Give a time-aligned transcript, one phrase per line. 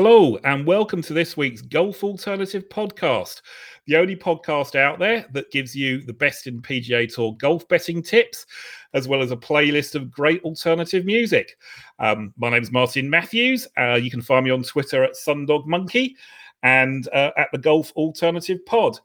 [0.00, 3.42] Hello, and welcome to this week's Golf Alternative podcast,
[3.88, 8.00] the only podcast out there that gives you the best in PGA Tour golf betting
[8.00, 8.46] tips,
[8.94, 11.58] as well as a playlist of great alternative music.
[11.98, 13.66] Um, my name is Martin Matthews.
[13.76, 16.14] Uh, you can find me on Twitter at Sundog Monkey
[16.62, 19.00] and uh, at the Golf Alternative Pod.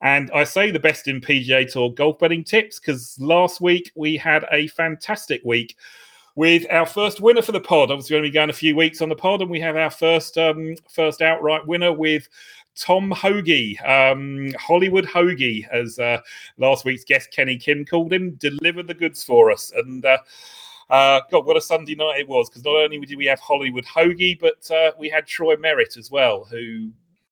[0.00, 4.16] And I say the best in PGA Tour golf betting tips because last week we
[4.16, 5.74] had a fantastic week
[6.36, 7.90] with our first winner for the pod.
[7.90, 9.76] Obviously, we're going to be going a few weeks on the pod, and we have
[9.76, 12.28] our first um, first outright winner with
[12.76, 16.20] Tom Hoge, um, Hollywood Hoge, as uh,
[16.58, 19.72] last week's guest Kenny Kim called him, delivered the goods for us.
[19.74, 20.18] And uh,
[20.90, 22.48] uh, God, what a Sunday night it was!
[22.48, 26.10] Because not only did we have Hollywood Hoge, but uh, we had Troy Merritt as
[26.10, 26.90] well, who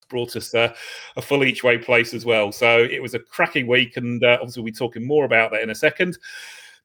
[0.08, 0.74] brought us uh,
[1.16, 2.52] a full each way place as well.
[2.52, 5.62] So it was a cracking week, and uh, obviously we'll be talking more about that
[5.62, 6.16] in a second.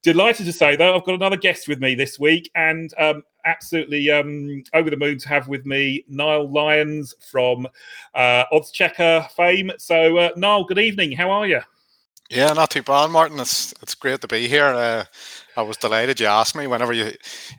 [0.01, 4.09] Delighted to say, though, I've got another guest with me this week, and um, absolutely
[4.09, 7.67] um, over the moon to have with me Niall Lyons from
[8.15, 9.71] uh, Odds Checker fame.
[9.77, 11.11] So, uh, Niall, good evening.
[11.11, 11.59] How are you?
[12.29, 13.39] Yeah, not too bad, Martin.
[13.39, 14.65] It's it's great to be here.
[14.65, 15.03] Uh,
[15.57, 17.11] I was delighted you asked me whenever you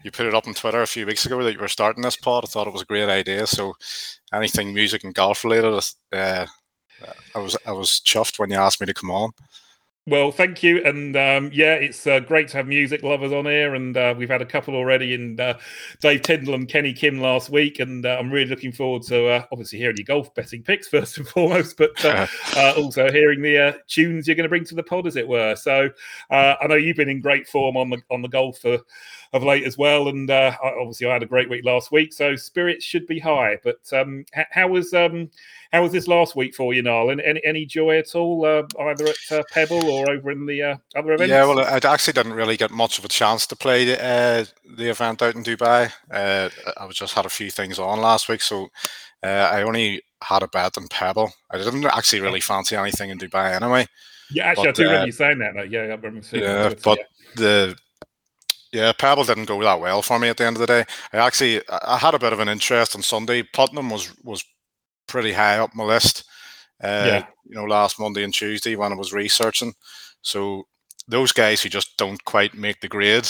[0.05, 2.17] you put it up on Twitter a few weeks ago that you were starting this
[2.17, 2.45] pod.
[2.45, 3.49] I thought it was a great idea.
[3.49, 3.75] So,
[4.33, 6.47] anything music and golf related, uh,
[7.35, 9.33] I was I was chuffed when you asked me to come on.
[10.07, 13.75] Well, thank you, and um, yeah, it's uh, great to have music lovers on here,
[13.75, 15.59] and uh, we've had a couple already in uh,
[16.01, 19.45] Dave Tyndall and Kenny Kim last week, and uh, I'm really looking forward to uh,
[19.53, 22.27] obviously hearing your golf betting picks first and foremost, but uh,
[22.79, 25.55] also hearing the tunes you're going to bring to the pod, as it were.
[25.55, 25.91] So
[26.31, 29.77] I know you've been in great form on the on the golf of late as
[29.77, 33.59] well, and obviously I had a great week last week, so spirits should be high.
[33.63, 35.31] But um, how was um,
[35.73, 37.11] how was this last week for you, Niall?
[37.11, 40.77] Any any joy at all, uh, either at uh, Pebble or over in the uh,
[40.97, 41.31] other events?
[41.31, 44.45] Yeah, well, I actually didn't really get much of a chance to play the, uh,
[44.77, 45.93] the event out in Dubai.
[46.11, 48.69] Uh, I was just had a few things on last week, so
[49.23, 51.33] uh, I only had a bet on Pebble.
[51.51, 53.87] I didn't actually really fancy anything in Dubai anyway.
[54.33, 55.55] Yeah, actually, but, I do remember you saying that.
[55.55, 55.63] Though.
[55.63, 56.83] Yeah, I remember seeing yeah, that.
[56.83, 57.05] but yeah.
[57.37, 57.77] the
[58.73, 60.85] yeah, Pebble didn't go that well for me at the end of the day.
[61.13, 63.43] I actually I had a bit of an interest on Sunday.
[63.43, 64.45] Putnam was was
[65.11, 66.25] pretty high up my list.
[66.83, 67.27] Uh, yeah.
[67.45, 69.75] You know, last Monday and Tuesday when I was researching.
[70.23, 70.65] So
[71.09, 73.29] those guys who just don't quite make the grade,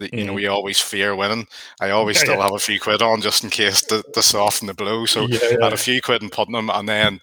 [0.00, 0.26] that you mm.
[0.26, 1.46] know, we always fear winning.
[1.80, 2.42] I always yeah, still yeah.
[2.44, 5.06] have a few quid on just in case the, the soften the blow.
[5.06, 7.20] So yeah, I had a few quid in Putnam, and then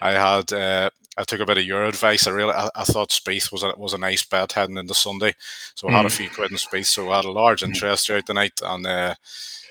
[0.00, 2.26] I had uh, I took a bit of your advice.
[2.26, 5.34] I really I, I, thought Spieth was a, was a nice bet heading into Sunday,
[5.74, 6.12] so I had a mm.
[6.12, 6.86] few quid in Spieth.
[6.86, 7.66] So I had a large mm.
[7.66, 9.14] interest throughout the night, and uh,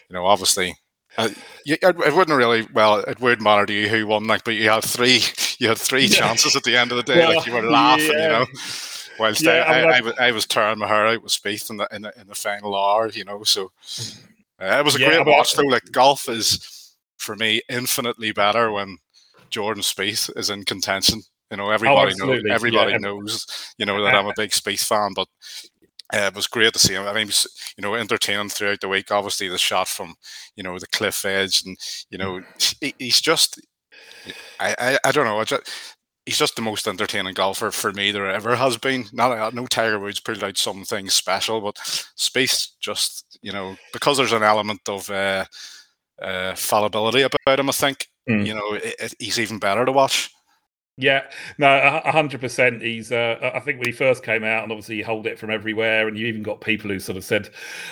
[0.09, 0.75] you know, obviously
[1.17, 1.29] uh,
[1.65, 2.99] it, it, wouldn't really well.
[2.99, 5.21] It would matter to you who won, like, but you had three.
[5.59, 6.15] You had three yeah.
[6.15, 7.19] chances at the end of the day.
[7.19, 8.23] Well, like you were laughing, yeah.
[8.23, 8.45] you know.
[9.19, 11.75] Whilst yeah, I, I, I, was, I was tearing my hair out with Spieth in
[11.75, 13.43] the in the, in the final hour, you know.
[13.43, 13.71] So
[14.61, 15.63] uh, it was a great watch, though.
[15.63, 18.97] Like golf is for me infinitely better when
[19.49, 21.21] Jordan Spieth is in contention.
[21.51, 22.43] You know, everybody oh, knows.
[22.49, 23.45] Everybody knows.
[23.77, 25.27] You know that I'm a big Spieth fan, but
[26.13, 27.07] uh, it was great to see him.
[27.07, 27.47] I mean, was,
[27.77, 29.11] you know, entertaining throughout the week.
[29.11, 30.15] Obviously, the shot from,
[30.55, 31.77] you know, the cliff edge, and
[32.09, 32.41] you know,
[32.81, 33.61] he, he's just,
[34.59, 35.39] I, I, I don't know.
[35.39, 35.69] I just,
[36.25, 39.05] he's just the most entertaining golfer for me there ever has been.
[39.13, 44.33] Not, no Tiger Woods pulled out something special, but Spieth just, you know, because there's
[44.33, 45.45] an element of uh,
[46.21, 47.69] uh, fallibility about him.
[47.69, 48.45] I think, mm.
[48.45, 50.31] you know, it, it, he's even better to watch.
[50.99, 51.23] Yeah,
[51.57, 52.81] no, hundred percent.
[52.81, 53.09] He's.
[53.09, 56.09] Uh, I think when he first came out, and obviously he hold it from everywhere,
[56.09, 57.49] and you even got people who sort of said,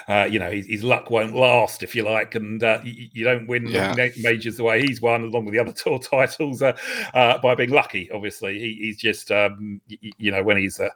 [0.10, 3.24] uh, you know, his, his, luck won't last if you like, and uh, you, you,
[3.24, 3.96] don't win yeah.
[4.20, 6.78] majors the way he's won, along with the other tour titles, uh,
[7.14, 8.12] uh, by being lucky.
[8.12, 10.90] Obviously, he, he's just, um, you, you know, when he's uh,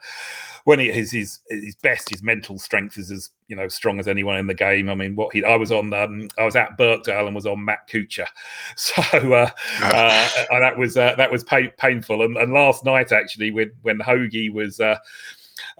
[0.65, 4.07] when he his his his best, his mental strength is as you know strong as
[4.07, 4.89] anyone in the game.
[4.89, 7.63] I mean, what he I was on, um, I was at Birkdale and was on
[7.63, 8.27] Matt Kuchar,
[8.75, 9.01] so
[9.33, 9.49] uh,
[9.81, 12.23] uh, that was uh, that was painful.
[12.23, 14.79] And, and, last night actually, when when Hoge was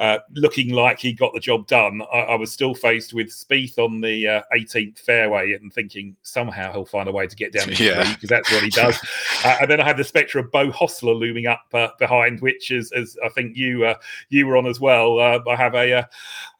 [0.01, 3.77] uh, looking like he got the job done, I, I was still faced with Spieth
[3.77, 7.69] on the uh, 18th fairway and thinking somehow he'll find a way to get down
[7.71, 8.27] here because yeah.
[8.27, 8.99] that's what he does.
[9.45, 12.71] uh, and then I had the spectre of Beau Hossler looming up uh, behind, which
[12.71, 13.93] is, as I think you uh,
[14.29, 15.19] you were on as well.
[15.19, 16.07] I have a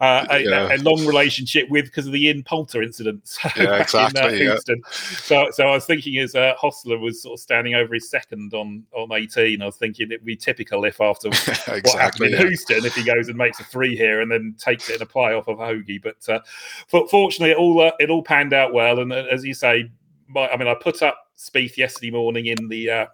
[0.02, 0.76] a, yeah.
[0.76, 3.38] a, long relationship with because of the Ian Poulter incident.
[3.58, 4.42] yeah, exactly.
[4.42, 4.82] In, yeah.
[4.92, 8.54] So, so I was thinking as uh, Hossler was sort of standing over his second
[8.54, 12.48] on on 18, I was thinking it'd be typical if after exactly, what happened in
[12.48, 15.06] Houston, if he goes and makes a three here and then takes it in a
[15.06, 16.00] play off of Hoge.
[16.02, 16.40] But uh,
[16.88, 19.00] fortunately, it all uh, it all panned out well.
[19.00, 19.92] And uh, as you say,
[20.28, 22.90] my, I mean, I put up Spieth yesterday morning in the.
[22.90, 23.06] Uh,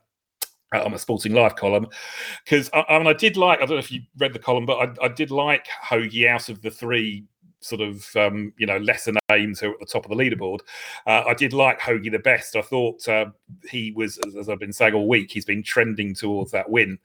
[0.74, 1.88] on a Sporting Life column
[2.44, 4.66] because I, I, mean I did like I don't know if you read the column
[4.66, 7.24] but I, I did like Hoge out of the three
[7.68, 10.60] sort of um, you know lesser names who are at the top of the leaderboard.
[11.06, 12.56] Uh, I did like Hoge the best.
[12.56, 13.28] I thought uh,
[13.70, 17.00] he was, as I've been saying all week, he's been trending towards that win,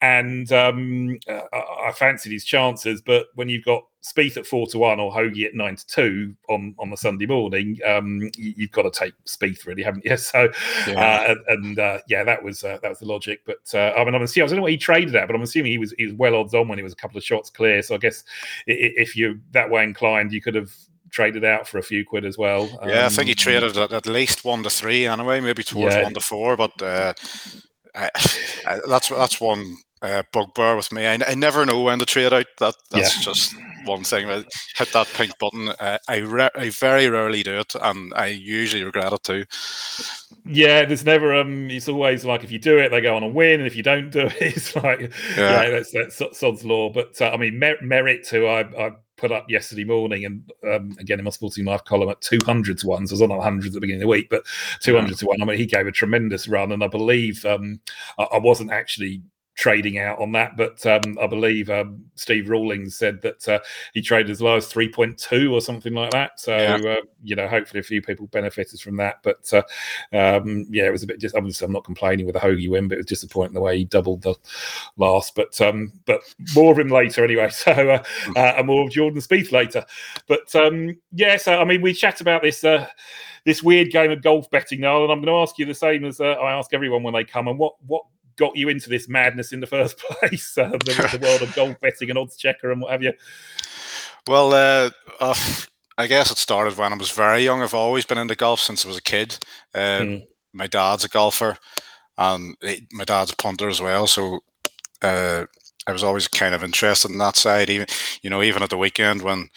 [0.00, 1.40] and um, uh,
[1.84, 3.02] I fancied his chances.
[3.02, 6.34] But when you've got Spieth at four to one or Hoge at nine to two
[6.48, 10.16] on on the Sunday morning, um, you, have got to take Spieth, really, haven't you?
[10.28, 10.48] So,
[10.86, 11.26] yeah.
[11.28, 13.40] Uh, and uh, yeah, that was uh, that was the logic.
[13.46, 15.42] But uh, I mean, I'm assuming I don't know what he traded at, but I'm
[15.42, 17.50] assuming he was he was well odds on when he was a couple of shots
[17.50, 17.82] clear.
[17.82, 18.24] So I guess
[18.66, 20.72] if you're that way inclined, you could have
[21.10, 22.68] traded out for a few quid as well.
[22.84, 25.62] Yeah, um, I think he um, traded at, at least one to three anyway, maybe
[25.62, 26.04] towards yeah.
[26.04, 26.56] one to four.
[26.56, 27.14] But uh,
[27.94, 28.10] I,
[28.66, 31.06] I, that's that's one uh, bugbear with me.
[31.06, 32.46] I, I, never know when to trade out.
[32.58, 33.22] That that's yeah.
[33.22, 33.54] just
[33.88, 34.28] one thing.
[34.28, 34.44] I
[34.76, 35.68] hit that pink button.
[35.68, 39.44] Uh, I re- I very rarely do it, and I usually regret it too.
[40.44, 41.70] Yeah, there's never um.
[41.70, 43.82] It's always like if you do it, they go on a win, and if you
[43.82, 45.00] don't do it, it's like
[45.36, 46.90] yeah, yeah that's that's sod's law.
[46.90, 50.96] But uh, I mean, Mer- Merritt, who I, I put up yesterday morning, and um,
[50.98, 53.06] again in my Sporting Life column at 200 to one.
[53.06, 54.44] So I was on hundreds at the beginning of the week, but
[54.80, 55.16] 200 yeah.
[55.16, 55.42] to one.
[55.42, 57.80] I mean, he gave a tremendous run, and I believe um,
[58.18, 59.22] I, I wasn't actually
[59.58, 60.56] trading out on that.
[60.56, 63.58] But um, I believe um, Steve Rawlings said that uh,
[63.92, 66.38] he traded as low as 3.2 or something like that.
[66.38, 66.92] So, yeah.
[66.92, 69.18] uh, you know, hopefully a few people benefited from that.
[69.24, 69.62] But uh,
[70.16, 72.86] um, yeah, it was a bit just, obviously, I'm not complaining with a Hoge win,
[72.86, 74.36] but it was disappointing the way he doubled the
[74.96, 75.34] last.
[75.34, 76.20] But um, but
[76.54, 77.50] more of him later anyway.
[77.58, 78.04] So, uh,
[78.36, 79.84] uh, and more of Jordan Spieth later.
[80.28, 82.86] But um, yeah, so I mean, we chat about this uh,
[83.44, 86.04] this weird game of golf betting now, and I'm going to ask you the same
[86.04, 87.48] as uh, I ask everyone when they come.
[87.48, 88.04] And what what
[88.38, 91.78] got you into this madness in the first place, uh, the, the, world of golf
[91.80, 93.12] betting and odds checker and what have you?
[94.26, 94.90] Well, uh,
[95.20, 95.34] uh,
[95.98, 97.62] I guess it started when I was very young.
[97.62, 99.38] I've always been into golf since I was a kid.
[99.74, 100.26] Mm.
[100.52, 101.58] My dad's a golfer,
[102.16, 102.56] and
[102.92, 104.06] my dad's a punter as well.
[104.06, 104.40] So
[105.02, 105.46] uh,
[105.86, 107.70] I was always kind of interested in that side.
[107.70, 107.86] Even
[108.22, 109.48] you know, even at the weekend when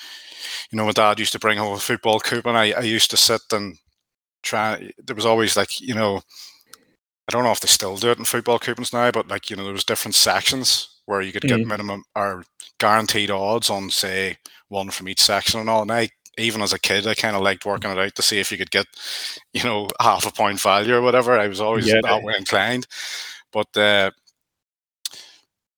[0.71, 3.17] you know my dad used to bring home a football coupon, I, I used to
[3.17, 3.77] sit and
[4.41, 4.91] try.
[4.97, 6.21] There was always like you know
[7.31, 9.55] I don't know if they still do it in football coupons now, but like you
[9.55, 11.69] know, there was different sections where you could get mm-hmm.
[11.69, 12.43] minimum or
[12.77, 14.37] guaranteed odds on say
[14.67, 15.83] one from each section and all.
[15.83, 18.39] And I even as a kid, I kind of liked working it out to see
[18.39, 18.85] if you could get,
[19.53, 21.39] you know, half a point value or whatever.
[21.39, 22.01] I was always yeah.
[22.03, 22.85] that way inclined.
[23.53, 24.11] But uh,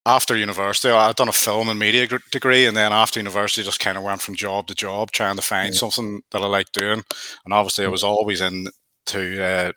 [0.06, 3.98] after university, I'd done a film and media degree, and then after university, just kind
[3.98, 5.78] of went from job to job, trying to find mm-hmm.
[5.78, 7.04] something that I like doing.
[7.46, 9.72] And obviously, I was always into uh,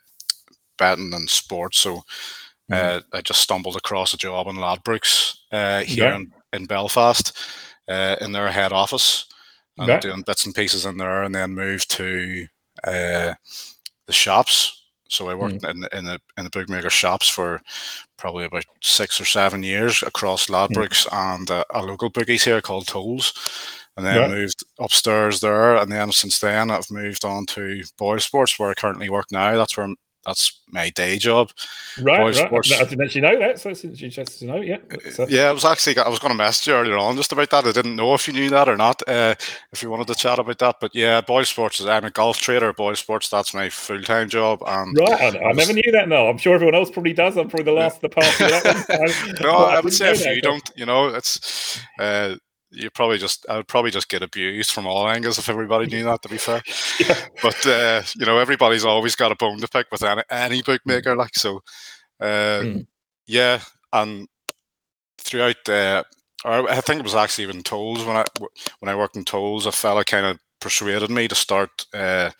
[0.77, 1.79] betting and sports.
[1.79, 2.03] So
[2.71, 2.75] mm.
[2.75, 6.15] uh, I just stumbled across a job in Ladbrokes uh, here yeah.
[6.15, 7.37] in, in, Belfast
[7.87, 9.25] uh, in their head office
[9.77, 9.99] and yeah.
[9.99, 12.47] doing bits and pieces in there, and then moved to
[12.83, 13.33] uh,
[14.05, 14.73] the shops.
[15.09, 15.69] So I worked mm.
[15.69, 17.61] in in the in the bookmaker shops for
[18.17, 20.53] probably about six or seven years across mm.
[20.53, 21.35] Ladbrokes mm.
[21.35, 23.33] and uh, a local bookies here called Toals
[23.97, 24.27] and then yeah.
[24.27, 25.75] moved upstairs there.
[25.75, 29.57] And then since then, I've moved on to Boyle Sports, where I currently work now.
[29.57, 29.89] That's where
[30.27, 31.51] that's my day job.
[32.01, 32.53] Right, right.
[32.53, 34.61] I didn't actually know that, so it's interesting to know.
[34.61, 34.79] Yeah,
[35.17, 35.49] uh, yeah.
[35.49, 37.65] I was actually I was going to message you earlier on just about that.
[37.65, 39.01] I didn't know if you knew that or not.
[39.07, 39.35] Uh,
[39.71, 41.79] if you wanted to chat about that, but yeah, Boyle Sports.
[41.79, 42.73] Is I'm a golf trader.
[42.73, 43.29] Boyle Sports.
[43.29, 44.61] That's my full time job.
[44.67, 46.09] And right, I, I, never knew that.
[46.09, 47.37] No, I'm sure everyone else probably does.
[47.37, 49.41] I'm probably the last the party.
[49.41, 51.79] no, I, I would say if you don't, you know, it's.
[51.97, 52.35] Uh,
[52.77, 56.03] you probably just I would probably just get abused from all angles if everybody knew
[56.03, 56.21] that.
[56.21, 56.61] To be fair,
[56.99, 57.17] yeah.
[57.41, 61.15] but uh, you know everybody's always got a bone to pick with any, any bookmaker.
[61.15, 61.61] Like so,
[62.19, 62.87] uh, mm.
[63.25, 63.59] yeah,
[63.93, 64.27] and
[65.17, 66.03] throughout, uh,
[66.45, 68.25] I think it was actually even Toals when I
[68.79, 72.31] when I worked in Toals, a fella kind of persuaded me to start uh,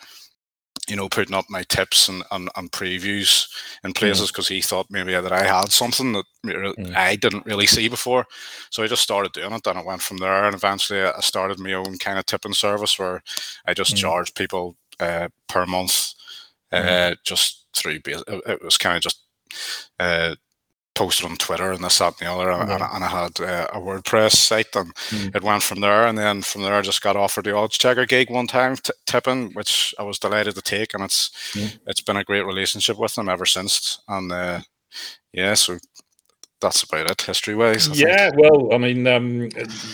[0.87, 3.47] you know, putting up my tips and, and, and previews
[3.83, 4.55] in places because mm.
[4.55, 6.95] he thought maybe that I had something that mm.
[6.95, 8.25] I didn't really see before.
[8.69, 9.67] So I just started doing it.
[9.67, 10.45] and it went from there.
[10.45, 13.21] And eventually I started my own kind of tipping service where
[13.65, 13.97] I just mm.
[13.97, 16.13] charged people uh, per month
[16.71, 17.17] uh, mm.
[17.23, 19.19] just through, it was kind of just
[19.99, 20.35] uh,
[20.97, 22.49] posted on Twitter and this, that, and the other.
[22.49, 25.35] And, and I had uh, a WordPress site, and mm.
[25.35, 26.07] it went from there.
[26.07, 28.93] And then from there, I just got offered the odds checker gig one time, t-
[29.05, 30.93] tipping, which I was delighted to take.
[30.93, 31.77] And it's mm.
[31.85, 33.99] it's been a great relationship with them ever since.
[34.07, 34.61] And uh,
[35.33, 35.77] yeah, so
[36.59, 37.87] that's about it history wise.
[37.99, 38.41] Yeah, think.
[38.41, 39.49] well, I mean, um,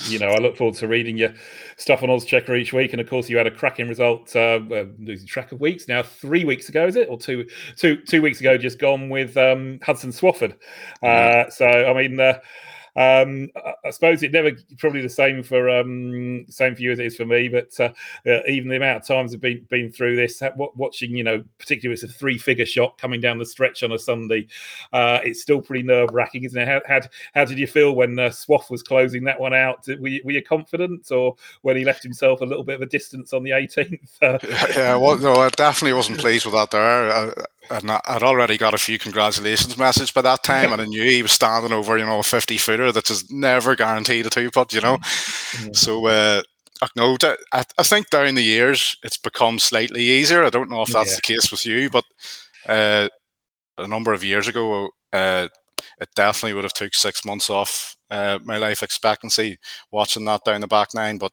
[0.08, 1.34] you know, I look forward to reading your
[1.78, 4.36] stuff on Oddschecker each week, and of course, you had a cracking result.
[4.36, 4.60] Uh,
[5.00, 8.40] losing track of weeks now, three weeks ago, is it, or two, two, two weeks
[8.40, 10.56] ago, just gone with um, Hudson Swafford.
[11.02, 12.20] Uh, so, I mean.
[12.20, 12.40] Uh,
[12.96, 13.50] um,
[13.84, 17.16] I, suppose it never probably the same for um, same for you as it is
[17.16, 17.48] for me.
[17.48, 17.90] But uh,
[18.30, 21.94] uh, even the amount of times I've been been through this, watching you know, particularly
[21.94, 24.48] it's a three figure shot coming down the stretch on a Sunday,
[24.92, 26.68] uh, it's still pretty nerve wracking, isn't it?
[26.68, 27.02] How, how,
[27.34, 29.88] how did you feel when uh, Swaff was closing that one out?
[29.88, 32.88] Were you, were you confident, or when he left himself a little bit of a
[32.88, 34.10] distance on the 18th?
[34.22, 34.38] Uh,
[34.76, 37.12] yeah, well, no, I definitely wasn't pleased with that there.
[37.12, 37.32] I,
[37.70, 41.22] and I'd already got a few congratulations messages by that time, and I knew he
[41.22, 44.74] was standing over, you know, a 50 footer that is never guaranteed a two putt,
[44.74, 44.98] you know.
[44.98, 45.74] Mm-hmm.
[45.74, 46.42] So, uh,
[46.96, 47.18] no,
[47.52, 50.44] I, I think down the years it's become slightly easier.
[50.44, 51.16] I don't know if that's yeah.
[51.16, 52.06] the case with you, but
[52.68, 53.08] uh,
[53.78, 55.48] a number of years ago, uh,
[56.00, 59.58] it definitely would have took six months off uh, my life expectancy
[59.92, 61.18] watching that down the back nine.
[61.18, 61.32] But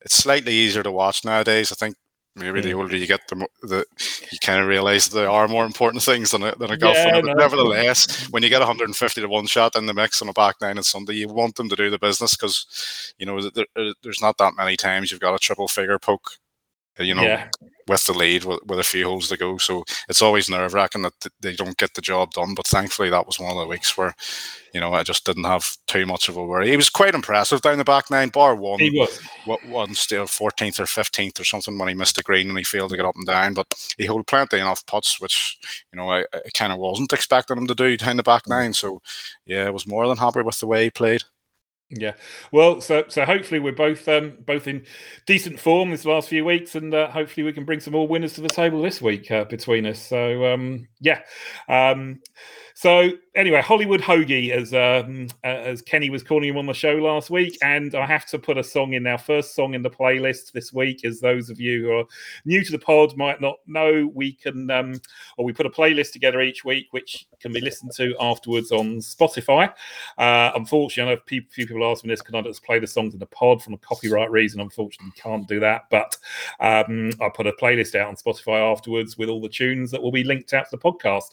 [0.00, 1.72] it's slightly easier to watch nowadays.
[1.72, 1.96] I think
[2.38, 3.84] maybe the older you get, the, the
[4.30, 7.20] you kind of realize there are more important things than a, than a golf yeah,
[7.20, 7.22] no.
[7.22, 10.56] But nevertheless, when you get 150 to one shot in the mix on a back
[10.60, 13.66] nine on Sunday, you want them to do the business because you know there,
[14.02, 16.38] there's not that many times you've got a triple figure poke
[16.98, 17.48] uh, you know, yeah.
[17.88, 19.58] With the lead with, with, a few holes to go.
[19.58, 22.54] So it's always nerve wracking that they don't get the job done.
[22.54, 24.14] But thankfully, that was one of the weeks where,
[24.74, 26.70] you know, I just didn't have too much of a worry.
[26.70, 28.78] He was quite impressive down the back nine, bar one.
[28.80, 29.20] He was.
[29.66, 32.90] One still 14th or 15th or something when he missed the green and he failed
[32.90, 33.54] to get up and down.
[33.54, 33.66] But
[33.96, 35.58] he held plenty enough putts, which,
[35.92, 38.50] you know, I, I kind of wasn't expecting him to do down the back mm.
[38.50, 38.74] nine.
[38.74, 39.00] So,
[39.46, 41.24] yeah, I was more than happy with the way he played.
[41.90, 42.12] Yeah,
[42.52, 44.84] well, so so hopefully we're both um, both in
[45.24, 48.34] decent form this last few weeks, and uh, hopefully we can bring some more winners
[48.34, 49.98] to the table this week uh, between us.
[49.98, 51.22] So um, yeah,
[51.66, 52.20] um,
[52.78, 57.28] so anyway, Hollywood Hoge, as um, as Kenny was calling him on the show last
[57.28, 60.52] week, and I have to put a song in our first song in the playlist
[60.52, 61.04] this week.
[61.04, 62.04] As those of you who are
[62.44, 64.94] new to the pod might not know, we can um,
[65.38, 68.98] or we put a playlist together each week, which can be listened to afterwards on
[68.98, 69.72] Spotify.
[70.16, 72.86] Uh, unfortunately, I know a few people ask me this: can I just play the
[72.86, 74.60] songs in the pod from a copyright reason?
[74.60, 75.86] Unfortunately, can't do that.
[75.90, 76.16] But
[76.60, 80.12] um, I put a playlist out on Spotify afterwards with all the tunes that will
[80.12, 81.30] be linked out to the podcast.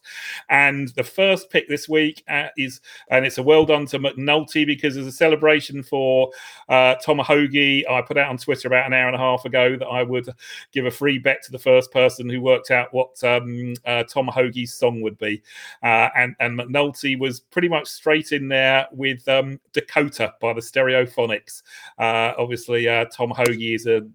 [0.50, 4.00] And the first first pick this week uh, is, and it's a well done to
[4.00, 6.32] McNulty because as a celebration for
[6.70, 9.76] uh, Tom Hoge, I put out on Twitter about an hour and a half ago
[9.76, 10.30] that I would
[10.72, 14.28] give a free bet to the first person who worked out what um, uh, Tom
[14.28, 15.42] Hoge's song would be.
[15.84, 20.62] Uh, and, and McNulty was pretty much straight in there with um, Dakota by the
[20.62, 21.64] Stereophonics.
[21.98, 24.08] Uh, obviously, uh, Tom Hoge is a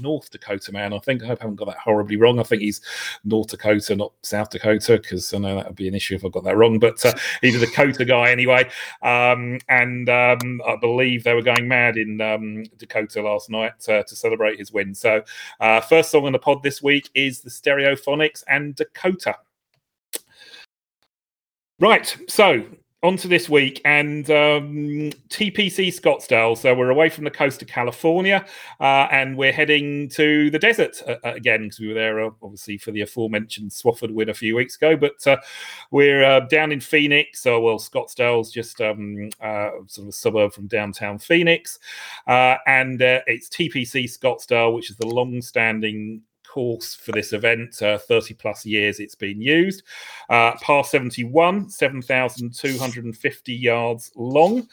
[0.00, 0.92] North Dakota man.
[0.92, 2.38] I think I hope I haven't got that horribly wrong.
[2.38, 2.80] I think he's
[3.24, 6.28] North Dakota, not South Dakota, because I know that would be an issue if I
[6.28, 6.78] got that wrong.
[6.78, 8.68] But uh, he's a Dakota guy anyway.
[9.02, 14.02] Um, and um, I believe they were going mad in um, Dakota last night uh,
[14.02, 14.94] to celebrate his win.
[14.94, 15.22] So,
[15.60, 19.36] uh, first song on the pod this week is the Stereophonics and Dakota.
[21.78, 22.64] Right, so
[23.06, 26.58] on to this week and um, TPC Scottsdale.
[26.58, 28.44] So we're away from the coast of California
[28.80, 32.30] uh, and we're heading to the desert uh, uh again because we were there uh,
[32.42, 34.96] obviously for the aforementioned Swafford win a few weeks ago.
[34.96, 35.36] But uh,
[35.92, 37.42] we're uh, down in Phoenix.
[37.42, 39.30] So, well, Scottsdale's just um,
[39.86, 41.78] sort of a suburb from downtown Phoenix.
[42.26, 46.22] and it's TPC Scottsdale, which is the long standing
[46.56, 47.82] course for this event.
[47.82, 49.82] Uh, 30 plus years it's been used.
[50.30, 54.66] Uh, par 71, 7,250 yards long.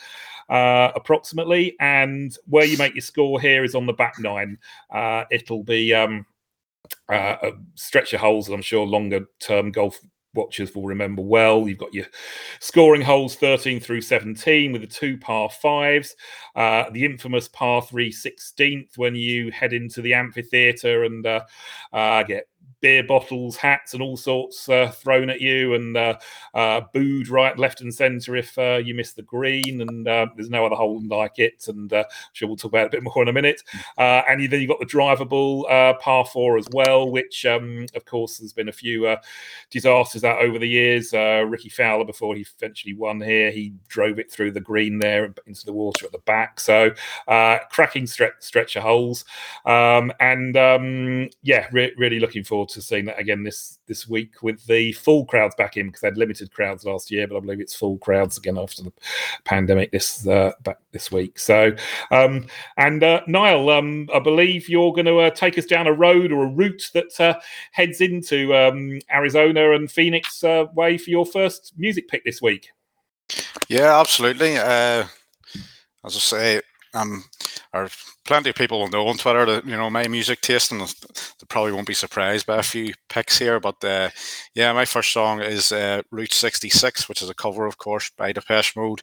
[0.50, 4.58] Uh, approximately, and where you make your score here is on the back nine.
[4.90, 6.26] Uh, it'll be um,
[7.10, 10.00] uh, a stretch of holes, I'm sure longer term golf
[10.34, 11.68] watchers will remember well.
[11.68, 12.06] You've got your
[12.60, 16.16] scoring holes 13 through 17 with the two par fives,
[16.56, 21.42] uh, the infamous par three 16th when you head into the amphitheatre and uh,
[21.92, 22.48] uh, get
[22.84, 26.16] beer bottles, hats, and all sorts uh, thrown at you and uh,
[26.54, 29.82] uh, booed right, left, and centre if uh, you miss the green.
[29.82, 31.66] And uh, there's no other hole like it.
[31.70, 33.62] And uh, I'm sure we'll talk about it a bit more in a minute.
[33.98, 35.64] and then you've got the drivable
[36.00, 39.16] par four as well, which, um, of course, there's been a few
[39.72, 41.14] disasters out over the years.
[41.14, 45.66] Rickie Fowler, before he eventually won here, he drove it through the green there into
[45.66, 46.60] the water at the back.
[46.60, 46.92] So
[47.72, 49.24] cracking stretch, stretch of holes.
[49.66, 54.42] Um, and um, yeah, re- really looking forward to seeing that again this this week
[54.42, 57.40] with the full crowds back in because they had limited crowds last year, but I
[57.40, 58.94] believe it's full crowds again after the
[59.44, 61.40] pandemic this uh, back this week.
[61.40, 61.76] So,
[62.12, 65.94] um, and uh, Niall, um, I believe you're going to uh, take us down a
[65.94, 67.40] road or a route that uh,
[67.72, 72.70] heads into um, Arizona and Phoenix uh, way for your first music pick this week.
[73.68, 74.58] Yeah, absolutely.
[74.58, 75.06] Uh,
[76.06, 76.62] as I say,
[76.94, 77.24] um,
[77.74, 77.90] or
[78.26, 81.46] plenty of people will know on Twitter that you know my music taste, and they
[81.50, 83.60] probably won't be surprised by a few picks here.
[83.60, 84.10] But uh,
[84.54, 88.32] yeah, my first song is uh, Route 66, which is a cover, of course, by
[88.32, 89.02] Depeche Mode.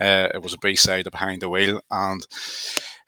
[0.00, 2.26] Uh, it was a B side of Behind the Wheel, and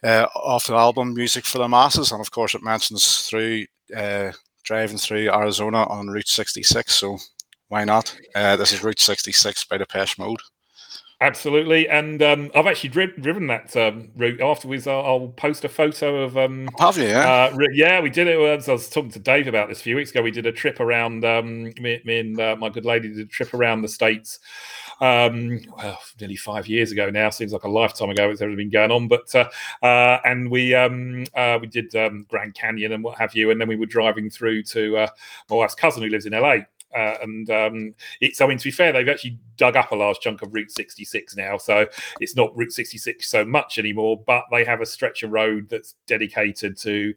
[0.02, 3.64] uh, off the album Music for the Masses, and of course it mentions through
[3.96, 4.32] uh,
[4.64, 6.92] driving through Arizona on Route 66.
[6.92, 7.18] So
[7.68, 8.16] why not?
[8.34, 10.40] Uh, this is Route 66 by Depeche Mode.
[11.22, 14.38] Absolutely, and um, I've actually dri- driven that um, route.
[14.38, 16.36] Afterwards, I'll, I'll, post a photo of.
[16.36, 17.04] Um, Have you?
[17.04, 18.38] Yeah, uh, yeah, we did it.
[18.38, 20.20] I was talking to Dave about this a few weeks ago.
[20.20, 21.24] We did a trip around.
[21.24, 24.40] Um, me, me, and uh, my good lady did a trip around the states.
[25.00, 27.30] Um, well, nearly five years ago now.
[27.30, 28.28] Seems like a lifetime ago.
[28.28, 29.48] It's ever been going on, but uh,
[29.82, 31.92] uh, and we um, uh, we did
[32.28, 35.08] Grand Canyon and what have you, and then we were driving through to uh,
[35.48, 36.56] my wife's cousin who lives in LA.
[36.94, 40.18] Uh, and um, it's, I mean, to be fair, they've actually dug up a large
[40.20, 41.56] chunk of Route 66 now.
[41.58, 41.86] So
[42.20, 45.94] it's not Route 66 so much anymore, but they have a stretch of road that's
[46.06, 47.14] dedicated to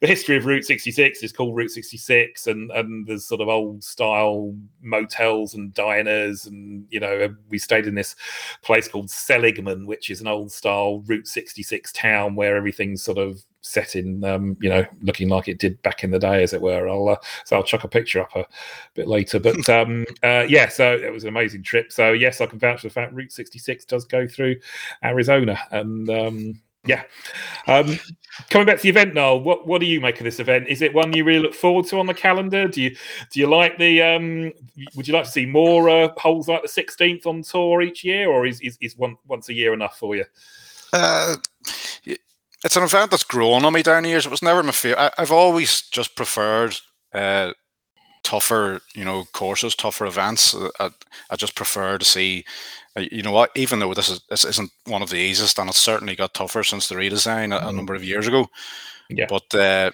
[0.00, 1.22] the history of Route 66.
[1.22, 6.46] It's called Route 66, and, and there's sort of old style motels and diners.
[6.46, 8.16] And, you know, we stayed in this
[8.62, 13.44] place called Seligman, which is an old style Route 66 town where everything's sort of
[13.62, 16.60] set in, um, you know, looking like it did back in the day, as it
[16.60, 16.88] were.
[16.88, 18.46] I'll uh, so I'll chuck a picture up a
[18.94, 19.38] bit later.
[19.40, 21.92] But um, uh, yeah, so it was an amazing trip.
[21.92, 24.56] So yes, I can vouch for the fact Route 66 does go through
[25.02, 27.04] Arizona, and um, yeah.
[27.68, 27.98] Um,
[28.50, 30.66] coming back to the event, Noel, what what do you make of this event?
[30.68, 32.66] Is it one you really look forward to on the calendar?
[32.66, 32.96] Do you
[33.30, 34.02] do you like the?
[34.02, 34.52] Um,
[34.96, 38.28] would you like to see more uh, holes like the 16th on tour each year,
[38.28, 40.24] or is is, is one once a year enough for you?
[40.92, 41.36] Uh,
[42.64, 44.26] it's an event that's grown on me down the years.
[44.26, 45.12] It was never my favorite.
[45.16, 46.76] I, have always just preferred
[47.12, 47.52] uh,
[48.22, 50.54] tougher, you know, courses, tougher events.
[50.54, 50.90] Uh, I,
[51.30, 52.44] I just prefer to see,
[52.96, 55.68] uh, you know what, even though this is this isn't one of the easiest, and
[55.68, 57.76] it's certainly got tougher since the redesign a, a mm-hmm.
[57.76, 58.46] number of years ago.
[59.10, 59.26] Yeah.
[59.28, 59.90] But uh,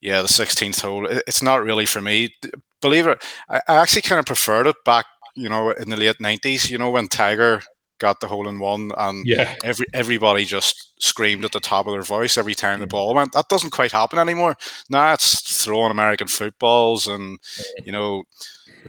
[0.00, 2.34] yeah, the 16th hole, it, it's not really for me.
[2.80, 6.18] Believe it, I, I actually kind of preferred it back, you know, in the late
[6.18, 6.70] 90s.
[6.70, 7.62] You know, when Tiger
[8.02, 11.92] got the hole in one, and yeah, every everybody just screamed at the top of
[11.92, 13.32] their voice every time the ball went.
[13.32, 14.56] That doesn't quite happen anymore.
[14.90, 17.38] Now it's throwing American footballs and
[17.84, 18.24] you know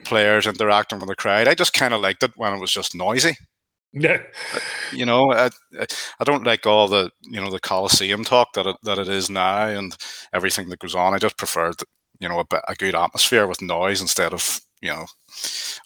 [0.04, 1.48] players interacting with the crowd.
[1.48, 3.38] I just kind of liked it when it was just noisy.
[3.94, 4.24] Yeah,
[4.92, 5.52] you know, I,
[6.20, 9.30] I don't like all the you know the Coliseum talk that it, that it is
[9.30, 9.96] now and
[10.34, 11.14] everything that goes on.
[11.14, 11.76] I just preferred
[12.20, 15.06] you know a, a good atmosphere with noise instead of you know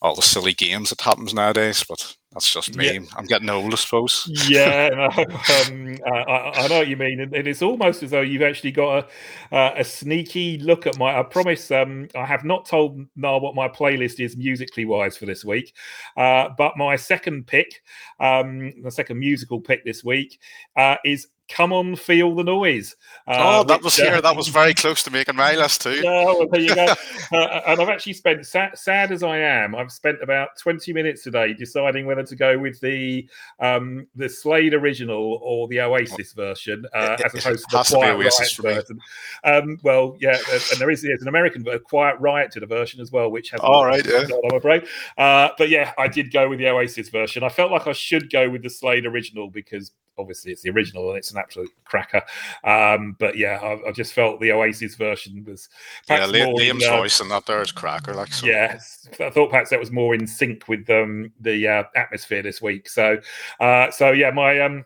[0.02, 1.84] all the silly games that happens nowadays.
[1.88, 2.94] But that's just me.
[2.94, 3.00] Yeah.
[3.16, 4.30] I'm getting old, I suppose.
[4.48, 8.44] yeah, no, um, I, I, know what you mean, and, it's almost as though you've
[8.44, 9.10] actually got
[9.52, 11.18] a, uh, a sneaky look at my.
[11.18, 15.26] I promise, um, I have not told Niall what my playlist is musically wise for
[15.26, 15.74] this week,
[16.16, 17.82] uh, but my second pick,
[18.20, 20.40] um, the second musical pick this week,
[20.76, 22.96] uh, is Come on, feel the noise.
[23.26, 24.16] Uh, oh, that which, was here.
[24.16, 26.02] Uh, that was very close to making my list too.
[26.08, 26.86] Yeah, well, there you go.
[27.32, 31.24] uh, and I've actually spent, sad, sad, as I am, I've spent about twenty minutes
[31.24, 33.28] today deciding whether to go with the
[33.60, 38.58] um, the Slade original or the Oasis version, uh, as opposed to the Quiet Riot
[38.62, 39.00] version.
[39.44, 43.00] Um, well, yeah, and there is there's an American, a Quiet Riot did a version
[43.00, 43.62] as well, which has.
[43.62, 44.26] All right, yeah.
[44.50, 44.86] I'm afraid,
[45.18, 47.44] uh, but yeah, I did go with the Oasis version.
[47.44, 51.10] I felt like I should go with the Slade original because obviously it's the original
[51.10, 52.22] and it's an absolute cracker.
[52.64, 55.70] Um, but yeah, I, I, just felt the Oasis version was
[56.10, 58.14] yeah, Liam's uh, voice and that there is cracker.
[58.14, 58.46] Like so.
[58.46, 58.80] yeah,
[59.20, 62.90] I thought perhaps that was more in sync with um, the uh, atmosphere this week.
[62.90, 63.20] So
[63.60, 64.86] uh, so yeah, my um,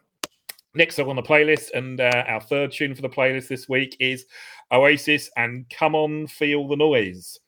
[0.73, 3.97] next song on the playlist and uh, our third tune for the playlist this week
[3.99, 4.25] is
[4.71, 7.39] Oasis and Come On Feel the Noise.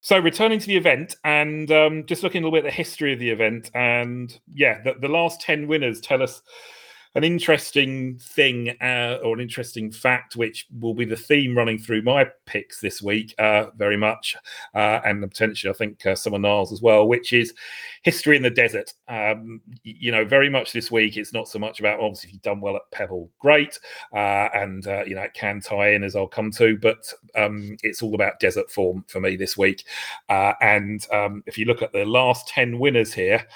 [0.00, 3.12] So returning to the event and um, just looking a little bit at the history
[3.12, 6.42] of the event, and yeah, the, the last ten winners tell us
[7.16, 12.02] an interesting thing uh, or an interesting fact, which will be the theme running through
[12.02, 14.36] my picks this week, uh, very much,
[14.74, 17.54] uh, and potentially I think uh, some of Niall's as well, which is
[18.02, 18.92] history in the desert.
[19.08, 22.42] Um, you know, very much this week, it's not so much about obviously if you've
[22.42, 23.80] done well at Pebble, great,
[24.12, 27.78] uh, and uh, you know it can tie in as I'll come to, but um,
[27.82, 29.84] it's all about desert form for me this week.
[30.28, 33.46] and um, if you look at the last ten winners here.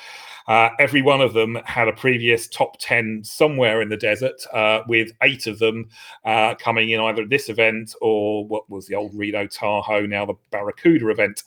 [0.46, 4.80] Uh, every one of them had a previous top 10 somewhere in the desert, uh,
[4.88, 5.88] with eight of them
[6.24, 10.34] uh, coming in either this event or what was the old Reno Tahoe, now the
[10.50, 11.44] Barracuda event.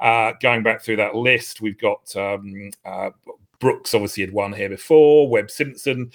[0.00, 3.10] Uh, going back through that list, we've got um, uh,
[3.58, 5.28] Brooks obviously had won here before.
[5.28, 6.12] Webb Simpson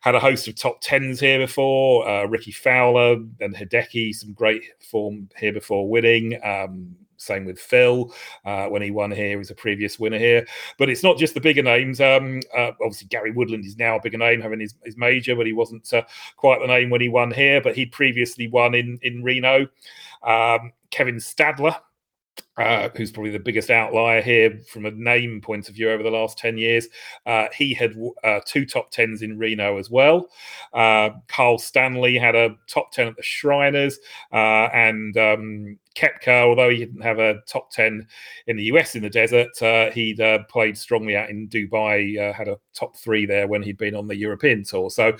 [0.00, 2.08] had a host of top tens here before.
[2.08, 6.40] Uh, Rickie Fowler and Hideki, some great form here before winning.
[6.42, 8.12] Um, same with Phil
[8.44, 9.30] uh, when he won here.
[9.30, 10.46] He was a previous winner here.
[10.78, 12.00] But it's not just the bigger names.
[12.00, 15.46] Um, uh, obviously, Gary Woodland is now a bigger name, having his, his major, but
[15.46, 16.02] he wasn't uh,
[16.36, 17.60] quite the name when he won here.
[17.60, 19.68] But he previously won in in Reno.
[20.22, 21.76] Um, Kevin Stadler
[22.56, 26.10] uh, who's probably the biggest outlier here from a name point of view over the
[26.10, 26.88] last 10 years.
[27.24, 30.28] Uh, he had uh, two top 10s in Reno as well.
[30.72, 33.98] Uh, Kyle Stanley had a top 10 at the Shriners,
[34.32, 38.06] uh, and um, Koepka, although he didn't have a top 10
[38.46, 42.58] in the US in the desert, uh, he'd played strongly out in Dubai, had a
[42.74, 44.90] top three there when he'd been on the European tour.
[44.90, 45.16] So,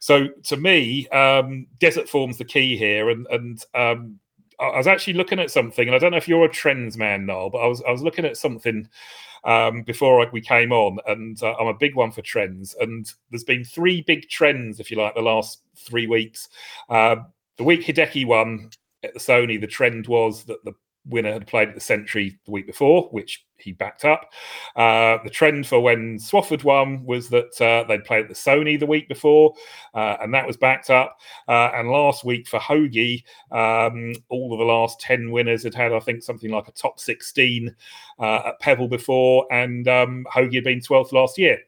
[0.00, 4.18] so to me, um, desert forms the key here, and and um,
[4.58, 7.26] I was actually looking at something, and I don't know if you're a trends man,
[7.26, 8.88] Noel, but I was I was looking at something
[9.44, 12.74] um, before we came on, and uh, I'm a big one for trends.
[12.80, 16.48] And there's been three big trends, if you like, the last three weeks.
[16.88, 17.16] Uh,
[17.56, 18.70] the week Hideki won
[19.02, 22.50] at the Sony, the trend was that the winner had played at the Sentry the
[22.50, 24.32] week before, which he backed up.
[24.76, 28.78] Uh, the trend for when Swafford won was that uh, they'd played at the Sony
[28.78, 29.54] the week before,
[29.94, 31.18] uh, and that was backed up.
[31.48, 35.92] Uh, and last week for Hoge, um, all of the last 10 winners had had,
[35.92, 37.74] I think, something like a top 16
[38.18, 41.58] uh, at Pebble before, and um, Hoge had been 12th last year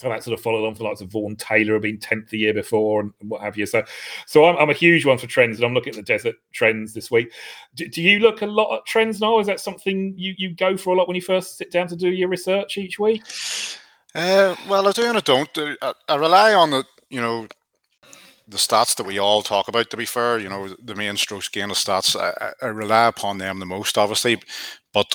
[0.00, 2.38] so that sort of followed on for lots of Vaughn Taylor have been 10th the
[2.38, 3.66] year before and what have you.
[3.66, 3.84] So
[4.26, 6.94] so I'm, I'm a huge one for trends and I'm looking at the desert trends
[6.94, 7.32] this week.
[7.74, 9.40] Do, do, you look a lot at trends now?
[9.40, 11.96] Is that something you, you go for a lot when you first sit down to
[11.96, 13.22] do your research each week?
[14.14, 15.50] Uh, well, I do and I don't.
[15.82, 17.46] I, I rely on the, you know,
[18.48, 21.48] the stats that we all talk about, to be fair, you know, the main strokes
[21.48, 24.40] gain of stats, I, I rely upon them the most, obviously.
[24.94, 25.14] But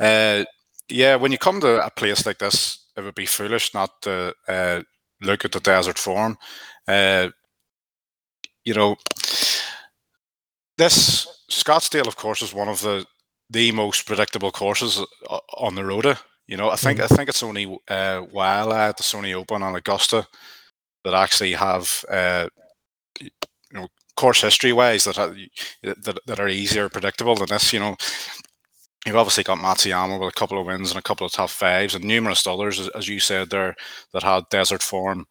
[0.00, 0.44] uh,
[0.88, 4.34] yeah, when you come to a place like this, it would be foolish not to
[4.48, 4.82] uh,
[5.22, 6.36] look at the desert form.
[6.86, 7.28] Uh,
[8.64, 8.96] you know,
[10.76, 13.06] this Scottsdale, of course, is one of the
[13.50, 15.02] the most predictable courses
[15.56, 16.18] on the Rota.
[16.46, 17.12] You know, I think mm-hmm.
[17.12, 20.26] I think it's only uh, while at the Sony Open and Augusta
[21.04, 22.48] that actually have uh,
[23.20, 23.30] you
[23.72, 25.16] know course history wise that,
[25.82, 27.72] that that are easier predictable than this.
[27.72, 27.96] You know,
[29.06, 31.94] You've obviously got Matsuyama with a couple of wins and a couple of top fives,
[31.94, 33.74] and numerous others, as, you said there,
[34.12, 35.26] that had desert form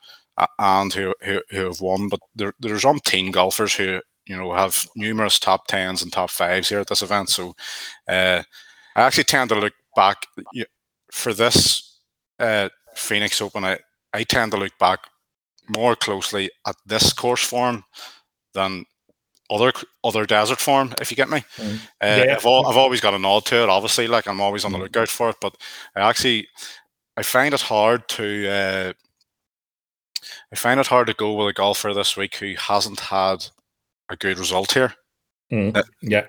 [0.59, 2.09] and who, who, who have won.
[2.09, 6.69] But there, there's umpteen golfers who you know have numerous top tens and top fives
[6.69, 7.29] here at this event.
[7.29, 7.55] So
[8.07, 8.43] uh,
[8.95, 10.25] I actually tend to look back
[11.11, 11.99] for this
[12.39, 13.63] uh, Phoenix Open.
[13.63, 13.79] I,
[14.13, 14.99] I tend to look back
[15.69, 17.83] more closely at this course form
[18.53, 18.85] than
[19.49, 19.71] other
[20.03, 21.43] other desert form, if you get me.
[21.57, 21.75] Mm.
[21.75, 21.79] Uh,
[22.25, 22.35] yeah.
[22.35, 24.07] I've, all, I've always got a nod to it, obviously.
[24.07, 24.83] Like I'm always on the mm.
[24.83, 25.55] lookout for it, but
[25.95, 26.47] I actually
[27.15, 28.93] I find it hard to uh,
[30.51, 33.45] I find it hard to go with a golfer this week who hasn't had
[34.09, 34.93] a good result here.
[35.51, 35.75] Mm.
[35.75, 36.25] Uh, yeah,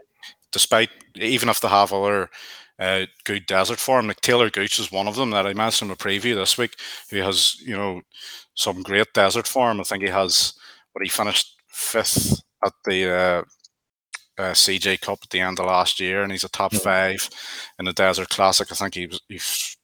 [0.53, 2.31] despite even if they have other
[2.79, 5.95] uh, good desert form, like Taylor Gooch is one of them that I mentioned in
[5.95, 6.77] a preview this week,
[7.11, 8.03] who has you know
[8.55, 9.81] some great desert form.
[9.81, 10.55] I think he has
[10.93, 13.43] what he finished fifth at the uh,
[14.39, 17.29] uh, CJ Cup at the end of last year, and he's a top five
[17.79, 18.71] in the Desert Classic.
[18.71, 19.77] I think he was he's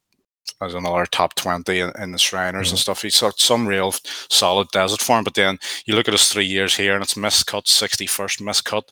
[0.61, 3.01] as another top 20 in, in the Shriners and stuff.
[3.01, 3.93] He's got some real
[4.29, 7.65] solid desert form, but then you look at his three years here and it's miscut,
[7.65, 8.83] 61st miscut.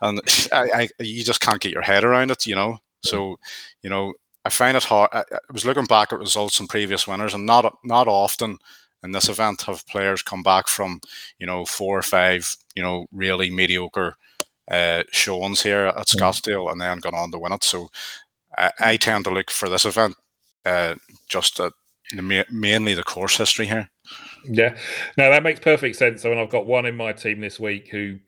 [0.00, 0.20] And
[0.52, 2.78] I, I, you just can't get your head around it, you know?
[3.02, 3.38] So,
[3.82, 5.10] you know, I find it hard.
[5.12, 8.58] I, I was looking back at results in previous winners and not, not often
[9.02, 11.00] in this event have players come back from
[11.38, 14.16] you know four or five you know really mediocre
[14.70, 16.18] uh, showings here at mm.
[16.18, 17.64] Scottsdale and then gone on to win it.
[17.64, 17.88] So
[18.56, 20.14] I, I tend to look for this event
[20.64, 20.96] uh,
[21.28, 21.72] just at
[22.50, 23.90] mainly the course history here.
[24.50, 24.76] Yeah,
[25.16, 26.22] no, that makes perfect sense.
[26.22, 28.18] So, mean, I've got one in my team this week who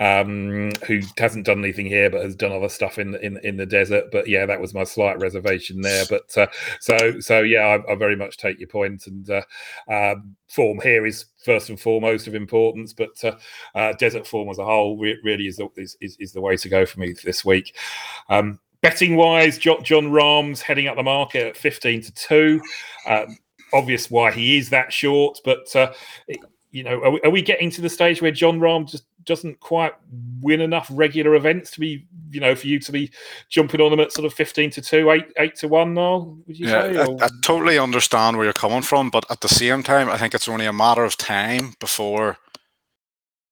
[0.00, 3.56] um, who hasn't done anything here but has done other stuff in the, in in
[3.56, 4.10] the desert.
[4.12, 6.04] But yeah, that was my slight reservation there.
[6.08, 6.46] But uh,
[6.80, 9.42] so so yeah, I, I, very much take your point, and uh,
[9.90, 12.92] um, form here is first and foremost of importance.
[12.92, 13.36] But uh,
[13.74, 16.68] uh desert form as a whole re- really is, is, is is the way to
[16.68, 17.76] go for me this week.
[18.28, 22.62] Um, betting wise, John Jon Rahm's heading up the market at fifteen to two.
[23.06, 23.36] Um,
[23.72, 25.92] obvious why he is that short, but uh,
[26.70, 29.58] you know, are we, are we, getting to the stage where Jon Rahm just doesn't
[29.60, 29.94] quite
[30.40, 33.10] win enough regular events to be, you know, for you to be
[33.48, 36.36] jumping on them at sort of fifteen to two, eight, eight to one now?
[36.46, 36.98] Would you yeah, say?
[36.98, 40.34] I, I, totally understand where you're coming from, but at the same time, I think
[40.34, 42.36] it's only a matter of time before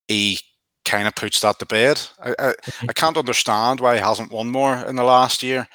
[0.09, 0.39] he
[0.85, 2.01] kind of puts that to bed.
[2.23, 2.55] I, I,
[2.89, 5.69] I can't understand why he hasn't won more in the last year,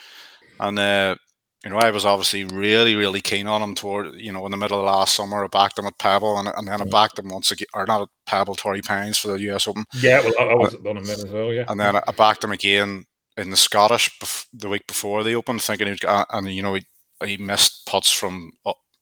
[0.59, 1.15] and uh,
[1.63, 4.57] you know, I was obviously really, really keen on him toward, you know, in the
[4.57, 5.43] middle of last summer.
[5.43, 8.01] I backed him at Pebble and, and then I backed him once again, or not
[8.01, 9.85] at Pebble, Torrey Pines for the US Open.
[9.93, 11.65] Yeah, well, I, I was on him then as well, yeah.
[11.67, 13.05] And then I backed him again
[13.37, 14.19] in the Scottish
[14.53, 16.85] the week before the Open, thinking he was, and you know he,
[17.23, 18.51] he missed putts from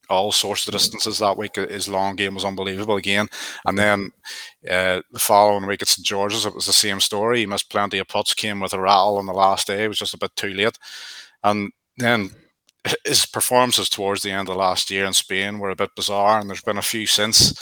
[0.10, 1.56] all sorts of distances that week.
[1.56, 3.28] His long game was unbelievable again.
[3.66, 4.12] And then
[4.70, 7.40] uh, the following week at St George's, it was the same story.
[7.40, 9.86] He missed plenty of putts, came with a rattle on the last day.
[9.86, 10.78] It was just a bit too late.
[11.44, 12.32] And then
[13.06, 16.50] his performances towards the end of last year in Spain were a bit bizarre, and
[16.50, 17.62] there's been a few since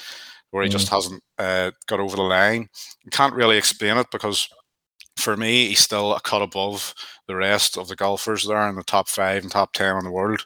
[0.51, 0.73] where he mm.
[0.73, 2.69] just hasn't uh, got over the line.
[3.11, 4.47] can't really explain it because
[5.17, 6.93] for me, he's still a cut above
[7.27, 10.11] the rest of the golfers there in the top five and top ten in the
[10.11, 10.45] world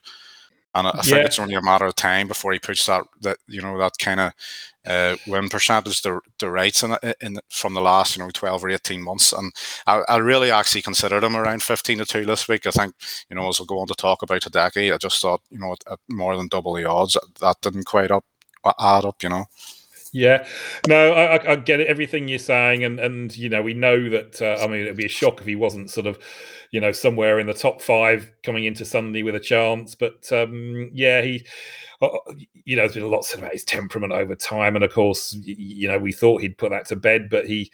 [0.74, 3.38] and I, I think it's only a matter of time before he puts that that
[3.48, 4.34] you know that kind of
[4.86, 8.70] uh, win percentage the the rights in, in from the last you know twelve or
[8.70, 9.52] eighteen months, and
[9.88, 12.66] I, I really actually considered him around fifteen to two this week.
[12.66, 12.96] I think
[13.30, 15.74] you know as we'll go on to talk about Hideki, I just thought you know
[15.74, 18.26] at, at more than double the odds that didn't quite up
[18.80, 19.46] add up, you know.
[20.14, 20.46] Yeah,
[20.88, 21.80] no, I, I, get.
[21.80, 24.42] Everything you're saying, and and you know, we know that.
[24.42, 26.20] Uh, I mean, it'd be a shock if he wasn't sort of,
[26.72, 29.96] you know, somewhere in the top five coming into Sunday with a chance.
[29.96, 31.91] But um, yeah, he uh, uh,
[32.66, 35.38] you know, there's been a lot said about his temperament over time, and of course,
[35.44, 37.72] you know, we thought he'd put that to bed, but he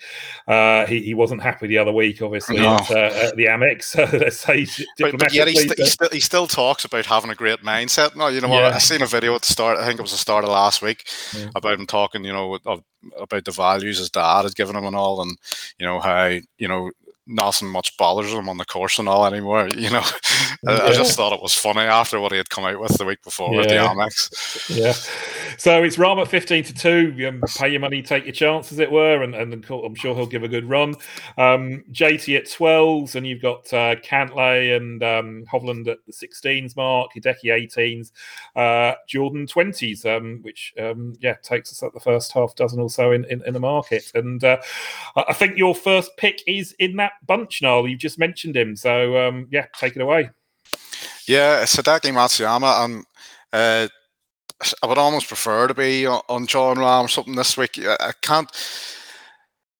[0.47, 2.75] uh, he, he wasn't happy the other week, obviously, no.
[2.75, 3.95] at, uh, at, the Amex.
[4.19, 4.67] let's say,
[4.99, 8.15] but, but yet he, st- he, still, he still talks about having a great mindset.
[8.15, 8.69] No, you know, yeah.
[8.69, 9.77] I seen a video at the start.
[9.77, 11.49] I think it was the start of last week yeah.
[11.55, 12.83] about him talking, you know, of,
[13.17, 15.37] about the values his dad had given him and all, and
[15.79, 16.91] you know how you know
[17.27, 19.69] nothing much bothers him on the course and all anymore.
[19.77, 20.03] You know,
[20.63, 20.79] yeah.
[20.83, 23.23] I, just thought it was funny after what he had come out with the week
[23.23, 23.57] before yeah.
[23.57, 24.75] with the Amex.
[24.75, 24.93] Yeah.
[25.57, 27.27] So it's Rahm at 15 to 2.
[27.27, 29.21] Um, pay your money, take your chance, as it were.
[29.21, 30.95] And, and I'm sure he'll give a good run.
[31.37, 36.75] Um, JT at 12s, and you've got uh, Cantlay and um, Hovland at the 16s
[36.75, 38.11] mark, Hideki 18s,
[38.55, 42.89] uh, Jordan 20s, um, which, um, yeah, takes us at the first half dozen or
[42.89, 44.11] so in, in, in the market.
[44.15, 44.57] And uh,
[45.15, 47.87] I think your first pick is in that bunch, Niall.
[47.87, 48.75] You've just mentioned him.
[48.75, 50.29] So, um, yeah, take it away.
[51.27, 52.85] Yeah, Hideki Matsuyama.
[52.85, 53.05] And
[53.53, 53.87] uh,
[54.81, 57.79] I would almost prefer to be on Jon Rahm or something this week.
[57.79, 58.49] I can't.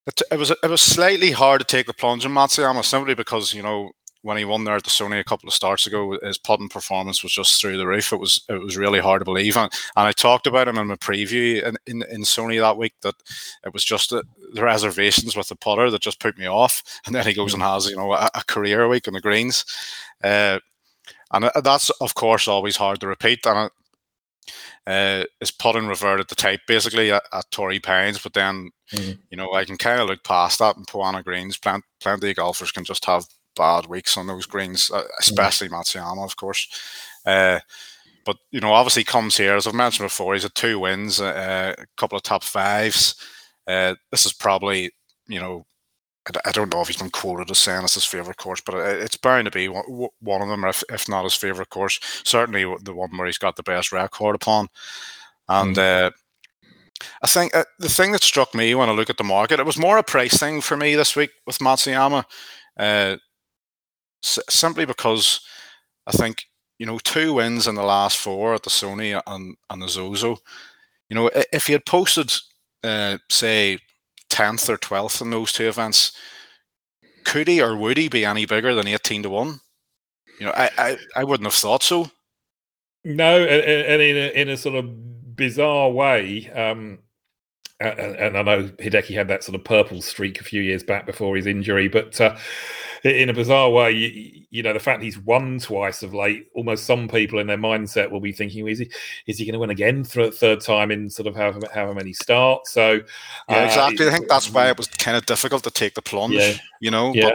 [0.05, 3.53] It, it was it was slightly hard to take the plunge in Matsuyama simply because
[3.53, 3.91] you know
[4.21, 7.23] when he won there at the Sony a couple of starts ago, his putting performance
[7.23, 8.11] was just through the roof.
[8.11, 10.87] It was it was really hard to believe, and, and I talked about him in
[10.87, 13.15] my preview in, in, in Sony that week that
[13.65, 17.15] it was just the, the, reservations with the putter that just put me off, and
[17.15, 19.65] then he goes and has you know a, a career week on the greens,
[20.23, 20.59] uh,
[21.31, 23.69] and that's of course always hard to repeat, and.
[24.85, 29.19] Uh, his putting reverted to type basically at, at Torrey Pines, but then mm-hmm.
[29.29, 31.57] you know I can kind of look past that and Poa annua Greens.
[31.57, 33.25] Plenty, plenty of golfers can just have
[33.57, 35.69] bad weeks on those greens, uh, especially.
[35.69, 36.67] Matsuyama, of course.
[37.25, 37.59] Uh,
[38.25, 40.33] but you know, obviously comes here as I've mentioned before.
[40.33, 43.15] He's had two wins, uh, a couple of top fives.
[43.65, 44.91] Uh, this is probably
[45.27, 45.65] you know,
[46.27, 48.75] I, I, don't know if he's been quoted as saying it's his favorite course, but
[48.75, 51.99] it's bound to be one, one of them, if, if not his favorite course.
[52.23, 54.67] Certainly the one where he's got the best record upon,
[55.49, 55.75] and.
[55.75, 56.07] Mm.
[56.07, 56.11] Uh,
[57.21, 59.67] I think uh, the thing that struck me when I look at the market, it
[59.67, 62.23] was more a price thing for me this week with Matsuyama.
[62.75, 63.17] Uh,
[64.23, 65.41] S- simply because
[66.05, 66.45] I think
[66.79, 70.37] you know two wins in the last four at the Sony and and the Zozo.
[71.09, 72.33] You know, if he had posted,
[72.83, 73.79] uh, say,
[74.29, 76.11] tenth or twelfth in those two events,
[77.23, 79.59] could he or would he be any bigger than eighteen to one?
[80.39, 82.11] You know, I I, I wouldn't have thought so.
[83.03, 86.99] No, and in a, in a sort of bizarre way, um,
[87.79, 91.05] and, and, I know Hideki had that sort of purple streak a few years back
[91.05, 92.35] before his injury, but uh,
[93.03, 96.85] in a bizarre way, you, you, know, the fact he's won twice of late, almost
[96.85, 98.89] some people in their mindset will be thinking, is he
[99.27, 101.93] is he going to win again for a third time in sort of however, however
[101.93, 102.71] many starts?
[102.71, 103.01] So,
[103.47, 104.07] yeah, exactly.
[104.07, 106.33] Uh, I think that's why it was kind of difficult to take the plunge.
[106.33, 107.31] Yeah, you know, yeah.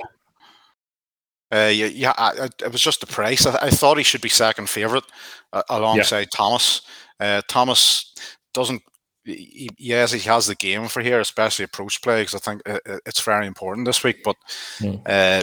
[1.50, 3.46] But, uh, yeah, yeah I, it was just the price.
[3.46, 5.05] I, I thought he should be second favourite
[5.52, 6.37] uh, alongside yeah.
[6.37, 6.83] Thomas.
[7.20, 8.12] Uh, Thomas
[8.52, 8.83] doesn't
[9.24, 12.62] he, yes, he has the game for here, especially approach play, because I think
[13.06, 14.22] it's very important this week.
[14.24, 14.37] But
[14.80, 15.00] mm.
[15.06, 15.42] uh,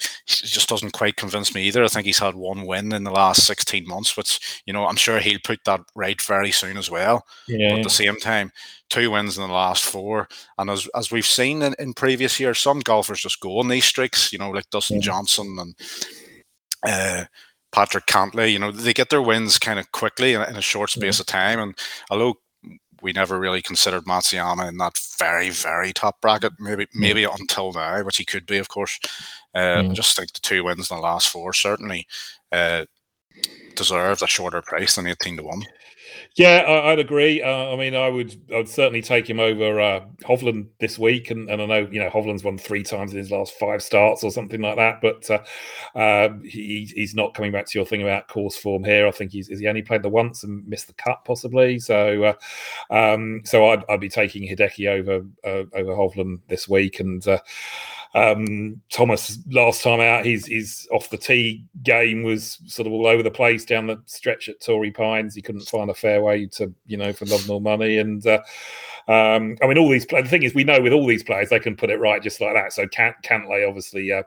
[0.00, 1.84] he just doesn't quite convince me either.
[1.84, 4.96] I think he's had one win in the last 16 months, which, you know, I'm
[4.96, 7.26] sure he'll put that right very soon as well.
[7.46, 7.70] Yeah.
[7.70, 8.50] But at the same time,
[8.88, 10.28] two wins in the last four.
[10.58, 13.84] And as, as we've seen in, in previous years, some golfers just go on these
[13.84, 15.02] streaks, you know, like Dustin yeah.
[15.02, 15.74] Johnson and
[16.86, 17.24] uh,
[17.72, 20.90] Patrick Cantlay, you know, they get their wins kind of quickly in, in a short
[20.90, 21.22] space yeah.
[21.22, 21.60] of time.
[21.60, 21.78] And
[22.10, 22.36] although
[23.02, 26.52] we never really considered Matsuyama in that very, very top bracket.
[26.58, 28.98] Maybe, maybe until now, which he could be, of course.
[29.54, 29.94] Uh, mm.
[29.94, 32.06] Just think the two wins in the last four certainly
[32.52, 32.84] uh,
[33.74, 35.62] deserved a shorter price than eighteen to one.
[36.36, 37.42] Yeah, I, would agree.
[37.42, 41.50] Uh, I mean, I would, I'd certainly take him over uh, Hovland this week, and,
[41.50, 44.30] and I know you know Hovland's won three times in his last five starts or
[44.30, 48.28] something like that, but uh, uh, he, he's not coming back to your thing about
[48.28, 49.06] course form here.
[49.06, 51.78] I think he's he only played the once and missed the cut possibly.
[51.78, 52.22] So,
[52.90, 57.26] uh, um, so I'd, I'd be taking Hideki over uh, over Hovland this week, and
[58.14, 63.06] um, Thomas last time out, his his off the tee game was sort of all
[63.06, 65.34] over the place down the stretch at Torrey Pines.
[65.34, 68.42] He couldn't find a fairway to you know for love nor money, and uh,
[69.06, 70.06] um, I mean all these.
[70.06, 72.40] The thing is, we know with all these players they can put it right just
[72.40, 72.72] like that.
[72.72, 74.24] So Cant- Cantlay obviously uh,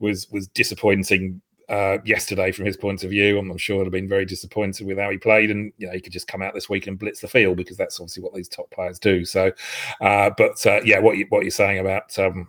[0.00, 3.38] was was disappointing uh, yesterday from his point of view.
[3.38, 5.92] I'm, I'm sure he'd have been very disappointed with how he played, and you know
[5.92, 8.34] he could just come out this week and blitz the field because that's obviously what
[8.34, 9.24] these top players do.
[9.24, 9.52] So,
[10.00, 12.48] uh, but uh, yeah, what you, what you're saying about um,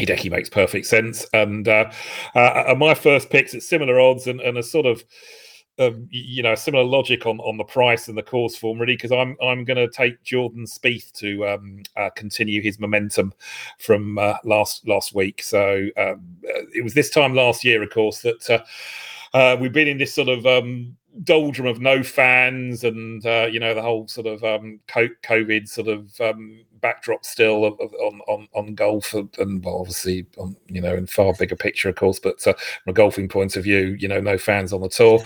[0.00, 1.26] Hideki makes perfect sense.
[1.32, 1.90] And uh,
[2.34, 5.04] uh, my first picks at similar odds and, and a sort of
[5.80, 9.12] um, you know similar logic on on the price and the course form really because
[9.12, 13.32] I'm I'm going to take Jordan Spieth to um, uh, continue his momentum
[13.78, 15.42] from uh, last last week.
[15.42, 19.72] So um, uh, it was this time last year, of course, that uh, uh, we've
[19.72, 23.82] been in this sort of um, doldrum of no fans and uh, you know the
[23.82, 28.74] whole sort of um, COVID sort of um, backdrop still of, of, on, on on
[28.74, 32.52] golf and, well, obviously on you know in far bigger picture of course but uh,
[32.52, 35.20] from a golfing point of view you know no fans on the tour.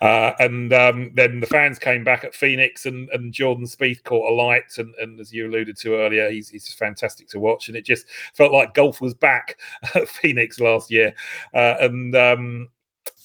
[0.00, 4.30] Uh, and um, then the fans came back at Phoenix and, and Jordan Spieth caught
[4.30, 7.68] a light and, and as you alluded to earlier he's, he's fantastic to watch.
[7.68, 9.58] And it just felt like golf was back
[9.94, 11.14] at Phoenix last year.
[11.54, 12.68] Uh, and um,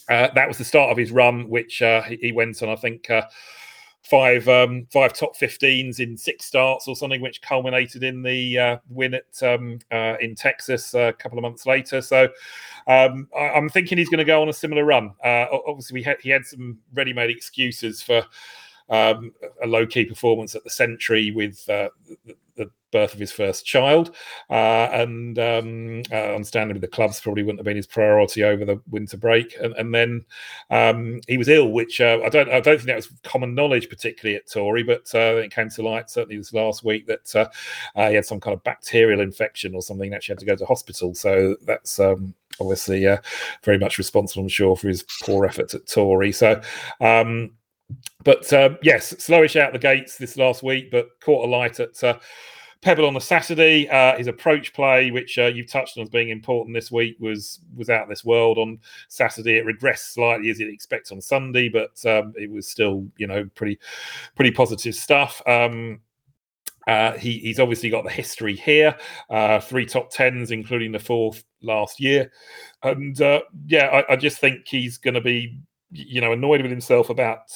[0.10, 3.10] uh, that was the start of his run, which uh, he went on, I think,
[3.10, 3.24] uh,
[4.04, 8.78] five um, five top 15s in six starts or something, which culminated in the uh,
[8.90, 12.02] win at um, uh, in Texas a couple of months later.
[12.02, 12.30] So
[12.88, 15.14] um, I, am thinking he's going to go on a similar run.
[15.24, 18.24] obviously, had, he had some ready-made excuses for
[18.90, 21.90] um, a low key performance at the Sentry with uh,
[22.92, 24.16] birth of his first child,
[24.50, 28.82] uh, and um, uh, understandably the clubs probably wouldn't have been his priority over the
[28.90, 29.56] winter break.
[29.62, 30.26] And, and then
[30.70, 33.90] um, he was ill, which uh, I don't I don't think that was common knowledge,
[33.90, 38.08] particularly at Torrey, but uh, it came to light certainly this last week that uh,
[38.10, 40.14] he had some kind of bacterial infection or something.
[40.14, 41.14] Actually, had to go to hospital.
[41.14, 43.06] So that's um, obviously
[43.64, 46.32] very much responsible, I'm sure, for his poor efforts at Torrey.
[46.32, 46.62] So.
[47.02, 47.52] Um,
[48.24, 52.04] but um, yes, slowish out the gates this last week, but caught a light at
[52.04, 52.18] uh,
[52.82, 53.90] Pebble on the Saturday.
[53.90, 57.60] Uh, his approach play, which uh, you've touched on as being important this week, was
[57.76, 59.58] was out this world on Saturday.
[59.58, 63.50] It regressed slightly as you'd expect on Sunday, but um, it was still you know
[63.56, 63.80] pretty
[64.36, 65.42] pretty positive stuff.
[65.48, 66.02] Um,
[66.88, 68.96] uh, he, he's obviously got the history here,
[69.30, 72.32] uh, three top tens, including the fourth last year,
[72.84, 75.60] and uh, yeah, I, I, just think he's going to be
[75.92, 77.50] you know, annoyed with himself about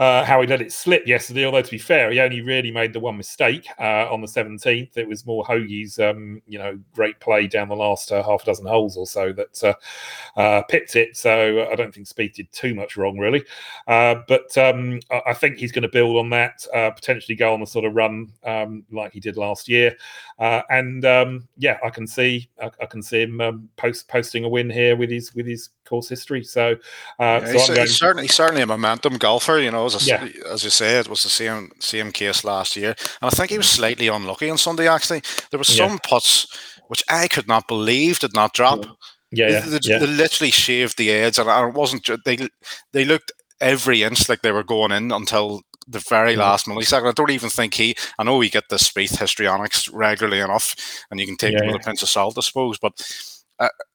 [0.00, 1.44] uh, how he let it slip yesterday.
[1.44, 4.96] Although to be fair, he only really made the one mistake uh, on the 17th.
[4.96, 8.46] It was more Hoge's, um, you know, great play down the last uh, half a
[8.46, 11.18] dozen holes or so that uh, uh, pipped it.
[11.18, 13.44] So I don't think Spieth did too much wrong really.
[13.86, 17.66] Uh, but um, I think he's going to build on that, potentially go on the
[17.66, 19.94] sort of run um, like he did last year.
[20.38, 24.48] and um, yeah, I can see I, I can see him um, post posting a
[24.48, 26.42] win here with his with his course history.
[26.42, 26.76] So,
[27.18, 29.58] uh, yeah, so he's, certainly certainly a momentum golfer.
[29.58, 30.28] You know, as, a, yeah.
[30.50, 33.58] as you say, it was the same same case last year, and I think he
[33.58, 34.88] was slightly unlucky on Sunday.
[34.88, 35.98] Actually, there were some yeah.
[36.08, 36.46] putts
[36.88, 38.84] which I could not believe did not drop.
[39.30, 39.98] Yeah, yeah, they, yeah.
[39.98, 42.08] they literally shaved the edge, and it wasn't.
[42.24, 42.48] They
[42.92, 47.08] they looked every inch like they were going in until the very last millisecond.
[47.08, 47.94] I don't even think he.
[48.18, 50.74] I know we get the Spieth histrionics regularly enough,
[51.10, 52.78] and you can take yeah, them with a pinch of salt, I suppose.
[52.78, 53.00] But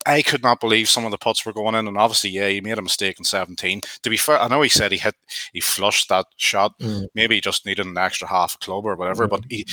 [0.06, 2.62] I could not believe some of the putts were going in, and obviously, yeah, he
[2.62, 3.82] made a mistake in 17.
[4.04, 5.16] To be fair, I know he said he hit,
[5.54, 6.78] he flushed that shot.
[6.80, 7.08] Mm.
[7.16, 9.32] Maybe he just needed an extra half club or whatever, mm.
[9.32, 9.66] but he,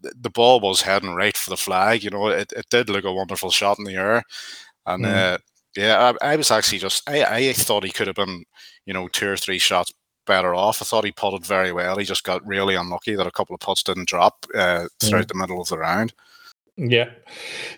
[0.00, 2.02] the ball was heading right for the flag.
[2.02, 4.24] You know, it, it did look a wonderful shot in the air,
[4.86, 5.14] and mm.
[5.14, 5.38] uh,
[5.76, 8.44] yeah, I, I, was actually just I, I thought he could have been,
[8.86, 9.92] you know, two or three shots
[10.26, 10.82] better off.
[10.82, 11.96] I thought he putted very well.
[11.96, 15.28] He just got really unlucky that a couple of putts didn't drop uh, throughout mm.
[15.28, 16.12] the middle of the round.
[16.80, 17.10] Yeah,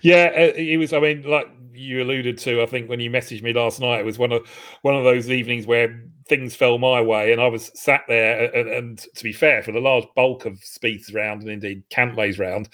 [0.02, 0.92] yeah, uh, it was.
[0.92, 4.04] I mean, like you alluded to, I think when you messaged me last night, it
[4.06, 4.46] was one of
[4.82, 8.44] one of those evenings where things fell my way, and I was sat there.
[8.54, 12.38] And, and to be fair, for the large bulk of Spieth's round, and indeed Cantlay's
[12.38, 12.70] round,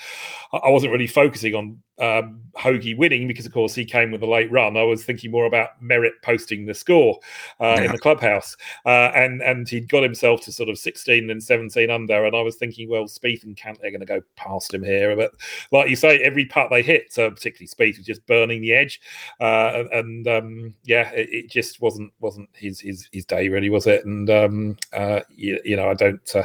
[0.53, 4.27] I wasn't really focusing on um, Hoge winning because, of course, he came with a
[4.27, 4.77] late run.
[4.77, 7.19] I was thinking more about Merritt posting the score
[7.61, 7.85] uh, yeah.
[7.85, 11.90] in the clubhouse, uh, and and he'd got himself to sort of 16 and 17
[11.90, 14.83] under, and I was thinking, well, Spieth and Kant are going to go past him
[14.83, 15.33] here, but
[15.73, 19.00] like you say, every putt they hit, so particularly Spieth, was just burning the edge,
[19.40, 23.87] uh, and um, yeah, it, it, just wasn't wasn't his his his day really, was
[23.87, 24.05] it?
[24.05, 26.35] And um, uh, you, you, know, I don't.
[26.35, 26.44] Uh,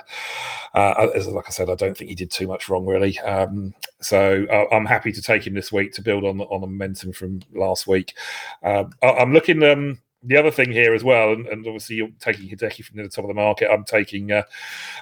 [0.73, 3.19] uh, like I said, I don't think he did too much wrong, really.
[3.19, 6.67] Um, so uh, I'm happy to take him this week to build on on the
[6.67, 8.15] momentum from last week.
[8.63, 9.63] Um, I, am looking.
[9.63, 13.09] Um, the other thing here as well, and, and, obviously you're taking Hideki from the
[13.09, 13.71] top of the market.
[13.71, 14.43] I'm taking uh,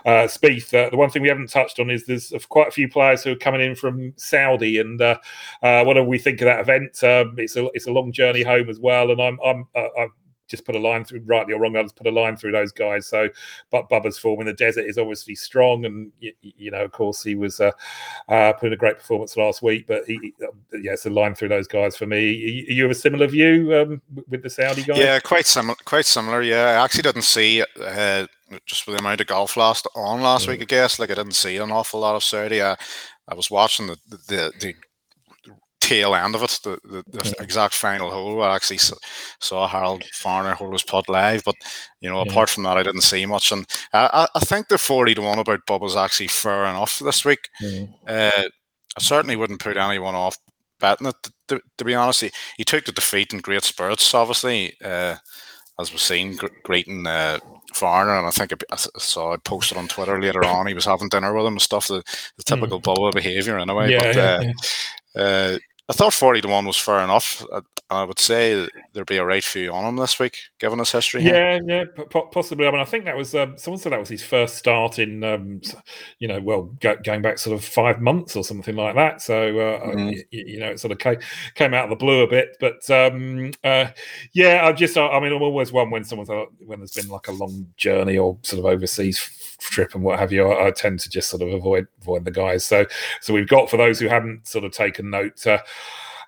[0.06, 0.74] uh, Spieth.
[0.74, 3.34] Uh, the one thing we haven't touched on is there's quite a few players who
[3.34, 5.18] are coming in from Saudi, and uh,
[5.62, 7.04] uh, what do we think of that event?
[7.04, 10.10] Um, it's a it's a long journey home as well, and I'm I'm uh, I've
[10.50, 12.72] just put a line through, rightly or wrongly, I'll just put a line through those
[12.72, 13.08] guys.
[13.08, 13.30] So,
[13.72, 17.24] but Bubba's form in the desert is obviously strong, and you, you know, of course,
[17.24, 17.72] he was uh,
[18.28, 19.86] uh, putting a great performance last week.
[19.88, 22.18] But he, uh, yeah, it's a line through those guys for me.
[22.18, 24.98] Are you have a similar view um, with the Saudi guys?
[24.98, 25.76] Yeah, quite similar.
[25.86, 26.42] Quite similar.
[26.42, 27.64] Yeah, I actually didn't see.
[27.80, 28.26] Uh,
[28.66, 30.50] just with the amount of golf last on last mm.
[30.50, 30.98] week, I guess.
[30.98, 32.64] Like I didn't see an awful lot of Saudi.
[32.64, 32.76] I,
[33.28, 34.76] I was watching the, the the
[35.90, 37.44] tail end of it, the, the, the yeah.
[37.44, 38.44] exact final hole.
[38.44, 38.80] I actually
[39.40, 41.56] saw Harold Varner hold his putt live, but
[42.00, 42.32] you know, yeah.
[42.32, 43.52] apart from that, I didn't see much.
[43.52, 47.50] And I, I think the forty to one about Bubba's actually fair enough this week.
[47.60, 47.86] Yeah.
[48.08, 48.44] Uh,
[48.98, 50.38] I certainly wouldn't put anyone off
[50.80, 51.16] betting it.
[51.24, 54.14] To, to, to, be honest, he, he took the defeat in great spirits.
[54.14, 55.16] Obviously, uh,
[55.80, 57.40] as we've seen, greeting uh,
[57.76, 61.10] Varner, and I think I saw I posted on Twitter later on he was having
[61.10, 61.88] dinner with him and stuff.
[61.88, 62.04] The,
[62.38, 62.56] the hmm.
[62.56, 62.84] typical mm.
[62.84, 63.92] Bubba behaviour, anyway.
[63.92, 64.54] Yeah, but, uh, yeah.
[65.16, 65.58] Uh,
[65.90, 67.44] I thought 40 to 1 was fair enough.
[67.52, 70.92] I, I, would say there'd be a right few on him this week, given his
[70.92, 71.24] history.
[71.24, 71.86] Yeah, yeah,
[72.32, 72.68] possibly.
[72.68, 75.24] I mean, I think that was, um, someone said that was his first start in,
[75.24, 75.62] um,
[76.20, 79.24] you know, well, go, going back sort of five months or something like that.
[79.24, 80.10] So, uh, mm-hmm.
[80.10, 81.18] you, you, know, it sort of came,
[81.56, 82.58] came out of the blue a bit.
[82.60, 83.88] But um, uh,
[84.34, 87.30] yeah, I just, I mean, I'm always one when someone's, uh, when there's been like
[87.30, 89.18] a long journey or sort of overseas
[89.60, 92.32] trip and what have you, I, I, tend to just sort of avoid avoid the
[92.32, 92.66] guys.
[92.66, 92.86] So
[93.22, 95.46] so we've got for those who haven't sort of taken note.
[95.46, 95.60] Uh,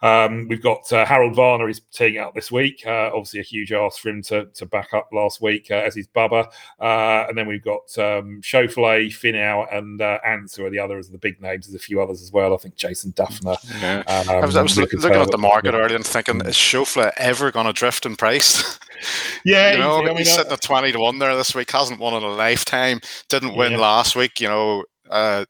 [0.02, 2.84] um, we've got uh, Harold Varner is teeing out this week.
[2.86, 5.96] Uh, obviously, a huge ask for him to, to back up last week, uh, as
[5.96, 6.48] is Bubba.
[6.80, 11.10] Uh, and then we've got um, Schauffele, Finau, and uh, Ancer, who are the others,
[11.10, 11.68] the big names.
[11.68, 12.54] There's a few others as well.
[12.54, 13.58] I think Jason Dufner.
[13.80, 14.00] Yeah.
[14.08, 17.12] Um, I was, I was looking, looking at the market earlier and thinking, is Schauffele
[17.18, 18.80] ever going to drift in price?
[19.46, 22.00] yeah, you know, I mean, he's sitting at 20 to 1 there this week, hasn't
[22.00, 23.80] won in a lifetime, didn't win yeah.
[23.80, 24.84] last week, you know.
[25.10, 25.46] Uh,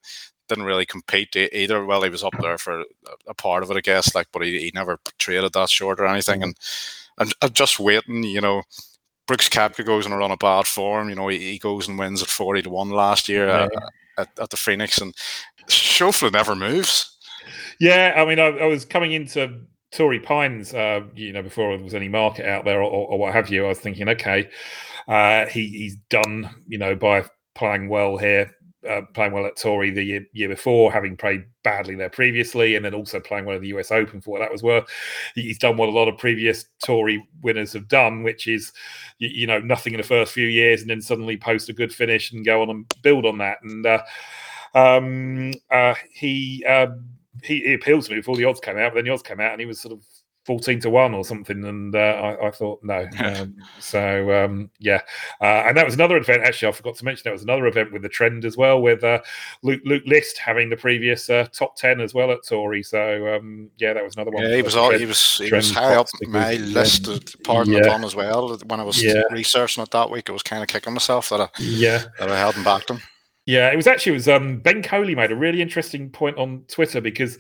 [0.51, 1.85] didn't really compete either.
[1.85, 2.83] Well, he was up there for
[3.25, 4.13] a part of it, I guess.
[4.13, 6.43] Like, but he, he never traded that short or anything.
[6.43, 6.57] And
[7.17, 8.23] and I'm just waiting.
[8.23, 8.63] You know,
[9.27, 11.07] Brooks Koepka goes and on a bad form.
[11.07, 13.67] You know, he, he goes and wins at forty to one last year yeah.
[14.17, 15.15] at, at, the Phoenix, and
[15.67, 17.17] Schauffele never moves.
[17.79, 19.61] Yeah, I mean, I, I was coming into
[19.93, 23.33] Torrey Pines, uh, you know, before there was any market out there or, or what
[23.33, 23.65] have you.
[23.65, 24.49] I was thinking, okay,
[25.07, 27.23] uh, he, he's done, you know, by
[27.55, 28.51] playing well here
[28.89, 32.83] uh, playing well at Torrey the year, year, before, having played badly there previously, and
[32.83, 34.85] then also playing well in the US Open for what that was worth.
[35.35, 38.73] He's done what a lot of previous Torrey winners have done, which is,
[39.19, 41.93] you, you, know, nothing in the first few years and then suddenly post a good
[41.93, 43.57] finish and go on and build on that.
[43.61, 44.03] And uh,
[44.73, 47.05] um, uh, he, um,
[47.43, 49.39] he, he appealed to me before the odds came out, but then the odds came
[49.39, 50.03] out and he was sort of
[50.51, 51.99] 14 to 1 or something and uh,
[52.41, 53.07] I, I, thought no.
[53.21, 54.99] Um, so um, yeah.
[55.39, 57.93] Uh, and that was another event actually i forgot to mention that was another event
[57.93, 59.21] with the trend as well with uh,
[59.63, 63.69] luke, luke list having the previous uh, top 10 as well at Torrey so um,
[63.77, 66.07] yeah that was another one yeah he was all, he was he was high up
[66.27, 67.93] my list pardon yeah.
[67.93, 68.57] on as well.
[68.65, 69.21] When i was yeah.
[69.31, 72.03] researching it that week it was kind of kicking myself that i yeah.
[72.19, 72.99] that i hadn't backed him
[73.51, 76.63] yeah, it was actually it was um, Ben Coley made a really interesting point on
[76.69, 77.37] Twitter because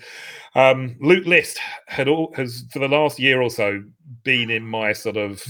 [0.55, 1.57] um, Luke List
[1.87, 3.81] had all has for the last year or so
[4.23, 5.41] been in my sort of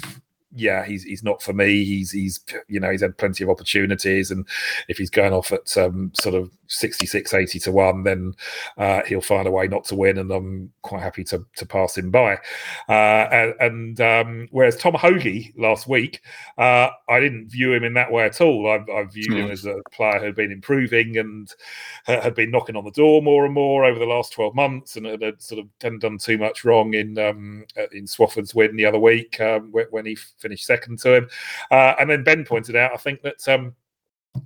[0.54, 1.86] yeah, he's he's not for me.
[1.86, 4.48] He's he's you know he's had plenty of opportunities, and
[4.88, 8.34] if he's going off at um, sort of 66, 80 to one, then
[8.78, 11.98] uh, he'll find a way not to win, and I'm quite happy to to pass
[11.98, 12.38] him by.
[12.90, 16.22] Uh, and um, whereas Tom Hoge last week,
[16.58, 18.70] uh, I didn't view him in that way at all.
[18.70, 19.38] I, I viewed mm.
[19.38, 19.52] him hmm.
[19.52, 21.54] as a player who had been improving and
[22.06, 25.06] had been knocking on the door more and more over the last twelve months, and
[25.06, 28.86] had, had sort of hadn't done too much wrong in um, in Swafford's win the
[28.86, 31.30] other week um, when he finished second to him.
[31.70, 33.76] Uh, and then Ben pointed out, I think that um,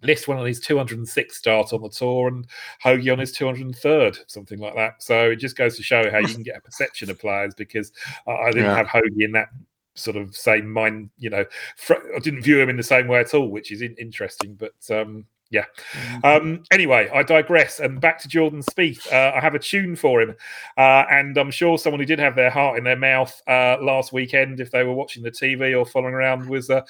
[0.02, 2.48] List went on his 206th start on the tour and
[2.82, 5.02] Hoge on his 203rd, something like that.
[5.02, 7.91] So it just goes to show how you can get a perception of players because
[8.28, 8.76] I didn't yeah.
[8.76, 9.50] have Hoge in that
[9.96, 11.46] sort of same mind, you know,
[11.89, 14.56] I didn't view him in the same way at all, which is interesting.
[14.56, 15.66] But um, yeah.
[15.93, 16.26] Mm-hmm.
[16.26, 17.80] Um, anyway, I digress.
[17.80, 19.12] And back to Jordan Spieth.
[19.12, 20.36] Uh, I have a tune for him,
[20.78, 24.12] uh, and I'm sure someone who did have their heart in their mouth uh, last
[24.12, 26.82] weekend, if they were watching the TV or following around, was uh,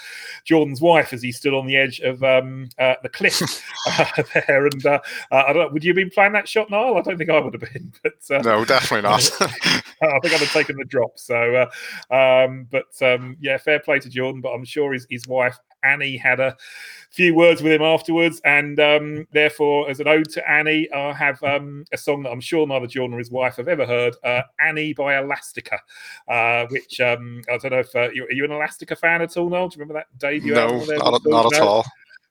[0.46, 3.42] Jordan's wife as he stood on the edge of um, uh, the cliff
[3.88, 4.68] uh, there.
[4.68, 4.86] And
[5.32, 5.74] I don't.
[5.74, 6.98] Would you have been playing that shot, Niall?
[6.98, 7.92] I don't think I would have been.
[8.04, 9.30] But no, definitely not.
[9.42, 11.18] I think I'd have taken the drop.
[11.18, 11.68] So,
[12.12, 14.42] um, but um, yeah, fair play to Jordan.
[14.42, 16.58] But I'm sure his his wife Annie had a
[17.12, 21.42] few words with him afterwards, and um, therefore, as an ode to Annie, I have
[21.44, 24.42] um, a song that I'm sure neither Jordan nor his wife have ever heard, uh,
[24.60, 25.80] "Annie" by Elastica,
[26.28, 29.38] uh, which um, I don't know if uh, you, are you an Elastica fan at
[29.38, 29.70] all, Noel?
[29.70, 30.84] Do you remember that debut no?
[30.84, 31.86] Not, not at all.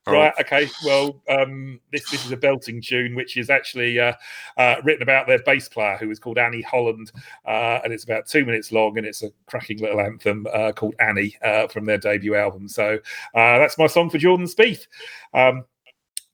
[0.07, 0.35] Right.
[0.39, 0.69] Okay.
[0.85, 4.13] Well, um, this this is a belting tune, which is actually uh,
[4.59, 7.11] uh, written about their bass player, who is called Annie Holland,
[7.47, 10.95] uh, and it's about two minutes long, and it's a cracking little anthem uh, called
[11.01, 12.69] Annie uh, from their debut album.
[12.69, 12.97] So
[13.35, 14.87] uh, that's my song for Jordan Spieth.
[15.33, 15.65] Um,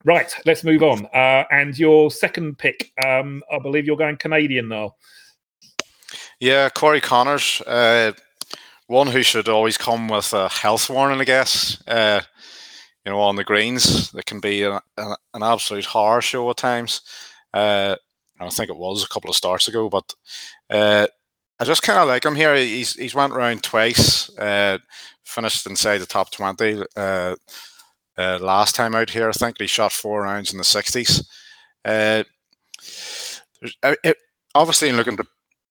[0.03, 0.33] right.
[0.45, 1.07] Let's move on.
[1.13, 4.95] and your second pick, um, I believe you're going Canadian now.
[6.41, 7.61] Yeah, Corey Conners,
[8.87, 11.81] one who should always come with a health warning, I guess
[13.05, 14.13] you know, on the greens.
[14.13, 17.01] It can be a, a, an absolute horror show at times.
[17.53, 17.95] Uh,
[18.39, 20.13] I think it was a couple of starts ago, but
[20.69, 21.07] uh,
[21.59, 22.55] I just kind of like him here.
[22.55, 24.79] He's he's went around twice, uh,
[25.23, 27.35] finished inside the top twenty uh,
[28.17, 29.29] uh, last time out here.
[29.29, 31.27] I think he shot four rounds in the sixties.
[31.85, 32.23] Uh,
[34.55, 35.25] obviously, in looking at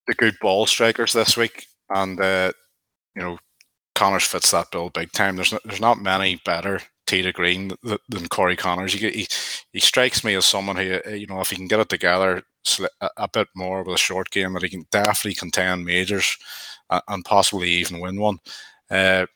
[0.06, 3.38] the, good ball strikers this week, and you know,
[3.94, 5.36] Conners fits that bill big time.
[5.36, 6.80] There's not, there's not many better
[7.10, 7.72] to green
[8.08, 8.94] than Corey Conners.
[8.94, 9.26] He, he,
[9.72, 12.42] he strikes me as someone who, uh, you know, if he can get it together
[13.00, 16.36] a, a bit more with a short game, that he can definitely contend majors
[17.08, 18.38] and possibly even win one.
[18.90, 19.26] Uh,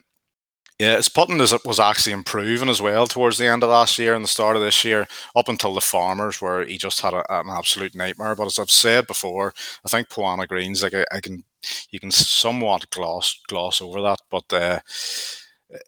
[0.79, 4.15] yeah, his putting is, was actually improving as well towards the end of last year
[4.15, 5.07] and the start of this year,
[5.37, 8.35] up until the Farmers, where he just had a, an absolute nightmare.
[8.35, 9.55] But as I've said before,
[9.85, 11.45] I think Poa annua Greens, like I, I can,
[11.91, 14.81] you can somewhat gloss gloss over that, but uh,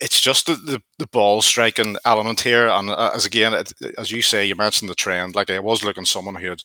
[0.01, 2.69] it's just the, the, the, ball striking element here.
[2.69, 3.55] And uh, as again,
[3.99, 5.35] as you say, you mentioned the trend.
[5.35, 6.63] Like I was looking someone who had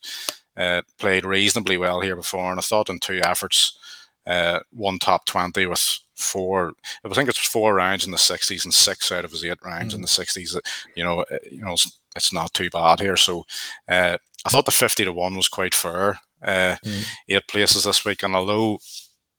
[0.56, 3.78] uh, played reasonably well here before, and I thought in two efforts,
[4.26, 6.72] uh, one top twenty with four.
[7.04, 9.92] I think it's four rounds in the sixties and six out of his eight rounds
[9.92, 9.96] mm.
[9.96, 10.58] in the sixties.
[10.96, 13.16] You know, uh, you know, it's, it's, not too bad here.
[13.16, 13.44] So
[13.88, 16.18] uh, I thought the fifty to one was quite fair.
[16.42, 17.06] Uh, mm.
[17.28, 18.78] Eight places this week, and although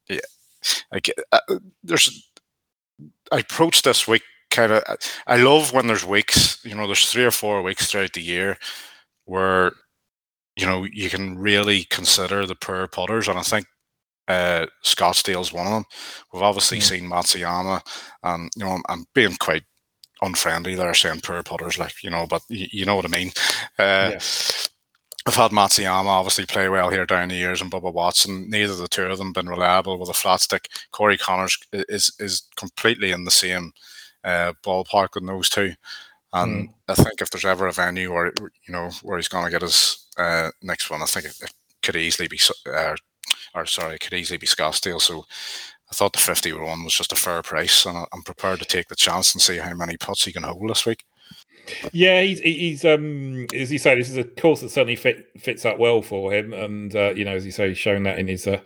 [0.09, 0.19] yeah,
[1.83, 2.29] there's
[3.31, 4.83] I approach this week kind of.
[5.27, 6.59] I love when there's weeks.
[6.63, 8.57] You know, there's three or four weeks throughout the year
[9.25, 9.71] where
[10.55, 13.65] you know you can really consider the poor putters, and I think
[14.27, 15.85] uh, Scottsdale's one of them.
[16.31, 16.83] We've obviously mm.
[16.83, 17.81] seen Matsuyama,
[18.23, 19.63] and you know, I'm, I'm, being quite
[20.21, 23.31] unfriendly there, saying poor putters, like you know, but you, you know what I mean.
[23.77, 24.19] Uh, yeah.
[25.25, 28.49] I've had Matsuyama obviously play well here down the years and Bubba Watson.
[28.49, 30.67] Neither of the two of them been reliable with a flat stick.
[30.91, 33.71] Corey Conners is is completely in the same
[34.23, 35.73] uh, ballpark with those two.
[36.33, 36.73] And mm.
[36.87, 39.61] I think if there's ever a venue where you know where he's going to get
[39.61, 42.39] his uh, next one, I think it, it could easily be,
[42.73, 42.95] uh,
[43.53, 44.99] or sorry, it could easily be Scottsdale.
[44.99, 45.25] So
[45.91, 48.95] I thought the 51 was just a fair price, and I'm prepared to take the
[48.95, 51.03] chance and see how many putts he can hold this week.
[51.91, 55.65] Yeah, he's he's um as you say, this is a course that certainly fit, fits
[55.65, 58.27] up well for him, and uh, you know, as you say, he's shown that in
[58.27, 58.59] his uh,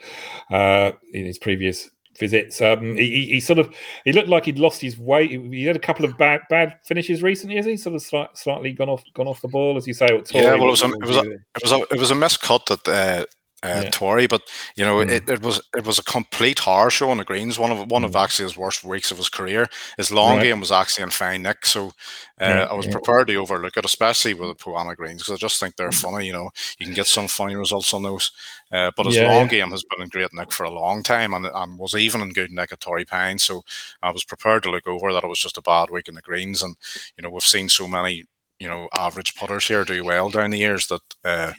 [0.51, 2.61] uh in his previous visits.
[2.61, 3.73] Um, he, he, sort of
[4.03, 5.31] he looked like he'd lost his weight.
[5.31, 7.55] He had a couple of bad bad finishes recently.
[7.55, 10.07] Has he sort of slight, slightly gone off gone off the ball, as you say?
[10.33, 12.65] Yeah, well, it was a, it was a, it was a, it was a miscut
[12.67, 13.25] that uh,
[13.63, 13.89] uh, yeah.
[13.89, 14.43] Torrey, but
[14.75, 15.09] you know mm.
[15.09, 17.57] it, it was it was a complete horror show on the greens.
[17.57, 18.05] One of one mm.
[18.05, 19.67] of actually his worst weeks of his career.
[19.97, 20.43] His long right.
[20.43, 21.91] game was actually in fine nick, so
[22.39, 22.91] uh, I was yeah.
[22.91, 25.89] prepared to overlook it, especially with the Poa annua greens, because I just think they're
[25.89, 26.01] mm.
[26.01, 26.27] funny.
[26.27, 28.31] You know, you can get some funny results on those.
[28.71, 31.33] Uh, but his yeah, long game has been in great nick for a long time,
[31.33, 33.39] and, and was even in good nick at Torrey Pine.
[33.39, 33.63] So
[34.03, 36.21] I was prepared to look over that it was just a bad week in the
[36.21, 36.75] greens, and
[37.17, 38.25] you know we've seen so many
[38.59, 41.53] you know average putters here do well down the years that uh,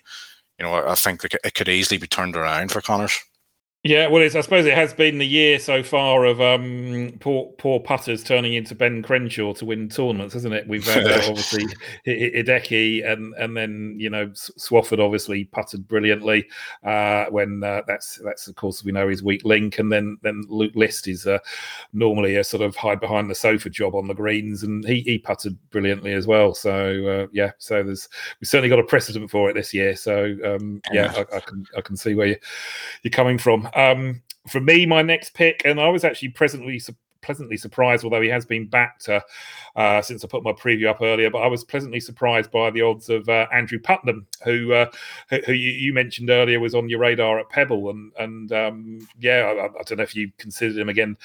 [0.58, 3.20] you know, I think it could easily be turned around for Conners.
[3.84, 7.78] Yeah, well, I suppose it has been the year so far of um, poor poor
[7.78, 10.66] putters turning into Ben Crenshaw to win tournaments, isn't it?
[10.66, 11.64] We've had uh, obviously
[12.04, 16.48] Hideki and and then you know Swafford obviously putted brilliantly
[16.82, 20.42] uh, when uh, that's that's of course we know his weak link, and then then
[20.48, 21.38] Luke List is uh,
[21.92, 25.18] normally a sort of hide behind the sofa job on the greens, and he he
[25.18, 26.52] putted brilliantly as well.
[26.52, 28.08] So uh, yeah, so there's
[28.40, 29.94] we've certainly got a precedent for it this year.
[29.94, 32.36] So um, yeah, I, I, can I can see where you,
[33.04, 33.67] you're coming from.
[33.74, 38.20] Um, for me, my next pick, and I was actually presently su- pleasantly surprised, although
[38.20, 39.20] he has been backed uh,
[39.76, 41.30] uh, since I put my preview up earlier.
[41.30, 44.90] But I was pleasantly surprised by the odds of uh, Andrew Putnam, who uh,
[45.30, 49.40] who, you, you, mentioned earlier was on your radar at Pebble, and and um, yeah,
[49.40, 51.16] I, I, don't know if you considered him again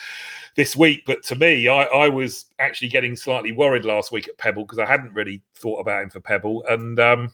[0.55, 4.37] this week, but to me, I, I was actually getting slightly worried last week at
[4.37, 7.31] Pebble because I hadn't really thought about him for Pebble, and um,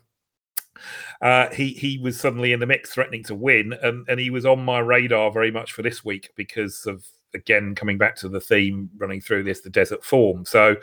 [1.22, 4.46] uh, he he was suddenly in the mix, threatening to win, and and he was
[4.46, 8.42] on my radar very much for this week because of again coming back to the
[8.42, 10.46] theme running through this, the desert form.
[10.46, 10.76] So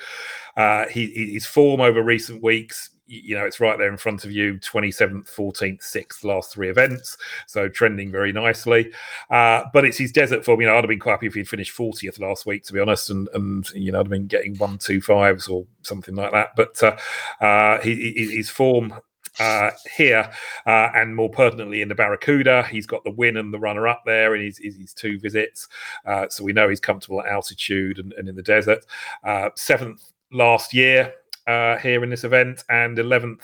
[0.56, 4.32] uh, he, his form over recent weeks you know, it's right there in front of
[4.32, 7.16] you 27th, 14th, 6th, last three events.
[7.46, 8.92] So trending very nicely.
[9.30, 10.60] Uh, but it's his desert form.
[10.60, 12.80] You know, I'd have been quite happy if he'd finished 40th last week, to be
[12.80, 13.10] honest.
[13.10, 16.56] And, and you know, I'd have been getting one, two, fives or something like that.
[16.56, 16.96] But uh,
[17.44, 18.94] uh, his form
[19.38, 20.30] uh, here,
[20.66, 22.64] uh, and more pertinently in the Barracuda.
[22.70, 25.68] He's got the win and the runner up there in his, his, two visits.
[26.04, 28.84] Uh, so we know he's comfortable at altitude and, and in the desert.
[29.24, 31.12] Uh, seventh last year
[31.46, 33.42] uh, here in this event, and 11th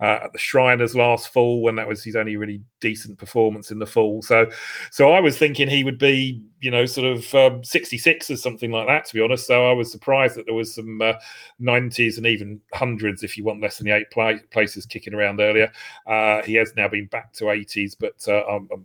[0.00, 3.78] uh, at the Shriners last fall when that was his only really decent performance in
[3.78, 4.22] the fall.
[4.22, 4.50] So,
[4.90, 8.72] so I was thinking he would be, you know, sort of um, 66 or something
[8.72, 9.46] like that, to be honest.
[9.46, 11.14] So I was surprised that there was some uh,
[11.60, 14.10] 90s and even hundreds, if you want less than the eight
[14.50, 15.70] places kicking around earlier.
[16.06, 18.42] Uh, he has now been back to 80s, but uh,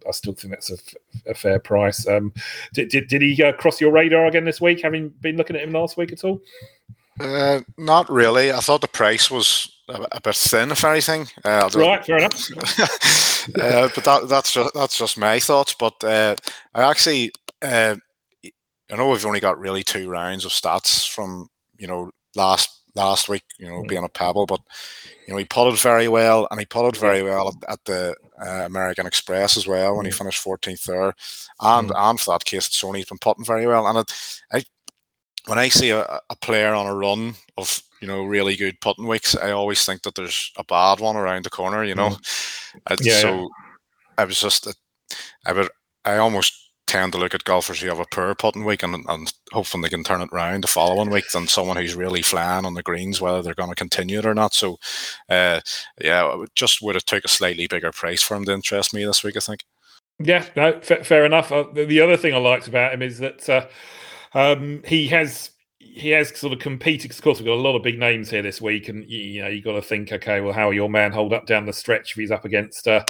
[0.08, 2.08] I still think that's a, f- a fair price.
[2.08, 2.34] Um,
[2.74, 5.64] did, did, did he uh, cross your radar again this week, having been looking at
[5.64, 6.40] him last week at all?
[7.20, 8.52] Uh, not really.
[8.52, 11.28] I thought the price was a, a bit thin, if anything.
[11.44, 12.50] Uh, right, fair enough.
[13.62, 15.76] uh, but that, that's just that's just my thoughts.
[15.78, 16.36] But uh,
[16.74, 17.96] I actually, uh,
[18.44, 23.28] I know we've only got really two rounds of stats from you know last last
[23.28, 23.44] week.
[23.58, 23.88] You know, mm.
[23.88, 24.62] being a pebble, but
[25.28, 28.66] you know he putted very well, and he putted very well at, at the uh,
[28.66, 30.18] American Express as well when he mm.
[30.18, 31.14] finished 14th there,
[31.60, 32.10] and mm.
[32.10, 34.64] and for that case, Sony's been putting very well, and it, I
[35.50, 39.08] when I see a, a, player on a run of you know really good putting
[39.08, 41.84] weeks, I always think that there's a bad one around the corner.
[41.84, 42.98] You know, mm.
[43.02, 43.46] yeah, so yeah.
[44.18, 44.68] I was just
[45.46, 45.70] I would
[46.06, 46.54] I almost
[46.88, 49.90] tend to look at golfers who have a poor putting week and, and hoping they
[49.90, 53.22] can turn it around the following week than someone who's really flying on the greens,
[53.22, 54.56] whether they're going to continue it or not.
[54.56, 54.80] So,
[55.30, 55.62] uh,
[56.02, 59.24] yeah, just would have took a slightly bigger price for him to interest me this
[59.24, 59.38] week.
[59.38, 59.66] I think.
[60.18, 61.52] Yeah, no, f- fair enough.
[61.52, 63.48] Uh, the, the, other thing I liked about him is that.
[63.48, 63.66] Uh,
[64.34, 67.12] um, he has he has sort of competed.
[67.12, 69.48] Of course, we've got a lot of big names here this week, and you, know
[69.48, 72.18] you got to think, okay, well, how your man hold up down the stretch if
[72.18, 73.04] he's up against uh,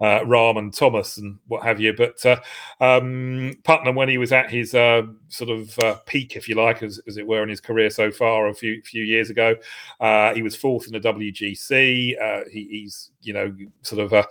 [0.00, 1.92] uh, Rahm and Thomas and what have you?
[1.92, 2.40] But uh,
[2.80, 6.82] um, Putnam, when he was at his uh, sort of uh, peak, if you like,
[6.82, 9.56] as, as, it were, in his career so far, a few few years ago,
[10.00, 12.48] uh, he was fourth in the WGC.
[12.50, 14.26] He, he's you know sort of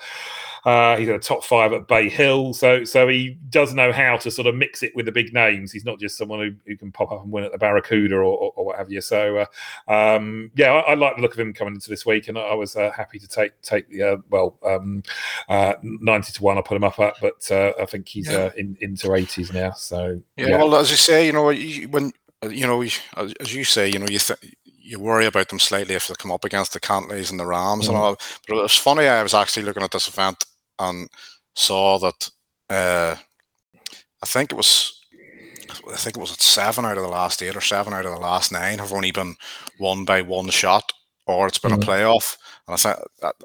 [0.66, 4.18] uh, he's in a top five at Bay Hill, so so he does know how
[4.18, 5.72] to sort of mix it with the big names.
[5.72, 8.24] He's not just someone who, who can pop up and win at the Barracuda or,
[8.24, 9.02] or, or what have you.
[9.02, 9.46] So
[9.88, 12.38] uh, um, yeah, I, I, like the look of him coming into this week, and
[12.38, 15.04] I, I was uh, happy to take take the uh, well um,
[15.48, 16.58] uh, ninety to one.
[16.58, 19.72] I put him up at, but uh, I think he's in, into eighties now.
[19.72, 22.12] So yeah, yeah, well, as you say, you know, when
[22.44, 24.56] you know, as you say, you know, you th-
[24.90, 27.86] you worry about them slightly if they come up against the Cantlays and the Rahms
[27.86, 27.90] mm.
[27.90, 28.18] and all.
[28.48, 29.08] But it was funny.
[29.08, 30.44] I was actually looking at this event
[30.80, 31.10] and
[31.56, 32.30] saw that
[32.70, 33.16] uh,
[34.22, 34.96] I think it was
[35.92, 38.20] I think it was seven out of the last eight or seven out of the
[38.20, 39.36] last nine have only been
[39.80, 40.92] won by one shot
[41.28, 41.82] or it's been mm.
[41.82, 42.38] a playoff.
[42.68, 42.98] And I think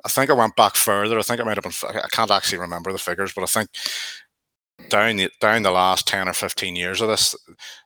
[0.05, 1.19] I think I went back further.
[1.19, 2.01] I think it might have been.
[2.03, 3.69] I can't actually remember the figures, but I think
[4.89, 7.35] down the down the last ten or fifteen years of this,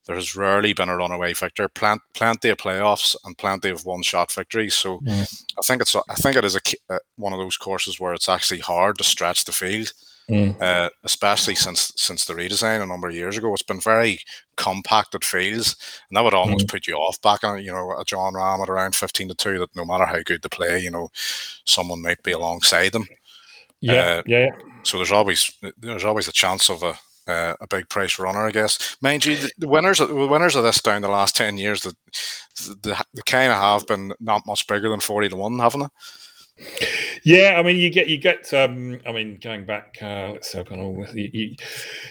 [0.07, 1.69] there has rarely been a runaway victor.
[1.69, 4.75] Plant, plenty of playoffs and plenty of one shot victories.
[4.75, 5.45] So mm.
[5.59, 6.61] I think it's I think it is a,
[6.91, 9.93] uh, one of those courses where it's actually hard to stretch the field.
[10.31, 10.61] Mm.
[10.61, 14.19] Uh, especially since since the redesign a number of years ago, it's been very
[14.59, 15.75] compacted fields,
[16.11, 16.71] and that would almost mm.
[16.71, 19.59] put you off back on you know a Jon Rahm at around fifteen to two.
[19.59, 21.09] That no matter how good they play, you know,
[21.65, 23.09] someone might be alongside them.
[23.81, 24.49] Yeah, uh, yeah.
[24.83, 28.51] So there's always there's always a chance of a uh, a big price runner, I
[28.51, 28.97] guess.
[29.03, 31.95] Mind you, the, the winners the winners of this down the last ten years, the
[32.83, 35.87] the, the kind of have been not much bigger than forty to one, haven't they?
[37.25, 38.53] Yeah, I mean, you get you get.
[38.53, 41.57] Um, I mean, going back, uh, let's see, on you, you,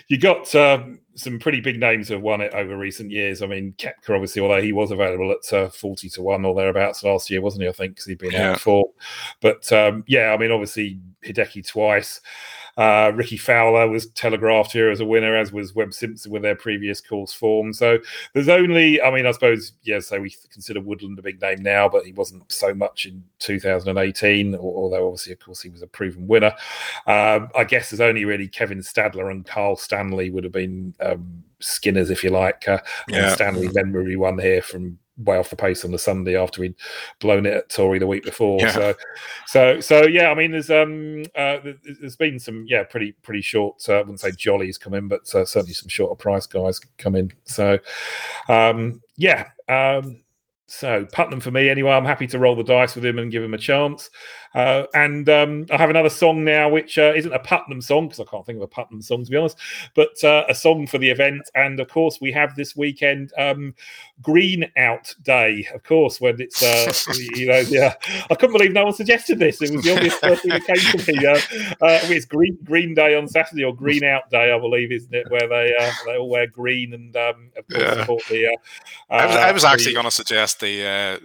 [0.07, 3.41] you got um, some pretty big names have won it over recent years.
[3.41, 7.03] I mean, Koepka, obviously, although he was available at uh, forty to one or thereabouts
[7.03, 7.69] last year, wasn't he?
[7.69, 8.51] I think because he'd been yeah.
[8.51, 8.89] out for.
[9.41, 12.21] But um, yeah, I mean, obviously Hideki twice.
[12.77, 16.55] Uh, Rickie Fowler was telegraphed here as a winner, as was Webb Simpson with their
[16.55, 17.73] previous course form.
[17.73, 17.97] So
[18.33, 21.89] there's only, I mean, I suppose, yeah, so we consider Woodland a big name now,
[21.89, 26.27] but he wasn't so much in 2018, although obviously, of course, he was a proven
[26.27, 26.53] winner.
[27.07, 31.43] Um, I guess there's only really Kevin Stadler and Kyle Stanley would have been um,
[31.59, 32.67] skinners, if you like.
[32.67, 33.33] Uh, yeah.
[33.33, 36.75] Stanley then really won here from way off the pace on the Sunday after we'd
[37.19, 38.59] blown it at Torrey the week before.
[38.59, 38.71] Yeah.
[38.71, 38.93] So,
[39.47, 40.29] so, so yeah.
[40.29, 41.57] I mean, there's um, uh,
[41.99, 43.77] there's been some yeah, pretty pretty short.
[43.87, 47.15] Uh, I wouldn't say jollies come in, but uh, certainly some shorter price guys come
[47.15, 47.31] in.
[47.45, 47.79] So,
[48.49, 49.49] um, yeah.
[49.67, 50.23] Um,
[50.69, 51.91] So Putnam for me anyway.
[51.91, 54.09] I'm happy to roll the dice with him and give him a chance.
[54.53, 58.19] Uh, and um, I have another song now, which uh, isn't a Putnam song because
[58.19, 59.57] I can't think of a Putnam song to be honest,
[59.95, 61.49] but uh, a song for the event.
[61.55, 63.75] And of course, we have this weekend um,
[64.21, 65.67] Green Out Day.
[65.73, 66.91] Of course, when it's uh,
[67.35, 67.93] you know, yeah,
[68.29, 69.61] I couldn't believe no one suggested this.
[69.61, 71.25] It was the obvious first thing that came to me.
[71.25, 75.13] Uh, uh, it's Green Green Day on Saturday or Green Out Day, I believe, isn't
[75.13, 75.29] it?
[75.29, 75.75] Where they
[76.05, 77.99] they all wear green and um, of course yeah.
[77.99, 78.57] support the.
[79.09, 81.19] I was, I was actually going to suggest the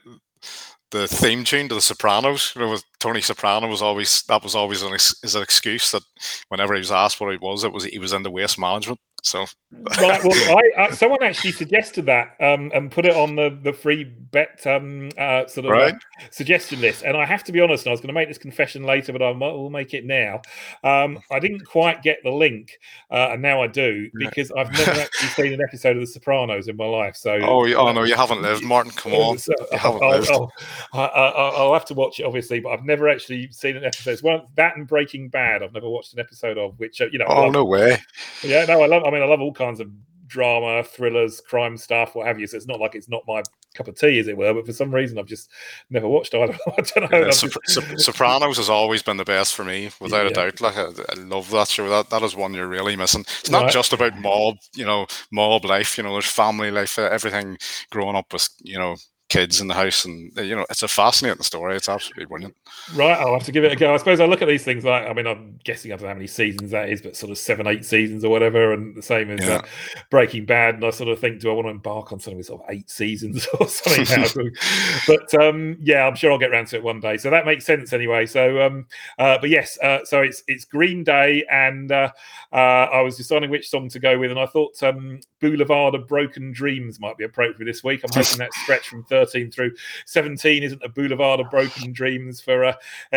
[0.92, 2.52] the theme tune to The Sopranos.
[2.54, 6.02] You know, Tony Soprano was always that was always an, is an excuse that
[6.48, 9.00] whenever he was asked what it was, it was he was in the waste management.
[9.24, 13.56] So, right, well, I, I, someone actually suggested that um, and put it on the
[13.62, 15.94] the free bet um, uh, sort of right.
[15.94, 17.04] uh, suggestion list.
[17.04, 19.22] And I have to be honest, I was going to make this confession later, but
[19.22, 20.42] I will make it now.
[20.82, 22.78] Um, I didn't quite get the link,
[23.12, 26.66] uh, and now I do because I've never actually seen an episode of The Sopranos
[26.66, 27.14] in my life.
[27.14, 28.90] So, oh, oh no, you haven't lived, Martin.
[28.92, 30.30] Come on, so, you haven't I'll, lived.
[30.30, 30.52] I'll,
[30.92, 34.20] I'll, I'll, have to watch it, obviously, but I've never actually seen an episode.
[34.22, 36.78] Well, that and Breaking Bad, I've never watched an episode of.
[36.80, 37.98] Which uh, you know, oh no way.
[38.42, 39.04] Yeah, no, I love.
[39.04, 39.88] I mean, I love all kinds of
[40.32, 42.46] drama, thrillers, crime stuff, what have you.
[42.46, 43.42] So it's not like it's not my
[43.74, 44.54] cup of tea, as it were.
[44.54, 45.50] But for some reason, I've just
[45.90, 46.56] never watched either.
[46.78, 47.18] I don't know.
[47.18, 48.02] Yeah, just...
[48.02, 50.30] Sopranos has always been the best for me, without yeah.
[50.30, 50.60] a doubt.
[50.60, 51.88] Like I, I, love that show.
[51.88, 53.26] That that is one you're really missing.
[53.40, 53.72] It's not right.
[53.72, 55.98] just about mob, you know, mob life.
[55.98, 57.58] You know, there's family life, everything
[57.90, 58.96] growing up with, you know,
[59.32, 61.74] kids in the house, and uh, you know, it's a fascinating story.
[61.74, 62.54] It's absolutely brilliant.
[62.94, 63.94] Right, I'll have to give it a go.
[63.94, 66.08] I suppose I look at these things like, I mean, I'm guessing I don't know
[66.08, 69.00] how many seasons that is, but sort of seven, eight seasons or whatever, and the
[69.00, 69.56] same as yeah.
[69.56, 69.62] uh,
[70.10, 70.74] Breaking Bad.
[70.74, 72.70] And I sort of think, do I want to embark on something with sort of
[72.70, 74.50] eight seasons or something?
[75.06, 77.16] but um, yeah, I'm sure I'll get around to it one day.
[77.16, 78.26] So that makes sense anyway.
[78.26, 78.86] So, um,
[79.18, 82.10] uh, but yes, uh, so it's it's Green Day, and uh,
[82.52, 86.06] uh, I was deciding which song to go with, and I thought um, Boulevard of
[86.06, 88.02] Broken Dreams might be appropriate this week.
[88.04, 89.72] I'm hoping that stretch from 13 through
[90.06, 92.74] 17 isn't a boulevard of broken dreams for uh,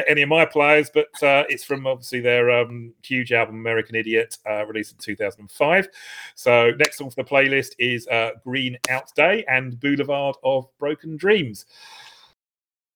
[0.07, 4.37] any of my players, but uh, it's from obviously their um, huge album American Idiot,
[4.49, 5.87] uh, released in 2005.
[6.35, 11.17] So next one for the playlist is uh, Green Out Day and Boulevard of Broken
[11.17, 11.65] Dreams.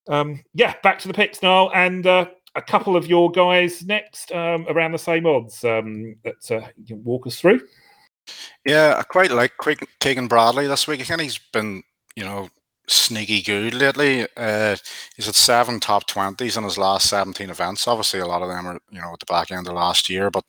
[0.07, 4.31] Um, yeah, back to the picks now, and uh, a couple of your guys next
[4.31, 7.61] um, around the same odds um, that uh, you can walk us through.
[8.65, 9.53] Yeah, I quite like
[9.99, 11.01] Keegan Bradley this week.
[11.01, 11.83] I think he's been,
[12.15, 12.49] you know,
[12.89, 14.27] sneaky good lately.
[14.35, 14.75] Uh,
[15.15, 17.87] he's at seven top twenties in his last seventeen events.
[17.87, 20.29] Obviously, a lot of them are you know at the back end of last year,
[20.29, 20.43] but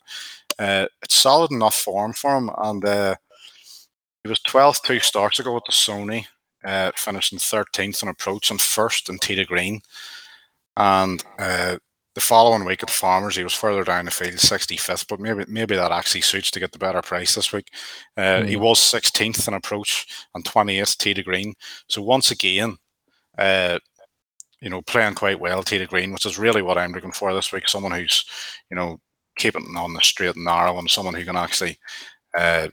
[0.59, 2.51] uh, it's solid enough form for him.
[2.59, 3.14] And uh,
[4.22, 6.26] he was twelfth two starts ago at the Sony,
[6.64, 9.80] uh, finishing thirteenth in approach and first in to green.
[10.76, 11.76] And uh,
[12.14, 15.76] the following week at Farmers, he was further down the field, 65th, but maybe maybe
[15.76, 17.68] that actually suits to get the better price this week.
[18.16, 18.48] Uh, mm.
[18.48, 21.54] He was 16th in approach and 20th tee to green.
[21.88, 22.76] So once again,
[23.38, 23.78] uh,
[24.61, 27.32] you know, playing quite well tee to green, which is really what I'm looking for
[27.32, 27.68] this week.
[27.68, 28.24] Someone who's,
[28.70, 28.98] you know,
[29.36, 31.78] keeping on the straight and narrow, and someone who can actually
[32.36, 32.68] uh,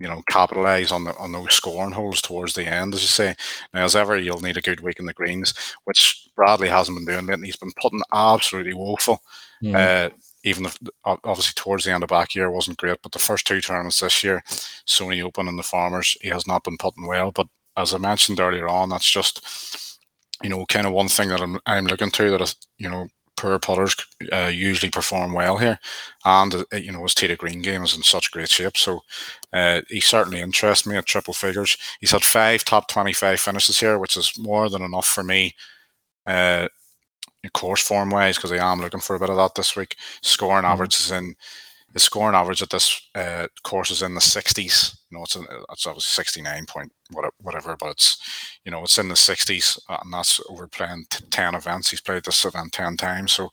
[0.00, 3.36] you know, capitalize on the on those scoring holes towards the end, as you say.
[3.74, 5.52] Now, as ever, you'll need a good week in the greens,
[5.84, 7.30] which Bradley hasn't been doing.
[7.30, 9.22] And he's been putting absolutely woeful.
[9.62, 9.74] Mm.
[9.74, 10.10] Uh,
[10.42, 13.60] even if obviously towards the end of back year wasn't great, but the first two
[13.60, 14.42] tournaments this year,
[14.86, 17.30] Sony Open and the Farmers, he has not been putting well.
[17.30, 19.98] But as I mentioned earlier on, that's just
[20.42, 23.08] you know kind of one thing that I'm I'm looking to that is you know
[23.40, 23.96] poor putters
[24.32, 25.78] uh, usually perform well here,
[26.24, 28.76] and uh, you know his tee to green game is in such great shape.
[28.76, 29.00] So
[29.52, 31.76] uh, he certainly interests me at triple figures.
[32.00, 35.54] He's had five top twenty-five finishes here, which is more than enough for me.
[36.26, 36.68] Uh,
[37.54, 39.96] course form wise, because I am looking for a bit of that this week.
[40.20, 40.72] Scoring mm-hmm.
[40.72, 41.34] average is in
[41.92, 44.96] his scoring average at this uh, course is in the 60s.
[45.10, 46.92] You know, it's, in, it's obviously 69 point
[47.40, 48.18] whatever, but it's
[48.64, 51.90] you know it's in the 60s, uh, and that's over playing 10 events.
[51.90, 53.50] He's played this event 10 times, so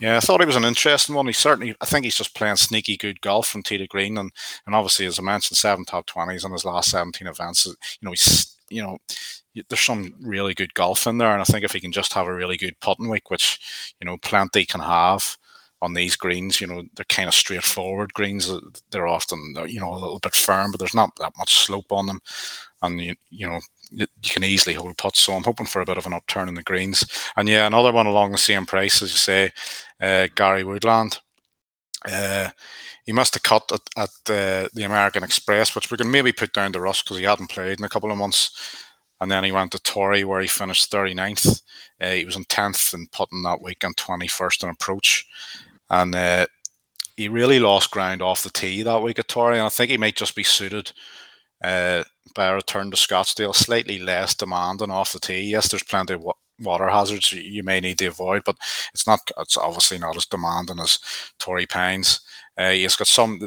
[0.00, 1.26] yeah, I thought he was an interesting one.
[1.26, 4.32] He certainly, I think he's just playing sneaky good golf from tee to green, and
[4.66, 7.66] and obviously as I mentioned, seven top 20s in his last 17 events.
[7.66, 7.72] You
[8.02, 8.98] know, he's you know
[9.68, 12.26] there's some really good golf in there, and I think if he can just have
[12.26, 15.36] a really good putting week, which you know plenty can have
[15.82, 16.60] on these greens.
[16.60, 18.50] You know, they're kind of straightforward greens.
[18.90, 22.06] They're often, you know, a little bit firm, but there's not that much slope on
[22.06, 22.20] them.
[22.82, 23.60] And, you, you know,
[23.90, 25.20] you can easily hold putts.
[25.20, 27.04] So I'm hoping for a bit of an upturn in the greens.
[27.36, 29.52] And yeah, another one along the same price, as you say,
[30.00, 31.18] uh, Gary Woodland.
[32.04, 32.50] Uh,
[33.04, 36.52] he must have cut at, at uh, the American Express, which we can maybe put
[36.52, 38.50] down to Russ because he hadn't played in a couple of months.
[39.20, 41.62] And then he went to Torrey where he finished 39th.
[42.00, 45.26] Uh, he was in 10th in putting that week and 21st in approach
[45.90, 46.46] and uh,
[47.16, 49.58] he really lost ground off the tee that week at Torrey.
[49.58, 50.92] And I think he might just be suited
[51.62, 55.40] uh, by a return to Scottsdale, slightly less demanding off the tee.
[55.42, 56.26] Yes, there's plenty of
[56.60, 58.56] water hazards you may need to avoid, but
[58.94, 59.20] it's not.
[59.38, 60.98] It's obviously not as demanding as
[61.38, 62.20] Torrey Pines.
[62.56, 63.40] Uh, he's got some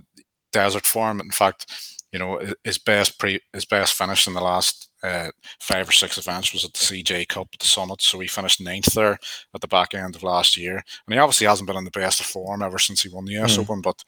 [0.52, 1.20] desert form.
[1.20, 1.66] In fact,
[2.12, 5.30] you know his best pre his best finish in the last uh,
[5.60, 8.02] five or six events was at the CJ Cup at the Summit.
[8.02, 9.18] So he finished ninth there
[9.54, 12.20] at the back end of last year, and he obviously hasn't been in the best
[12.20, 13.62] of form ever since he won the US mm.
[13.62, 13.82] Open.
[13.82, 14.04] But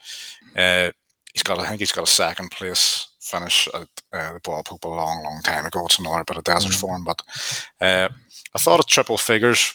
[0.56, 0.92] uh,
[1.34, 4.84] he's got I think he's got a second place finish at uh, the Bob Hope
[4.84, 5.86] a long, long time ago.
[5.86, 6.80] It's another bit of desert mm.
[6.80, 7.22] form, but
[7.80, 8.10] uh,
[8.56, 9.74] I thought of triple figures.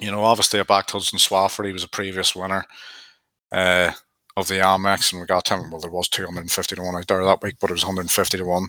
[0.00, 1.66] You know, obviously I backed Hudson Swafford.
[1.66, 2.64] He was a previous winner
[3.52, 3.92] uh,
[4.36, 5.70] of the Amex, and we got him.
[5.70, 8.44] Well, there was 250 to one out there that week, but it was 150 to
[8.44, 8.68] one.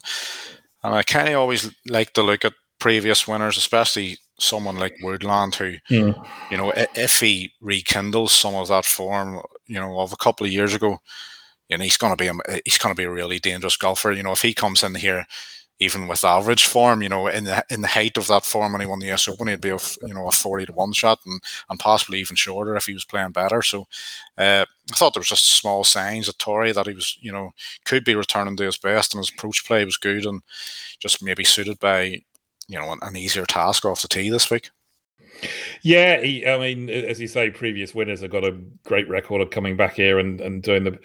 [0.85, 5.55] And I kind of always like to look at previous winners, especially someone like Woodland,
[5.55, 6.27] who, mm.
[6.51, 10.51] you know, if he rekindles some of that form, you know, of a couple of
[10.51, 10.99] years ago,
[11.69, 14.11] you know, he's going to be a, he's going to be a really dangerous golfer.
[14.11, 15.25] You know, if he comes in here
[15.79, 18.81] even with average form, you know, in the in the height of that form when
[18.81, 21.19] he won the US Open, he'd be a you know a forty to one shot
[21.25, 23.61] and and possibly even shorter if he was playing better.
[23.61, 23.87] So
[24.37, 27.51] uh, I thought there was just small signs at Torrey that he was you know
[27.83, 30.41] could be returning to his best and his approach play was good and
[30.99, 32.21] just maybe suited by
[32.67, 34.69] you know an, an easier task off the tee this week.
[35.81, 39.49] Yeah, he, I mean, as you say, previous winners have got a great record of
[39.49, 40.97] coming back here and, and doing the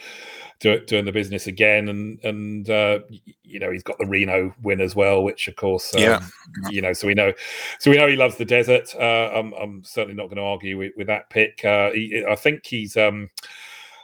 [0.61, 3.01] do, doing the business again, and and uh,
[3.43, 6.23] you know he's got the Reno win as well, which of course, um, yeah,
[6.71, 7.33] you know, so we know,
[7.79, 8.95] so we know he loves the desert.
[8.95, 11.65] Uh, I'm I'm certainly not going to argue with, with that pick.
[11.65, 12.97] Uh, he, I think he's.
[12.97, 13.31] Um,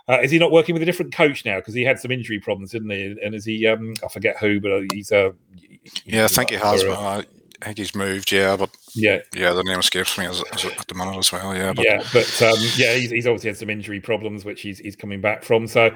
[0.08, 1.56] uh, is he not working with a different coach now?
[1.56, 3.16] Because he had some injury problems, didn't he?
[3.24, 3.66] And is he?
[3.66, 5.10] Um, I forget who, but he's.
[5.10, 5.32] Uh,
[6.04, 6.84] yeah, I think he has.
[6.84, 7.24] I
[7.60, 10.94] think he's moved, yeah, but yeah, yeah, the name escapes me as, as at the
[10.94, 11.72] minute as well, yeah.
[11.72, 11.84] But.
[11.84, 15.20] Yeah, but um, yeah, he's, he's, obviously had some injury problems, which he's, he's coming
[15.20, 15.66] back from.
[15.66, 15.88] So,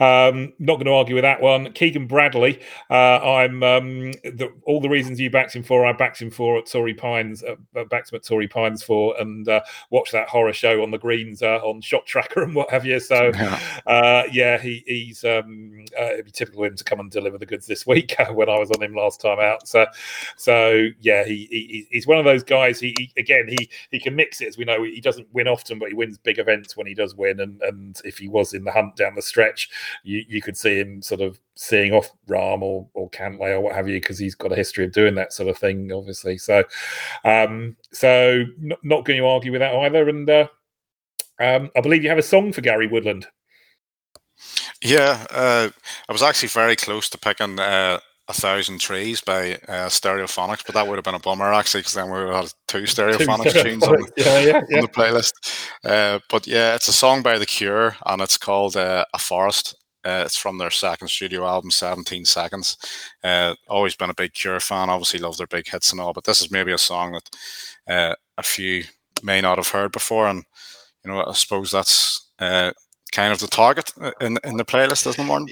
[0.00, 1.72] um, not going to argue with that one.
[1.72, 6.22] Keegan Bradley, uh, I'm um, the, all the reasons you backed him for, I backed
[6.22, 10.12] him for at Torrey Pines, uh, backed him at Torrey Pines for, and uh, watched
[10.12, 12.98] that horror show on the greens uh, on Shot Tracker and what have you.
[12.98, 17.00] So, yeah, uh, yeah he, he's um, uh, it'd be typical of him to come
[17.00, 19.68] and deliver the goods this week when I was on him last time out.
[19.68, 19.86] So,
[20.36, 22.80] so yeah, he, he he's one of those guys.
[22.80, 24.82] He, he, again he he can mix it as we know.
[24.82, 27.40] He doesn't win often, but he wins big events when he does win.
[27.40, 29.68] And and if he was in the hunt down the stretch,
[30.02, 33.74] you you could see him sort of seeing off Rahm or or Cantlay or what
[33.74, 36.38] have you because he's got a history of doing that sort of thing, obviously.
[36.38, 36.64] So
[37.24, 40.08] um so not, not going to argue with that either.
[40.08, 40.48] And uh,
[41.40, 43.26] um, I believe you have a song for Gary Woodland.
[44.82, 45.70] Yeah, uh,
[46.08, 47.98] I was actually very close to picking uh,
[48.28, 51.94] a thousand trees by uh, Stereophonics, but that would have been a bummer actually, because
[51.94, 54.76] then we would have had two Stereophonics two tunes on, yeah, yeah, yeah.
[54.76, 55.32] on, the playlist.
[55.84, 59.74] Uh, but yeah, it's a song by The Cure, and it's called uh, "A Forest."
[60.04, 62.76] Uh, it's from their second studio album, 17 Seconds.
[63.24, 64.90] Uh, always been a big Cure fan.
[64.90, 67.30] Obviously, love their big hits and all, but this is maybe a song that
[67.92, 68.84] uh, a few
[69.22, 70.44] may not have heard before, and
[71.04, 75.26] you know, I suppose that's kind of the target in in the playlist, isn't it,
[75.26, 75.48] Martin?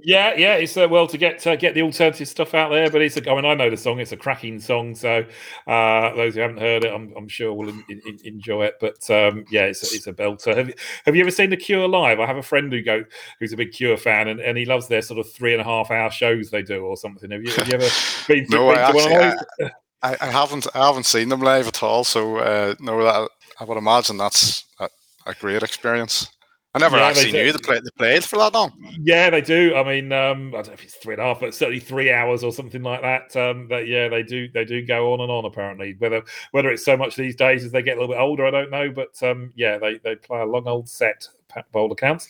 [0.00, 3.02] Yeah, yeah, it's uh, well to get uh, get the alternative stuff out there, but
[3.02, 5.22] it's a, I mean I know the song, it's a cracking song, so
[5.66, 8.76] uh, those who haven't heard it, I'm, I'm sure will in, in, enjoy it.
[8.80, 10.56] But um, yeah, it's a, it's a belter.
[10.56, 10.74] Have you,
[11.04, 12.20] have you ever seen the Cure live?
[12.20, 13.04] I have a friend who go
[13.38, 15.64] who's a big Cure fan, and, and he loves their sort of three and a
[15.64, 17.30] half hour shows they do or something.
[17.30, 17.88] Have you, have you ever
[18.28, 19.70] been to, no, I, to actually,
[20.02, 23.28] I, I, haven't I haven't seen them live at all, so uh, no, that
[23.60, 24.88] I would imagine that's a,
[25.26, 26.30] a great experience.
[26.74, 28.72] I never yeah, actually knew they played, they played for that long.
[29.02, 29.74] Yeah, they do.
[29.76, 32.10] I mean, um, I don't know if it's three and a half, but certainly three
[32.10, 33.36] hours or something like that.
[33.36, 34.48] Um, but yeah, they do.
[34.48, 35.44] They do go on and on.
[35.44, 38.46] Apparently, whether whether it's so much these days as they get a little bit older,
[38.46, 38.90] I don't know.
[38.90, 41.28] But um, yeah, they they play a long old set
[41.72, 42.28] Bowl accounts.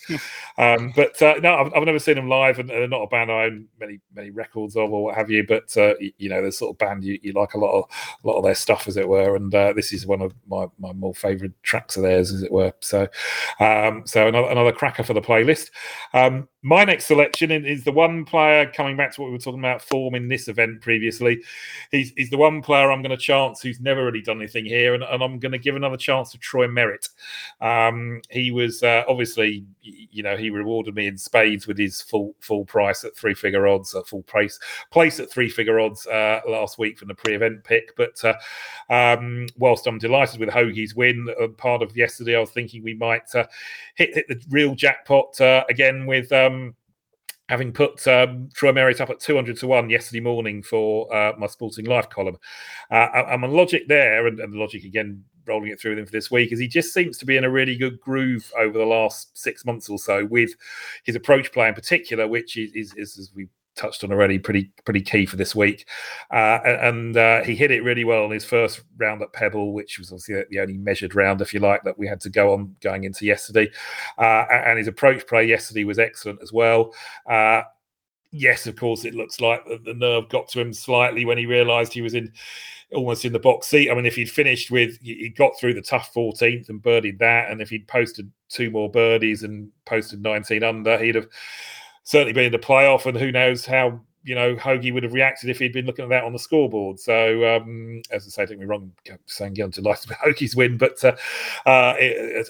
[0.59, 3.31] um, but uh, no, I've, I've, never seen them live, and they're not a band
[3.31, 5.45] I own many many records of or what have you.
[5.47, 7.85] But uh, you, you, know, the sort of band you, you, like a lot of
[8.25, 9.37] a lot of their stuff, as it were.
[9.37, 12.53] And uh, this is one of my, my more favourite tracks of theirs, as it
[12.53, 12.73] were.
[12.81, 13.09] So,
[13.61, 15.71] um, so another another cracker for the playlist.
[16.15, 19.59] Um, my next selection is the one player coming back to what we were talking
[19.59, 21.43] about form in this event previously.
[21.91, 24.95] He's, he's the one player I'm going to chance who's never really done anything here,
[24.95, 27.09] and, and I'm going to give another chance to Troy Merritt.
[27.61, 32.35] Um, he was uh, obviously, you know, he rewarded me in spades with his full
[32.41, 34.59] full price at three figure odds, at full price
[34.91, 37.95] place at three figure odds uh, last week from the pre event pick.
[37.97, 38.35] But uh,
[38.91, 42.95] um, whilst I'm delighted with Hoge's win, uh, part of yesterday I was thinking we
[42.95, 43.47] might uh,
[43.95, 46.33] hit, hit the real jackpot uh, again with.
[46.33, 46.75] Um,
[47.49, 51.47] having put um, Troy Merritt up at 200 to 1 yesterday morning for uh, my
[51.47, 52.39] Sporting Life column.
[52.91, 56.07] Uh, I'm on logic there, and, and the logic again, rolling it through with him
[56.07, 58.79] for this week, is he just seems to be in a really good groove over
[58.79, 60.51] the last six months or so with
[61.05, 64.71] his approach play in particular, which is, is, is as we touched on already, pretty
[64.85, 65.89] pretty key for this week.
[66.31, 69.99] Uh, and uh, he hit it really well on his first round at Pebble, which
[69.99, 72.75] was obviously the only measured round, if you like, that we had to go on
[72.81, 73.71] going into yesterday.
[74.19, 76.93] Uh, and his approach play yesterday was excellent as well.
[77.29, 77.63] Uh,
[78.31, 81.93] yes, of course, it looks like the, nerve got to him slightly when he realised
[81.93, 82.33] he was in
[82.95, 83.91] almost in the box seat.
[83.91, 87.51] I mean, if he'd finished with, he got through the tough 14th and birdied that,
[87.51, 91.29] and if he'd posted two more birdies and posted 19 under, he'd have
[92.05, 95.51] certainly been in the playoff, and who knows how you know Hoge would have reacted
[95.51, 97.01] if he'd been looking at that on the scoreboard.
[97.01, 98.93] So um, as I say, don't get me wrong,
[99.27, 101.17] saying I'm delighted with Hoge's win, but uh,
[101.67, 101.95] uh,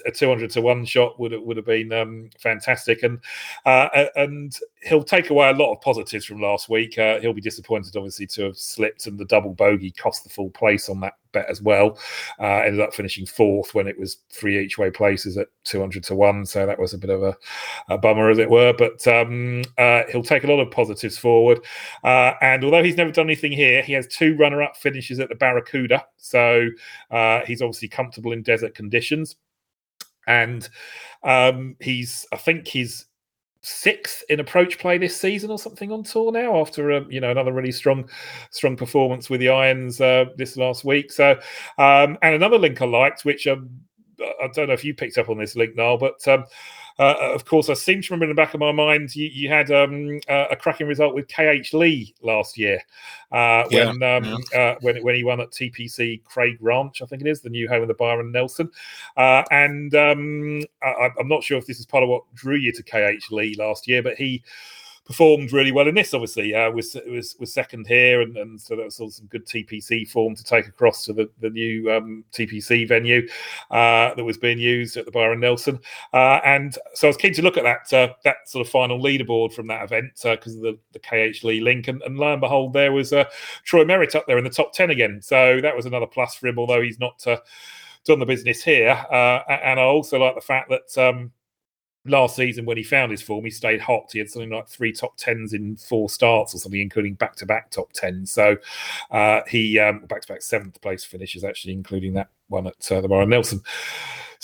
[0.05, 3.19] a 200 to one shot would have, would have been um, fantastic, and
[3.65, 6.97] uh, and he'll take away a lot of positives from last week.
[6.97, 10.49] Uh, he'll be disappointed, obviously, to have slipped, and the double bogey cost the full
[10.51, 11.99] place on that bet as well.
[12.39, 16.15] Uh, ended up finishing fourth when it was three each way places at 200 to
[16.15, 16.45] one.
[16.45, 17.35] So that was a bit of a,
[17.89, 18.73] a bummer, as it were.
[18.73, 21.59] But um, uh, he'll take a lot of positives forward.
[22.03, 25.29] Uh, and although he's never done anything here, he has two runner up finishes at
[25.29, 26.05] the Barracuda.
[26.17, 26.69] So
[27.11, 29.35] uh, he's obviously comfortable in desert conditions.
[30.25, 30.67] And
[31.23, 33.05] um, he's, I think he's
[33.63, 37.31] sixth in approach play this season or something on tour now after a, you know
[37.31, 38.07] another really strong
[38.51, 41.11] strong performance with the irons uh, this last week.
[41.11, 41.31] So
[41.77, 43.69] um, and another link i liked which um,
[44.21, 46.43] i don't know if you picked up on this link now but um,
[46.99, 49.49] uh, of course, I seem to remember in the back of my mind you, you
[49.49, 52.79] had um, uh, a cracking result with KH Lee last year
[53.31, 54.59] uh, yeah, when um, yeah.
[54.59, 57.67] Uh, when when he won at TPC Craig Ranch, I think it is the new
[57.67, 58.69] home of the Byron Nelson.
[59.17, 62.71] Uh, and um, I, I'm not sure if this is part of what drew you
[62.71, 64.43] to KH Lee last year, but he
[65.05, 66.13] performed really well in this.
[66.13, 70.09] Obviously, uh, was was was second here, and, and so that was some good TPC
[70.09, 73.27] form to take across to the the new um, TPC venue
[73.71, 75.79] uh, that was being used at the Byron Nelson.
[76.13, 78.99] Uh, and so I was keen to look at that uh, that sort of final
[78.99, 82.31] leaderboard from that event because uh, of the the KH Lee link, and, and lo
[82.31, 83.25] and behold, there was uh,
[83.63, 85.21] Troy Merritt up there in the top ten again.
[85.21, 87.21] So that was another plus for him, although he's not
[88.05, 89.05] done the business here.
[89.11, 90.97] and I also like the fact that.
[90.97, 91.31] Um,
[92.05, 94.09] last season when he found his form, he stayed hot.
[94.11, 97.45] He had something like three top tens in four starts or something, including back to
[97.45, 98.31] back top tens.
[98.31, 98.57] So
[99.11, 103.07] uh, he back to back seventh place finishes, actually, including that one at uh, the
[103.07, 103.61] Byron Nelson.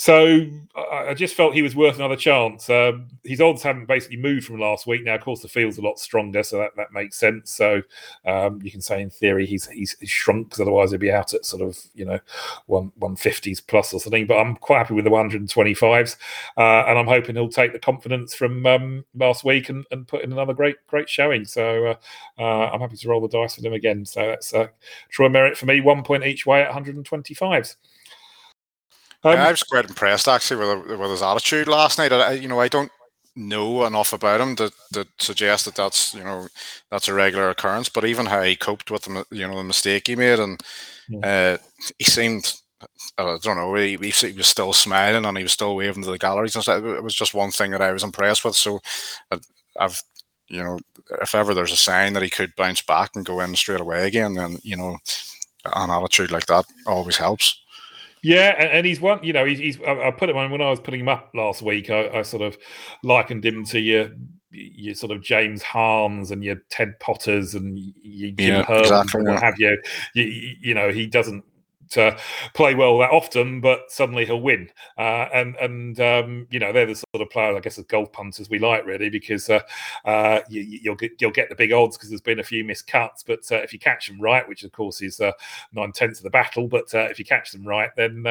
[0.00, 2.70] So I just felt he was worth another chance.
[2.70, 5.04] Um, his odds haven't basically moved from last week.
[5.04, 7.50] Now, of course, the field's a lot stronger, so that, that makes sense.
[7.50, 7.82] So
[8.24, 11.34] um, you can say, in theory, he's he's, he's shrunk because otherwise he'd be out
[11.34, 12.18] at sort of you know
[12.64, 14.26] one one fifties plus or something.
[14.26, 16.16] But I'm quite happy with the 125s,
[16.56, 20.24] uh, and I'm hoping he'll take the confidence from um, last week and, and put
[20.24, 21.44] in another great great showing.
[21.44, 21.94] So uh,
[22.38, 24.06] uh, I'm happy to roll the dice with him again.
[24.06, 24.68] So that's uh,
[25.10, 27.76] Troy Merritt for me, one point each way at 125s.
[29.28, 32.12] Um, I was quite impressed actually with, with his attitude last night.
[32.12, 32.90] I, you know, I don't
[33.36, 36.48] know enough about him to, to suggest that that's you know
[36.90, 37.88] that's a regular occurrence.
[37.88, 40.60] But even how he coped with the you know the mistake he made, and
[41.22, 41.58] uh,
[41.98, 42.54] he seemed
[43.18, 46.18] I don't know he, he was still smiling and he was still waving to the
[46.18, 46.84] galleries and stuff.
[46.84, 48.56] It was just one thing that I was impressed with.
[48.56, 48.80] So
[49.78, 50.02] I've
[50.48, 50.78] you know
[51.22, 54.06] if ever there's a sign that he could bounce back and go in straight away
[54.06, 54.98] again, then you know
[55.66, 57.60] an attitude like that always helps.
[58.22, 59.22] Yeah, and, and, he's one.
[59.22, 59.58] You know, he's.
[59.58, 61.88] he's I, I, put him on when I was putting him up last week.
[61.90, 62.58] I, I, sort of
[63.02, 64.10] likened him to your
[64.50, 69.28] your sort of James Hahns and your Ted Potters and your Jim yeah, exactly, and
[69.28, 69.80] what have you.
[70.14, 70.56] you.
[70.60, 71.44] You know, he doesn't
[71.96, 72.16] uh,
[72.54, 74.70] play well that often, but suddenly he'll win.
[74.98, 78.12] Uh, and and um, you know they're the sort of players, I guess, as golf
[78.12, 79.60] punters we like really because uh,
[80.04, 82.86] uh you, will get you'll get the big odds because there's been a few missed
[82.86, 83.22] cuts.
[83.22, 85.32] But uh, if you catch them right, which of course is uh,
[85.72, 88.26] nine tenths of the battle, but if you catch them right, then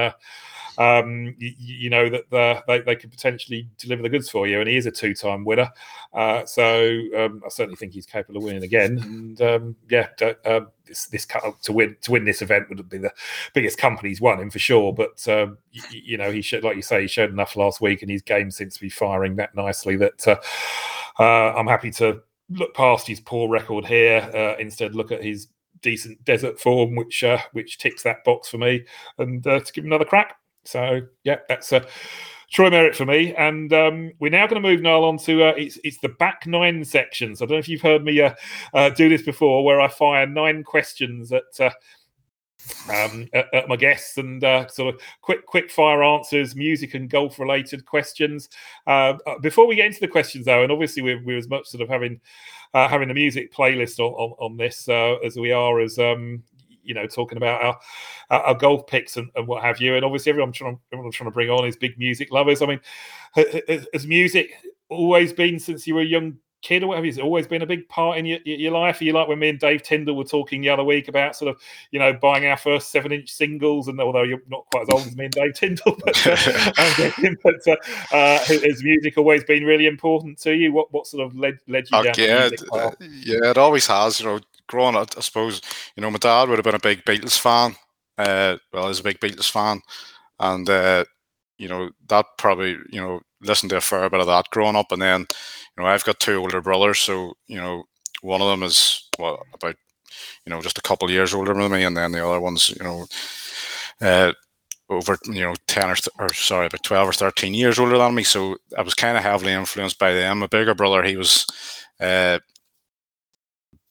[0.77, 4.59] um, you, you, know that the, they, they could potentially deliver the goods for you.
[4.59, 5.69] And he is a two time winner.
[6.13, 8.97] Uh, so um, I certainly think he's capable of winning again.
[8.99, 10.07] And um, yeah,
[10.45, 11.27] uh, this this
[11.63, 13.13] to win to win this event would be the
[13.53, 14.93] biggest company he's won him for sure.
[14.93, 18.01] But um, you, you, know, he should, like you say, he showed enough last week,
[18.01, 19.95] and his game seems to be firing that nicely.
[19.95, 20.37] That uh,
[21.21, 24.29] uh, I'm happy to look past his poor record here.
[24.33, 25.47] Uh, instead, look at his
[25.81, 28.83] decent desert form, which uh, which ticks that box for me,
[29.17, 30.38] and uh, to give him another crack.
[30.65, 31.85] So yeah, that's a
[32.51, 33.33] Troy Merritt for me.
[33.35, 36.47] And um, we're now going to move Niall on to uh, it's it's the back
[36.47, 37.41] nine sections.
[37.41, 38.33] I don't know if you've heard me uh,
[38.73, 41.43] uh, do this before, where I fire nine questions at.
[41.59, 41.71] Uh,
[42.89, 47.09] um, at, at, my guests and uh, sort of quick quick fire answers, music and
[47.09, 48.49] golf related questions.
[48.85, 51.81] Uh, before we get into the questions, though, and obviously we're, we're as much sort
[51.81, 52.19] of having
[52.73, 56.43] uh, having the music playlist on, on, on this uh, as we are as um,
[56.83, 59.95] you know talking about our, our golf picks and, and, what have you.
[59.95, 62.61] And obviously, everyone trying to, everyone trying to bring on is big music lovers.
[62.61, 62.81] I mean,
[63.93, 64.51] has music
[64.89, 67.05] always been since you were a young kid or whatever?
[67.05, 69.01] Has always been a big part in your, your life?
[69.01, 71.49] Are you like when me and Dave Tyndall were talking the other week about sort
[71.49, 71.61] of,
[71.91, 73.87] you know, buying our first seven inch singles?
[73.87, 77.11] And although you're not quite as old as me and Dave Tyndall, but, uh,
[77.43, 80.73] but uh, uh, has music always been really important to you?
[80.73, 82.13] What what sort of led, led you down?
[82.17, 82.49] Yeah,
[82.99, 84.19] yeah, it always has.
[84.19, 84.39] You know,
[84.69, 85.61] growing up, I suppose,
[85.95, 87.75] you know, my dad would have been a big Beatles fan.
[88.17, 89.81] Uh, well, he's a big Beatles fan.
[90.39, 91.05] And, uh,
[91.57, 94.91] you know, that probably, you know, listened to a fair bit of that growing up.
[94.91, 95.21] And then,
[95.77, 96.99] you know, I've got two older brothers.
[96.99, 97.83] So, you know,
[98.21, 99.75] one of them is, well, about,
[100.45, 101.83] you know, just a couple of years older than me.
[101.83, 103.07] And then the other one's, you know,
[104.01, 104.33] uh,
[104.89, 108.23] over you know 10 or, or sorry about 12 or 13 years older than me
[108.23, 111.45] so i was kind of heavily influenced by them my bigger brother he was
[111.99, 112.39] uh,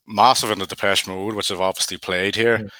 [0.08, 2.58] massive in the Depeche Mode, which have obviously played here.
[2.58, 2.70] Mm.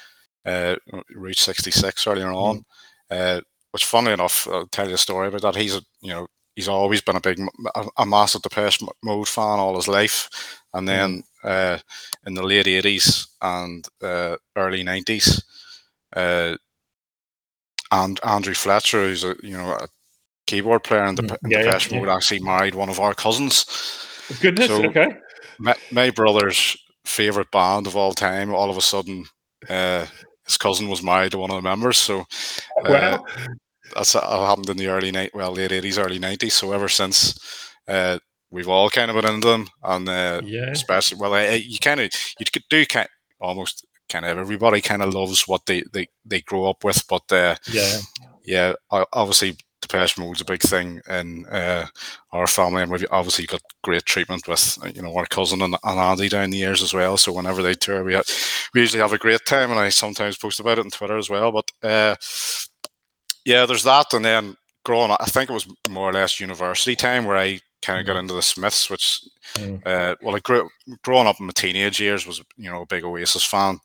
[0.44, 2.64] Uh, reached 66 earlier on.
[3.12, 3.38] Mm.
[3.38, 3.40] Uh,
[3.72, 5.56] which, funny enough, I'll tell you a story about that.
[5.56, 6.26] He's a, you know,
[6.56, 7.38] he's always been a big,
[7.74, 10.30] a, a massive Depeche Mode fan all his life.
[10.72, 11.76] And then mm.
[11.76, 11.78] uh,
[12.26, 15.42] in the late 80s and uh, early 90s,
[16.16, 16.56] uh,
[17.90, 19.88] and Andrew Fletcher, who's a, you know, a
[20.46, 21.36] keyboard player in, the, mm.
[21.44, 22.16] in yeah, Depeche yeah, Mode, yeah.
[22.16, 23.66] actually married one of our cousins.
[24.40, 25.16] Goodness, so okay.
[25.58, 26.76] My, my brothers
[27.08, 28.54] favorite band of all time.
[28.54, 29.24] All of a sudden,
[29.68, 30.06] uh,
[30.46, 31.98] his cousin was married to one of the members.
[31.98, 33.24] So uh, wow.
[33.94, 36.54] that's that happened in the early night, well, late eighties, early nineties.
[36.54, 37.38] So ever since,
[37.86, 38.18] uh,
[38.50, 42.10] we've all kind of been into them, and uh, yeah, especially well, you kind of
[42.38, 43.08] you could do kind
[43.40, 47.30] almost kind of everybody kind of loves what they they they grow up with, but
[47.32, 47.98] uh, yeah,
[48.44, 49.56] yeah, obviously
[49.88, 51.86] Depeche Mode's a big thing in uh,
[52.32, 55.98] our family, and we've obviously got great treatment with you know our cousin and, and
[55.98, 57.16] Andy down the years as well.
[57.16, 58.20] So whenever they tour, we
[58.74, 61.30] we usually have a great time, and I sometimes post about it on Twitter as
[61.30, 61.52] well.
[61.52, 62.16] But uh,
[63.44, 66.94] yeah, there's that, and then growing up, I think it was more or less university
[66.94, 68.20] time where I kind of got mm.
[68.20, 69.20] into the Smiths, which
[69.54, 69.80] mm.
[69.86, 70.68] uh, well, I grew
[71.02, 73.78] growing up in my teenage years was you know a big Oasis fan.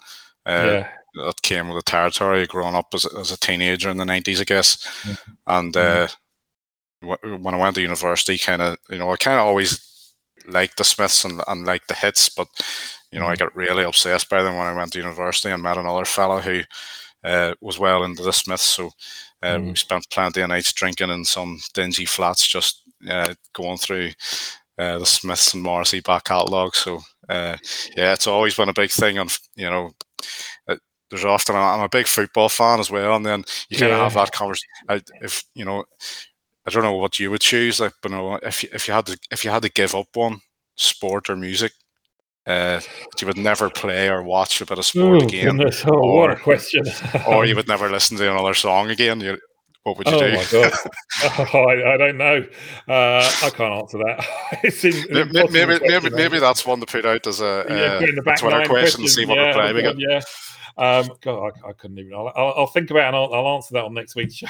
[0.45, 4.05] Uh, yeah that came with the territory growing up as, as a teenager in the
[4.05, 4.77] 90s, I guess.
[5.03, 5.33] Mm-hmm.
[5.47, 6.07] And uh,
[7.01, 10.13] when I went to university, kind of, you know, I kind of always
[10.47, 12.47] liked the Smiths and, and liked the hits, but,
[13.11, 13.45] you know, I mm-hmm.
[13.45, 16.61] got really obsessed by them when I went to university and met another fellow who
[17.23, 18.63] uh, was well into the Smiths.
[18.63, 18.91] So
[19.41, 19.69] uh, mm.
[19.69, 24.11] we spent plenty of nights drinking in some dingy flats, just uh, going through
[24.77, 26.75] uh, the Smiths and Morrissey back catalogue.
[26.75, 27.57] So uh,
[27.95, 29.17] yeah, it's always been a big thing.
[29.17, 29.91] And you know,
[31.13, 34.15] there's often I'm a big football fan as well, and then you kind of have
[34.15, 34.67] that conversation.
[35.21, 35.85] If you know,
[36.65, 38.95] I don't know what you would choose, like, but you know, if you, if you
[38.95, 40.41] had to if you had to give up one
[40.75, 41.73] sport or music,
[42.47, 42.81] uh,
[43.21, 45.57] you would never play or watch a bit of sport Ooh, again.
[45.57, 45.83] Goodness.
[45.85, 46.83] Oh, or, what a question!
[47.27, 49.21] or you would never listen to another song again.
[49.21, 49.37] You,
[49.83, 50.33] what would you oh do?
[50.33, 50.73] My God.
[51.53, 52.43] oh, I, I, don't know.
[52.87, 54.25] Uh, I can't answer that.
[54.63, 58.21] It's maybe, maybe, maybe, maybe, that's one to put out as a, uh, yeah, Twitter
[58.23, 59.99] question, question, see what yeah, reply we get.
[59.99, 60.21] Yeah.
[60.77, 62.13] Um, God, I, I, couldn't even.
[62.13, 64.47] I'll, I'll, I'll, think about it and I'll, I'll, answer that on next week's show.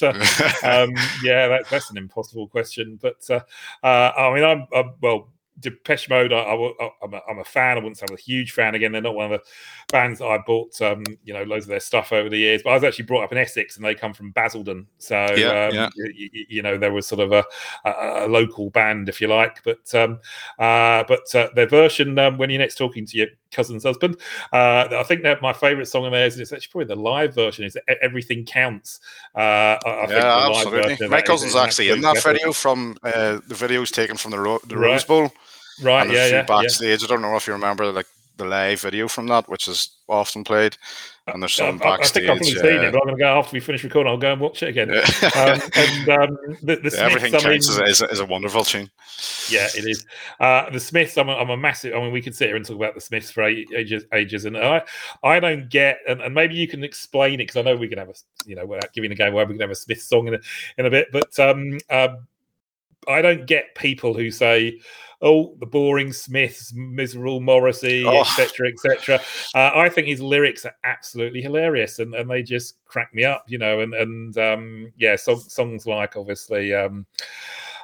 [0.00, 0.16] but,
[0.64, 2.98] uh, um, yeah, that, that's an impossible question.
[3.00, 3.40] But uh,
[3.84, 5.28] uh, I mean, I'm, I'm well
[5.60, 6.54] Depeche Mode, I,
[7.02, 7.76] am a, I'm a fan.
[7.76, 8.74] I wouldn't say I'm a huge fan.
[8.74, 9.46] Again, they're not one of the
[9.92, 12.62] bands that I bought, um, you know, loads of their stuff over the years.
[12.62, 15.66] But I was actually brought up in Essex, and they come from Basildon, so yeah,
[15.66, 15.88] um, yeah.
[15.96, 17.44] You, you, know there was sort of a,
[17.84, 19.62] a, a local band, if you like.
[19.62, 20.20] But um,
[20.58, 24.16] uh, but uh, their version um, when you're next talking to your cousin's husband,
[24.52, 27.34] uh, I think that my favourite song of theirs, and it's actually probably the live
[27.34, 29.00] version, is "Everything Counts."
[29.34, 31.08] Uh, I, yeah, absolutely.
[31.08, 34.76] My cousin's actually in that video from uh, the videos taken from the, Ro- the
[34.76, 34.92] right.
[34.92, 35.32] Rose Bowl.
[35.82, 36.02] Right.
[36.02, 36.26] And yeah.
[36.26, 36.42] Yeah.
[36.42, 37.00] Backstage.
[37.00, 37.06] Yeah.
[37.06, 38.06] I don't know if you remember like
[38.40, 40.76] the live video from that, which is often played.
[41.26, 42.28] And there's some I, backstage.
[42.28, 44.10] I think I've probably seen it, but I'm going to go after we finish recording.
[44.10, 44.90] I'll go and watch it again.
[44.90, 48.24] um, and um, the, the Smiths, everything I mean, counts is, is, a, is, a,
[48.24, 48.90] wonderful tune.
[49.48, 50.04] Yeah, it is.
[50.40, 51.16] Uh, the Smiths.
[51.16, 51.94] I'm a, I'm a massive.
[51.94, 54.56] I mean, we could sit here and talk about the Smiths for ages, ages, and
[54.56, 54.82] I,
[55.22, 55.98] I don't get.
[56.08, 58.14] And, and maybe you can explain it because I know we can have a,
[58.46, 60.40] you know, without giving a game away, we can have a Smith song in a,
[60.78, 61.08] in a bit.
[61.12, 62.08] But um, uh,
[63.08, 64.80] I don't get people who say
[65.22, 68.88] oh, the boring Smiths, miserable Morrissey, etc., oh.
[68.88, 69.14] etc.
[69.16, 73.24] Et uh, I think his lyrics are absolutely hilarious, and, and they just crack me
[73.24, 73.80] up, you know.
[73.80, 76.74] And and um, yeah, so, songs like obviously.
[76.74, 77.06] Um,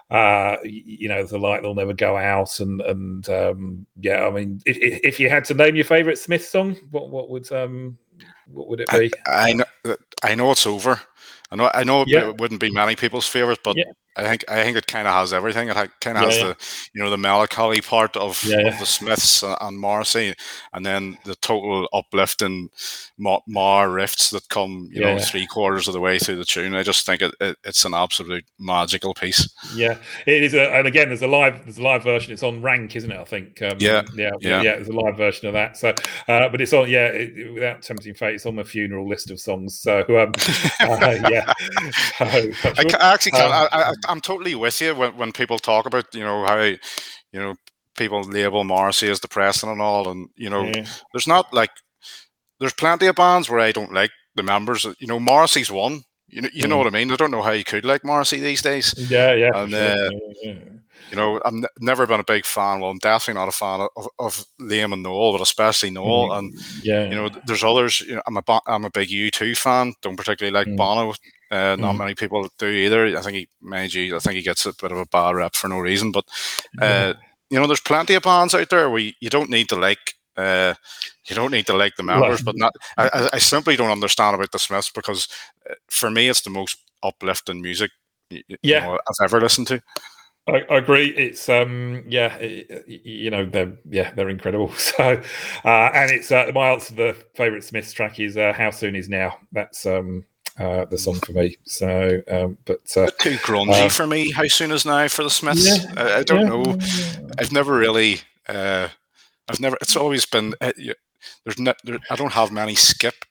[0.09, 4.61] uh, you know, the light will never go out, and and um, yeah, I mean,
[4.65, 7.99] if, if you had to name your favorite Smith song, what what would um
[8.47, 9.11] what would it be?
[9.27, 11.01] I, I know, I know it's over.
[11.51, 12.29] I know, I know yeah.
[12.29, 13.85] it wouldn't be many people's favorite, but yeah.
[14.17, 15.69] I think I think it kind of has everything.
[15.69, 16.45] It kind of yeah, has yeah.
[16.45, 16.57] the
[16.95, 20.35] you know the melancholy part of, yeah, of the Smiths and Morrissey,
[20.73, 22.71] and then the total uplifting
[23.19, 26.75] Marr riffs that come you know three quarters of the way through the tune.
[26.75, 29.49] I just think it, it, it's an absolute magical piece.
[29.75, 30.55] Yeah, it is.
[30.55, 32.33] A, and again, there's a live there's a live version.
[32.33, 33.19] It's on Rank, isn't it?
[33.19, 33.61] I think.
[33.61, 34.63] Um, yeah, yeah, yeah.
[34.63, 35.77] There's a live version of that.
[35.77, 35.91] So,
[36.29, 36.89] uh, but it's on.
[36.89, 39.79] Yeah, it, without tempting fate, it's on my funeral list of songs.
[39.79, 40.33] So, um,
[40.81, 41.53] uh, yeah.
[42.21, 43.53] I, I, actually can't.
[43.53, 46.79] Um, I, I'm totally with you when, when people talk about you know how you
[47.33, 47.55] know
[47.97, 50.87] people label Morrissey as depressing and all, and you know yeah.
[51.13, 51.71] there's not like
[52.61, 54.87] there's plenty of bands where I don't like the members.
[54.99, 56.03] You know Morrissey's one.
[56.29, 56.71] You know, you mm.
[56.71, 57.11] know what I mean.
[57.13, 58.93] I don't know how you could like Morrissey these days.
[58.97, 59.51] Yeah, yeah.
[59.55, 60.11] And uh,
[60.43, 60.55] yeah.
[61.11, 62.81] you know, I've n- never been a big fan.
[62.81, 66.31] Well, I'm definitely not a fan of, of Liam and Noel, but especially Noel.
[66.31, 66.39] Mm.
[66.39, 68.01] And yeah, you know, there's others.
[68.01, 69.95] You know, I'm a I'm a big U2 fan.
[70.03, 70.77] Don't particularly like mm.
[70.77, 71.15] Bono
[71.51, 71.99] uh, not mm.
[71.99, 73.17] many people do either.
[73.17, 75.55] I think he, mind you, I think he gets a bit of a bad rep
[75.55, 76.13] for no reason.
[76.13, 76.25] But
[76.81, 77.15] uh,
[77.51, 80.15] you know, there's plenty of bands out there where you, you don't need to like.
[80.37, 80.75] Uh,
[81.29, 82.75] you don't need to like the members, but not.
[82.99, 85.29] I, I simply don't understand about the Smiths because
[85.69, 87.91] uh, for me, it's the most uplifting music
[88.31, 88.81] you, yeah.
[88.81, 89.83] know, I've ever listened to.
[90.49, 91.09] I, I, agree.
[91.09, 94.73] It's um yeah, it, you know they're yeah they're incredible.
[94.79, 95.21] So
[95.65, 99.09] uh, and it's uh, my answer the favorite Smiths track is uh, "How Soon Is
[99.09, 100.25] Now." That's um
[100.59, 101.57] uh, the song for me.
[101.65, 104.31] So, um, but uh, too grungy uh, for me.
[104.31, 105.67] How soon is now for the Smiths?
[105.67, 106.49] Yeah, I, I, don't yeah.
[106.49, 106.79] know.
[107.39, 108.21] I've never really.
[108.49, 108.89] Uh,
[109.49, 109.77] I've never.
[109.81, 110.55] It's always been.
[110.61, 110.73] Uh,
[111.45, 111.75] there's no.
[111.85, 113.25] There, I don't have many skip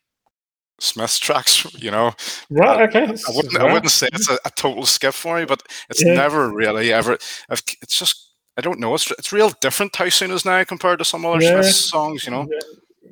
[0.80, 1.66] Smiths tracks.
[1.76, 2.14] You know.
[2.50, 2.88] Right.
[2.90, 3.06] Okay.
[3.06, 3.58] I, wouldn't.
[3.58, 6.14] I wouldn't say it's a, a, total skip for me, but it's yeah.
[6.14, 7.18] never really ever.
[7.50, 8.22] I've, it's just.
[8.58, 8.94] I don't know.
[8.94, 9.96] It's it's real different.
[9.96, 12.26] How soon is now compared to some other Smiths songs?
[12.26, 12.48] You know.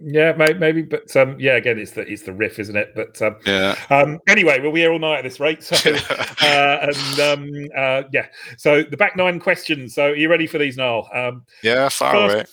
[0.06, 2.94] Yeah, maybe, but um, yeah, again, it's the it's the riff, isn't it?
[2.94, 3.78] But um, yeah.
[3.90, 5.64] Um, anyway, we'll be here all night at this rate.
[5.64, 5.76] So,
[6.42, 8.28] uh, and um, uh, yeah,
[8.58, 9.96] so the back nine questions.
[9.96, 11.10] So, are you ready for these, Niall?
[11.14, 12.46] Um, yeah, far first, away.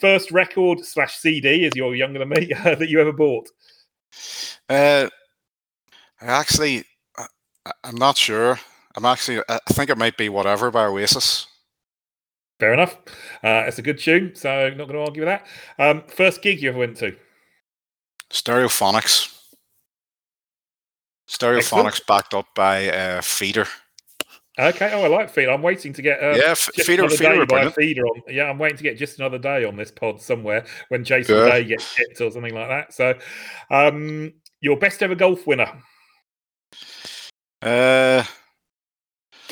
[0.00, 3.48] First record slash CD, as you're younger than me, uh, that you ever bought?
[4.68, 5.08] Uh,
[6.20, 6.84] actually,
[7.16, 7.26] I,
[7.82, 8.60] I'm not sure.
[8.94, 11.46] I'm actually, I think it might be whatever by Oasis.
[12.60, 12.98] Fair enough.
[13.42, 15.46] Uh, it's a good tune, so not going to argue with that.
[15.78, 17.16] Um, first gig you ever went to?
[18.30, 19.36] Stereophonics.
[21.26, 22.06] Stereophonics Excellent.
[22.06, 23.66] backed up by uh, Feeder.
[24.58, 24.90] Okay.
[24.92, 25.52] Oh, I like Feeder.
[25.52, 27.08] I'm waiting to get um, yeah Feeder.
[27.08, 28.22] Feeder, by Feeder on.
[28.28, 31.36] Yeah, I'm waiting to get just another day on this pod somewhere when Jason.
[31.48, 32.92] Day gets hit or something like that.
[32.92, 33.14] So,
[33.70, 35.72] um, your best ever golf winner?
[37.62, 38.24] Uh,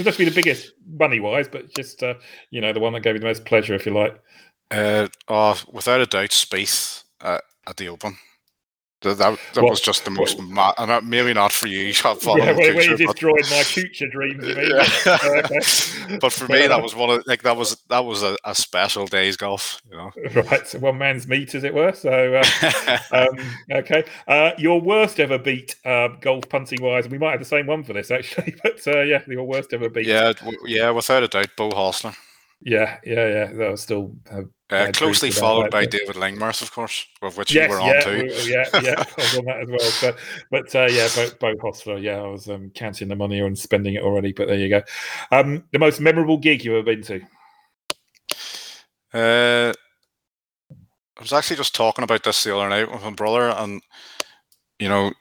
[0.01, 2.15] it must be the biggest money wise, but just uh,
[2.51, 4.20] you know the one that gave you the most pleasure, if you like.
[4.70, 6.47] Uh, oh, without a doubt,
[7.20, 8.16] uh, at the Open.
[9.03, 11.93] That that, that was just the most ma- and maybe not for you.
[12.05, 14.45] Yeah, where, where you destroyed my future dreams.
[14.47, 16.19] yeah.
[16.20, 19.07] but for me, that was one of like that was that was a, a, special
[19.07, 19.81] day's golf.
[19.89, 20.11] You know,
[20.51, 20.66] right?
[20.66, 21.93] So one man's meat, as it were.
[21.93, 23.39] So uh, um,
[23.70, 27.09] okay, uh, your worst ever beat uh, golf punting wise.
[27.09, 29.89] We might have the same one for this actually, but uh, yeah, your worst ever
[29.89, 30.09] beat.
[30.09, 30.33] Yeah,
[30.66, 32.16] yeah, without a doubt, Beau Hossler.
[32.62, 33.53] Yeah, yeah, yeah.
[33.53, 37.69] That was still uh, uh, closely followed by David Lingmerth, of course, of which yes,
[37.69, 38.31] you were on yeah, too.
[38.45, 39.93] yeah, yeah, I was on that as well.
[40.03, 40.19] But,
[40.51, 43.95] but uh, yeah, both, Beau Hossler, yeah, I was um, counting the money and spending
[43.95, 44.32] it already.
[44.32, 44.82] But there you go.
[45.32, 47.20] Um, the most memorable gig you've ever been to?
[49.15, 49.73] Uh,
[50.70, 53.82] I was actually just talking about this the other night with my brother, and
[54.78, 55.12] you know,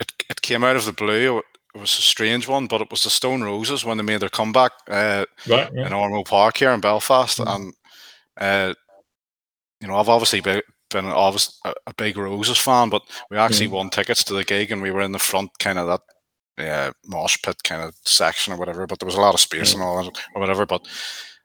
[0.00, 1.42] it it came out of the blue
[1.74, 4.28] it was a strange one, but it was the Stone Roses when they made their
[4.28, 5.86] comeback uh, right, yeah.
[5.86, 7.48] in Ormeau Park here in Belfast, mm-hmm.
[7.48, 7.74] and
[8.40, 8.74] uh,
[9.80, 13.76] you know I've obviously been, been obviously a big Roses fan, but we actually mm-hmm.
[13.76, 16.00] won tickets to the gig and we were in the front kind of that
[16.58, 18.86] yeah, mosh pit kind of section or whatever.
[18.86, 19.80] But there was a lot of space mm-hmm.
[19.80, 20.66] and all that or whatever.
[20.66, 20.86] But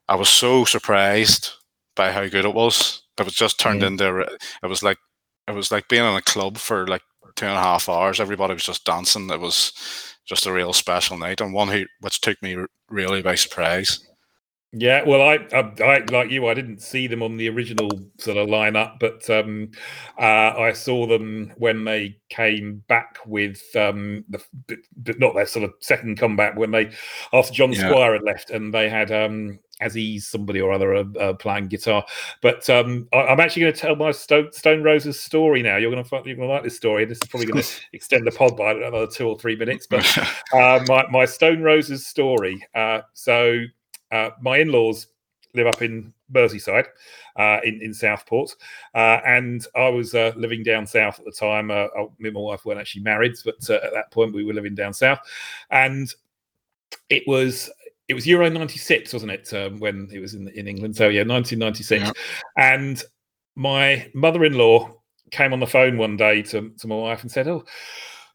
[0.08, 1.52] I was so surprised
[1.96, 3.02] by how good it was.
[3.18, 4.98] It was just turned into it was like
[5.48, 7.02] it was like being in a club for like
[7.36, 8.20] two and a half hours.
[8.20, 9.30] Everybody was just dancing.
[9.30, 9.74] It was
[10.26, 12.58] just a real special night and one who which took me
[12.90, 14.07] really by surprise.
[14.80, 16.48] Yeah, well, I, I, I, like you.
[16.48, 17.90] I didn't see them on the original
[18.20, 19.72] sort of lineup, but um,
[20.20, 24.40] uh, I saw them when they came back with um, the,
[24.96, 26.92] but not their sort of second comeback when they
[27.34, 27.90] after John yeah.
[27.90, 32.06] Squire had left, and they had um, Aziz somebody or other uh, uh, playing guitar.
[32.44, 35.78] But um, I, am actually going to tell my Stone, Stone Roses story now.
[35.78, 37.06] You're going to you're going to like this story.
[37.06, 39.88] This is probably going to extend the pod by another two or three minutes.
[39.88, 40.06] But
[40.54, 42.64] uh, my my Stone Roses story.
[42.76, 43.64] Uh, so
[44.12, 45.08] uh, my in-laws
[45.54, 46.86] live up in Merseyside,
[47.36, 48.56] uh, in in Southport,
[48.96, 51.72] uh, and I was uh, living down south at the time.
[51.72, 51.88] Uh,
[52.20, 54.76] me and my wife weren't actually married, but uh, at that point we were living
[54.76, 55.20] down south,
[55.72, 56.14] and
[57.10, 57.70] it was
[58.08, 59.54] it was Euro '96, wasn't it?
[59.54, 60.96] Um, when it was in in England.
[60.96, 62.12] So yeah, 1996, yeah.
[62.58, 63.04] and
[63.56, 64.94] my mother-in-law
[65.32, 67.66] came on the phone one day to, to my wife and said, "Oh,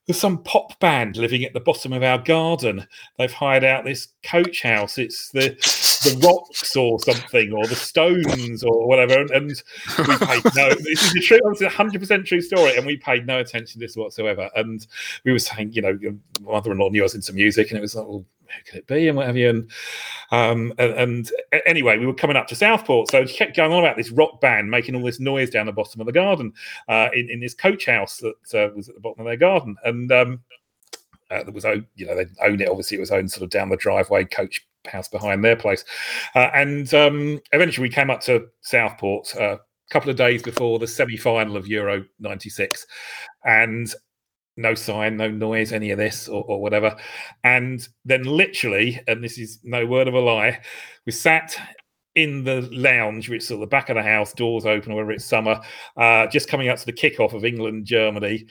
[0.06, 2.86] there's some pop band living at the bottom of our garden.
[3.18, 4.98] They've hired out this coach house.
[4.98, 5.56] It's the
[6.04, 9.48] the Rocks or something, or the Stones or whatever." And
[9.98, 10.70] we paid no.
[10.70, 13.74] This is a true, it's a hundred percent true story, and we paid no attention
[13.74, 14.50] to this whatsoever.
[14.54, 14.86] And
[15.24, 15.98] we were saying, you know,
[16.40, 19.08] mother-in-law knew I was into music, and it was like, well, who could it be
[19.08, 19.70] and what have you and
[20.30, 21.32] um and, and,
[21.66, 24.40] anyway we were coming up to southport so she kept going on about this rock
[24.40, 26.52] band making all this noise down the bottom of the garden
[26.88, 29.76] uh in, in this coach house that uh, was at the bottom of their garden
[29.84, 30.40] and um
[31.30, 33.50] uh, that was owned you know they owned it obviously it was owned sort of
[33.50, 35.84] down the driveway coach house behind their place
[36.34, 40.78] uh, and um eventually we came up to southport uh, a couple of days before
[40.78, 42.86] the semi-final of euro 96
[43.44, 43.94] and
[44.56, 46.94] no sign, no noise, any of this or, or, whatever.
[47.44, 50.60] And then literally, and this is no word of a lie,
[51.06, 51.56] we sat
[52.14, 55.12] in the lounge, which is at the back of the house, doors open, or whether
[55.12, 55.60] it's summer,
[55.96, 58.46] uh, just coming up to the kickoff of England Germany.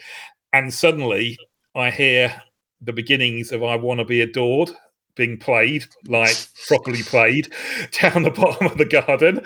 [0.53, 1.37] And suddenly
[1.75, 2.41] I hear
[2.81, 4.71] the beginnings of I Want to Be Adored
[5.15, 6.35] being played, like
[6.67, 7.51] properly played,
[8.01, 9.41] down the bottom of the garden.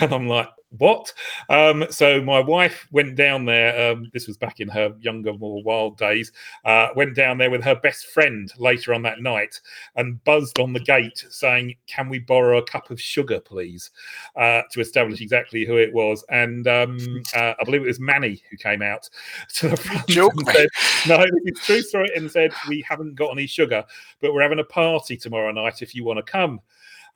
[0.00, 0.48] And I'm like,
[0.78, 1.12] what?
[1.48, 3.90] Um, so my wife went down there.
[3.90, 6.30] Um, this was back in her younger, more wild days.
[6.64, 9.60] Uh, went down there with her best friend later on that night
[9.96, 13.90] and buzzed on the gate saying, "Can we borrow a cup of sugar, please?"
[14.36, 16.24] Uh, to establish exactly who it was.
[16.30, 16.98] And um,
[17.34, 19.10] uh, I believe it was Mani who came out
[19.56, 20.68] to the front Joke, and said,
[21.08, 23.84] "No, it's true story," and said, "We haven't got any sugar,
[24.20, 26.60] but we're having a party tomorrow night if you want to come."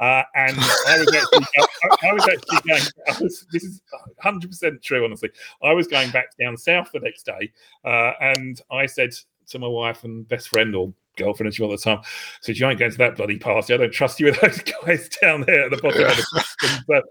[0.00, 1.46] Uh, and I was actually,
[1.84, 2.82] I, I, was actually going.
[3.08, 3.82] I was, this is
[4.22, 5.30] 100 percent true, honestly.
[5.62, 7.52] I was going back down south the next day,
[7.84, 9.10] uh, and I said
[9.48, 12.00] to my wife and best friend or girlfriend as you at the time.
[12.40, 13.74] So you ain't going to that bloody party.
[13.74, 17.04] I don't trust you with those guys down there at the bottom of the But,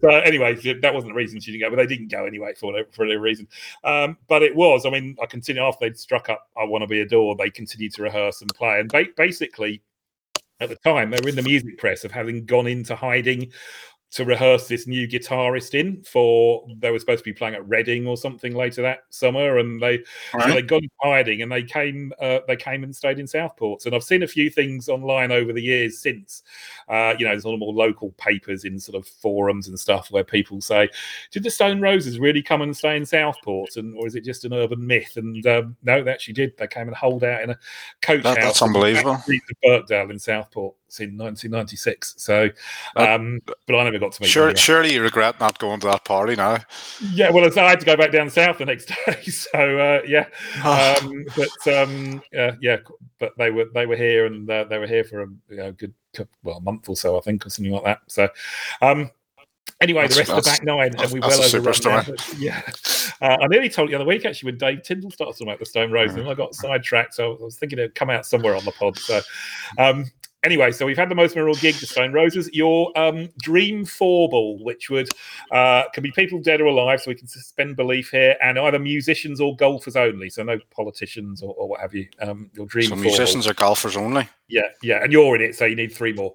[0.00, 2.74] but anyway, that wasn't the reason she didn't go, but they didn't go anyway for
[2.92, 3.48] for any reason.
[3.84, 4.86] Um, but it was.
[4.86, 7.94] I mean, I continued after they'd struck up "I Want to Be Adored." They continued
[7.94, 9.82] to rehearse and play, and ba- basically
[10.60, 13.50] at the time, they were in the music press of having gone into hiding
[14.12, 18.06] to rehearse this new guitarist in for they were supposed to be playing at Reading
[18.06, 20.02] or something later that summer, and they
[20.34, 20.48] right.
[20.48, 23.86] so they got hiding and they came uh, they came and stayed in Southport.
[23.86, 26.42] And I've seen a few things online over the years since.
[26.88, 30.10] Uh, you know, there's a lot more local papers in sort of forums and stuff
[30.10, 30.88] where people say,
[31.30, 34.44] "Did the Stone Roses really come and stay in Southport, and or is it just
[34.44, 36.56] an urban myth?" And um, no, they actually did.
[36.56, 37.58] They came and holed out in a
[38.02, 38.46] coach that, house.
[38.46, 39.22] That's unbelievable.
[39.62, 42.14] Birkdale in Southport in 1996.
[42.16, 42.48] So,
[42.96, 44.28] um, but I never got to meet.
[44.28, 46.58] Sure, surely you regret not going to that party now.
[47.12, 49.22] Yeah, well, I had to go back down south the next day.
[49.22, 50.26] So uh, yeah,
[50.64, 52.78] um, but um, uh, yeah,
[53.18, 55.72] but they were they were here and uh, they were here for a you know,
[55.72, 55.94] good
[56.42, 58.00] well a month or so, I think, or something like that.
[58.08, 58.28] So.
[58.82, 59.10] Um,
[59.80, 62.04] Anyway, that's, the rest of the back nine, and we well overrun.
[62.36, 62.60] Yeah,
[63.22, 65.58] uh, I nearly told you the other week actually when Dave Tyndall started talking about
[65.58, 67.14] the Stone Roses, and I got sidetracked.
[67.14, 68.98] So I was thinking it'd come out somewhere on the pod.
[68.98, 69.22] So,
[69.78, 70.04] um,
[70.42, 72.50] anyway, so we've had the most memorable gig, the Stone Roses.
[72.52, 75.08] Your um, dream four ball, which would
[75.50, 78.78] uh, can be people dead or alive, so we can suspend belief here, and either
[78.78, 82.08] musicians or golfers only, so no politicians or, or what have you.
[82.20, 82.88] Um, your dream.
[82.88, 83.52] So musicians ball.
[83.52, 84.28] or golfers only.
[84.48, 86.34] Yeah, yeah, and you're in it, so you need three more.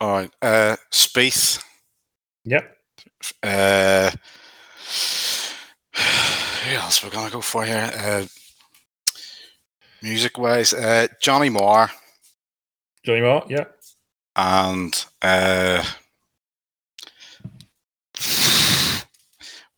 [0.00, 1.62] All right, uh, Spieth.
[2.44, 2.76] Yep.
[3.42, 4.10] Uh,
[5.94, 7.90] who else we're gonna go for here?
[7.94, 8.26] Uh,
[10.02, 11.90] music wise, uh, Johnny Marr.
[13.04, 13.64] Johnny Marr, yeah.
[14.36, 15.84] And uh,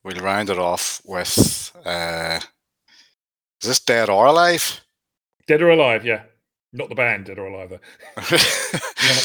[0.04, 2.40] we'll round it off with uh,
[3.62, 4.80] is this Dead or Alive?
[5.46, 6.22] Dead or Alive, yeah.
[6.72, 7.80] Not the band, Dead or Alive, though.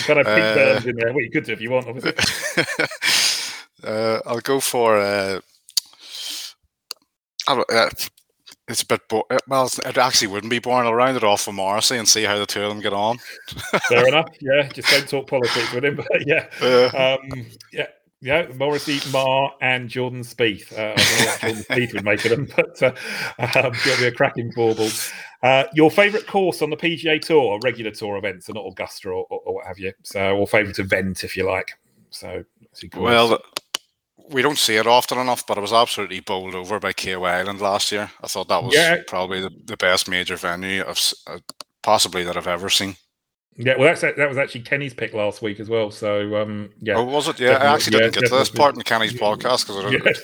[0.06, 1.14] kind of Pete uh, in there.
[1.14, 2.14] Well, you could do if you want, obviously.
[3.84, 4.98] uh, I'll go for.
[4.98, 5.41] Uh,
[7.48, 7.90] I don't, uh,
[8.72, 9.69] it's a bit bo- well.
[9.85, 10.88] It actually wouldn't be boring.
[10.88, 13.18] I'll round it off with Morrissey and see how the two of them get on.
[13.89, 14.30] Fair enough.
[14.39, 15.95] Yeah, just don't talk politics with him.
[16.11, 17.88] But yeah, uh, um, yeah,
[18.22, 18.48] yeah.
[18.56, 20.72] Morrissey, Marr, and Jordan Spieth.
[20.73, 22.93] Uh, I don't know what Jordan Spieth would make of them, but uh,
[23.39, 24.89] um, it'll be a cracking bauble.
[25.43, 29.26] Uh, your favourite course on the PGA Tour, regular tour events, and not Augusta or,
[29.30, 29.91] or, or, what have you.
[30.03, 31.72] So, or favourite event, if you like.
[32.10, 32.43] So,
[32.95, 33.39] well,
[34.30, 37.61] we don't see it often enough, but I was absolutely bowled over by Kiawah Island
[37.61, 38.11] last year.
[38.23, 38.98] I thought that was yeah.
[39.07, 41.39] probably the, the best major venue of uh,
[41.81, 42.95] possibly that I've ever seen.
[43.57, 45.91] Yeah, well, that's that was actually Kenny's pick last week as well.
[45.91, 46.95] So, um, yeah.
[46.95, 47.39] Oh, was it?
[47.39, 50.18] Yeah, I actually didn't yeah, get to this part in Kenny's podcast because I, didn't,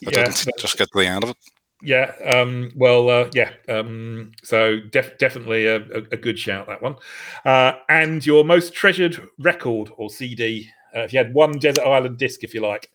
[0.00, 0.08] yeah.
[0.08, 1.36] I didn't just get to the end of it.
[1.84, 2.12] Yeah.
[2.24, 3.50] Um, well, uh, yeah.
[3.68, 6.96] Um, so def- definitely a, a, a, good shout that one.
[7.44, 12.18] Uh, and your most treasured record or CD, uh, if you had one Desert Island
[12.18, 12.90] disc, if you like.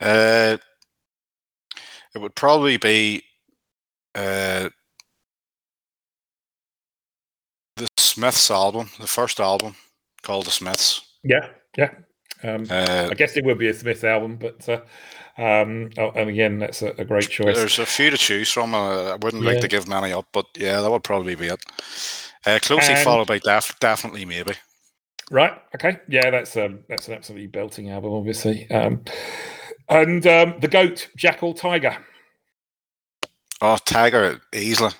[0.00, 0.56] Uh,
[2.14, 3.22] it would probably be
[4.14, 4.68] uh,
[7.76, 9.74] the Smiths album, the first album
[10.22, 11.00] called the Smiths.
[11.22, 11.90] Yeah, yeah.
[12.42, 14.80] Um, uh, I guess it would be a Smiths album, but uh,
[15.36, 17.56] um, oh, and again, that's a, a, great choice.
[17.56, 18.74] There's a few to choose from.
[18.74, 19.50] Uh, I wouldn't yeah.
[19.50, 21.60] like to give many up, but yeah, that would probably be it.
[22.46, 24.52] Uh, closely and, followed by def- definitely maybe.
[25.30, 25.52] Right.
[25.74, 25.98] Okay.
[26.08, 28.70] Yeah, that's um, that's an absolutely belting album, obviously.
[28.70, 29.02] Um,
[29.88, 31.96] and um, the goat, Jackal Tiger.
[33.60, 34.92] Oh, Tiger easily.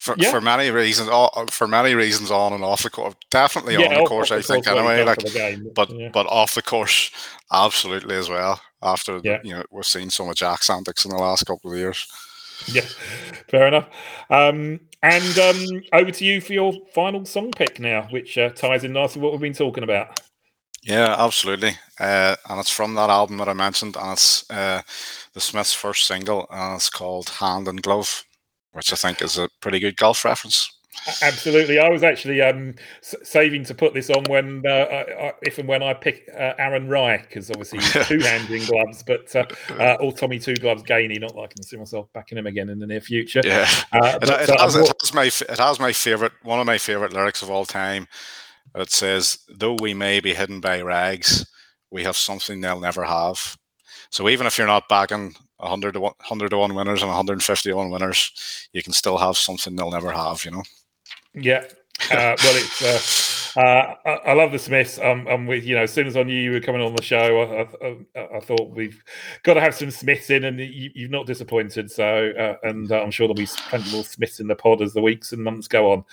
[0.00, 0.30] For, yeah.
[0.30, 3.94] for many reasons, Oh, for many reasons, on and off the course, definitely yeah, on
[3.94, 4.66] the course, I think.
[4.68, 6.10] Anyway, like, game, but yeah.
[6.12, 7.10] but off the course,
[7.52, 8.60] absolutely as well.
[8.82, 12.06] After you know, we've seen so much axe antics in the last couple of years.
[12.66, 12.86] Yeah,
[13.48, 13.88] fair enough.
[14.30, 18.84] Um, and um, over to you for your final song pick now, which uh, ties
[18.84, 20.20] in nicely with what we've been talking about.
[20.82, 21.72] Yeah, absolutely.
[21.98, 24.82] Uh, and it's from that album that I mentioned, and it's uh,
[25.34, 28.24] the Smiths' first single, and it's called Hand in Glove,
[28.72, 30.70] which I think is a pretty good golf reference.
[31.22, 35.68] Absolutely, I was actually um, saving to put this on when, uh, I, if and
[35.68, 39.44] when I pick uh, Aaron Rai, because obviously he's two handing gloves, but uh,
[39.78, 41.20] uh, or Tommy Two Gloves Gainey.
[41.20, 43.40] Not that I can see myself backing him again in the near future.
[43.44, 46.60] Yeah, uh, but, it, it, uh, has, it, has, my it has my favorite one
[46.60, 48.08] of my favorite lyrics of all time.
[48.74, 51.46] It says, "Though we may be hidden by rags,
[51.90, 53.56] we have something they'll never have."
[54.10, 57.70] So even if you're not backing 100 to 1, 100 to 1 winners and 150
[57.70, 60.62] to 1 winners, you can still have something they'll never have, you know?
[61.36, 61.64] Yeah.
[62.10, 62.82] Uh, well, it's.
[62.82, 63.26] Uh,
[63.56, 64.98] uh, I, I, love the Smiths.
[64.98, 65.84] Um, I'm with you know.
[65.84, 68.70] As soon as I knew you were coming on the show, I, I, I thought
[68.70, 69.02] we've
[69.44, 71.90] got to have some Smiths in, and you, have not disappointed.
[71.90, 74.92] So, uh, and uh, I'm sure there'll be plenty more Smiths in the pod as
[74.92, 76.04] the weeks and months go on.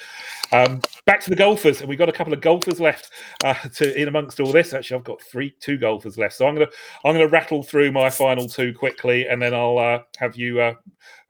[0.53, 3.11] Um, back to the golfers, and we've got a couple of golfers left
[3.43, 4.73] uh, to in amongst all this.
[4.73, 6.35] Actually, I've got three, two golfers left.
[6.35, 6.69] So I'm gonna
[7.03, 10.61] I'm gonna rattle through my final two quickly, and then I'll uh, have you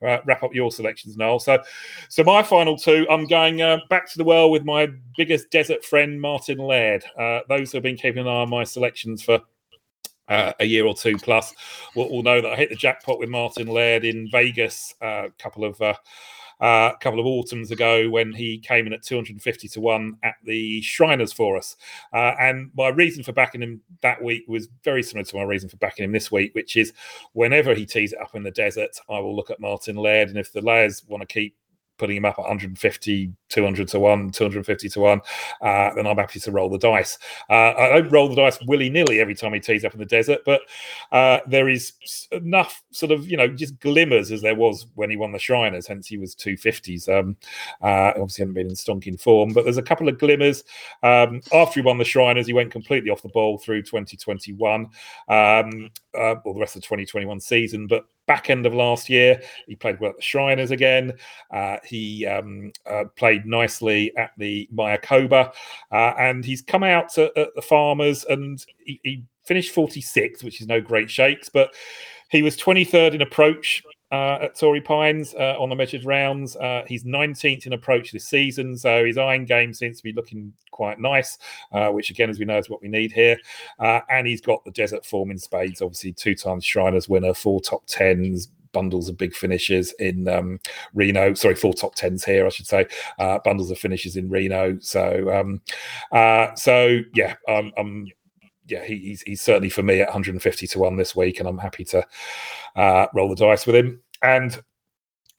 [0.04, 1.40] uh, uh, wrap up your selections, Noel.
[1.40, 1.62] So,
[2.10, 5.84] so my final two, I'm going uh, back to the well with my biggest desert
[5.84, 7.04] friend, Martin Laird.
[7.18, 9.40] Uh, those who have been keeping an eye on my selections for
[10.30, 11.54] uh, a year or two plus
[11.96, 15.32] will, will, know that I hit the jackpot with Martin Laird in Vegas uh, a
[15.38, 15.82] couple of
[16.64, 20.36] uh, a couple of autumns ago when he came in at 250 to 1 at
[20.46, 21.76] the Shriners for us.
[22.14, 25.68] Uh, and my reason for backing him that week was very similar to my reason
[25.68, 26.94] for backing him this week, which is
[27.34, 30.30] whenever he tees it up in the desert, I will look at Martin Laird.
[30.30, 31.54] And if the Layers want to keep
[32.04, 35.22] putting him up at 150, 200 to 1, 250 to 1,
[35.62, 37.18] uh, then I'm happy to roll the dice.
[37.50, 40.06] Uh, I don't roll the dice willy nilly every time he tees up in the
[40.06, 40.64] desert, but
[41.14, 41.94] uh, there is
[42.34, 45.88] enough sort of, you know, just glimmers as there was when he won the Shriners,
[45.88, 47.08] hence he was 250s.
[47.08, 47.38] Um,
[47.82, 50.66] uh, obviously, hadn't been in stonking form, but there's a couple of glimmers.
[51.04, 55.90] Um, after he won the Shriners, he went completely off the ball through 2021, um,
[56.18, 59.42] uh, or the rest of the 2021 season, but back end of last year.
[59.68, 61.14] He played well at the Shriners again.
[61.52, 65.54] Uh, he um, uh, played nicely at the Mayakoba,
[65.92, 70.62] uh, and he's come out at, at the Farmers and he, he, finished 46th, which
[70.62, 71.74] is no great shakes, but
[72.30, 73.84] he was 23rd in approach
[74.14, 76.56] at Torrey Pines uh, on the measured rounds.
[76.56, 80.54] Uh, he's 19th in approach this season, so his iron game seems to be looking
[80.72, 81.38] quite nice,
[81.72, 83.38] uh, which again, as we know, is what we need here.
[83.80, 87.62] Uh, and he's got the desert form in spades, obviously, two times Shriners winner, four
[87.62, 90.60] top tens, bundles of big finishes in um,
[90.94, 91.34] Reno.
[91.34, 92.88] Sorry, four top tens here, I should say.
[93.18, 94.78] Uh, bundles of finishes in Reno.
[94.82, 95.62] So, um,
[96.12, 98.08] uh, so yeah, um, I'm
[98.68, 101.58] yeah, he, he's he's certainly for me at 150 to one this week, and I'm
[101.58, 102.06] happy to
[102.76, 104.02] uh, roll the dice with him.
[104.22, 104.62] And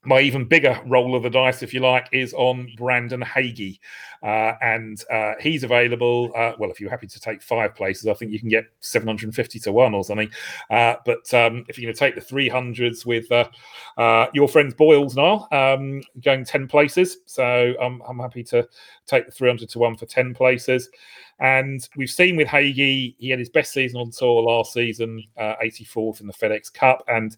[0.05, 3.79] my even bigger roll of the dice, if you like, is on Brandon Hagy.
[4.23, 6.31] Uh, and uh, he's available.
[6.35, 9.59] Uh, well, if you're happy to take five places, I think you can get 750
[9.59, 10.29] to one or something.
[10.69, 13.47] Uh, but um, if you're going to take the 300s with uh,
[13.97, 17.17] uh, your friends Boyles now, um, going 10 places.
[17.25, 18.67] So I'm, I'm happy to
[19.05, 20.89] take the 300 to one for 10 places.
[21.39, 26.21] And we've seen with Hagy, he had his best season on tour last season, 84th
[26.21, 27.03] in the FedEx Cup.
[27.07, 27.35] And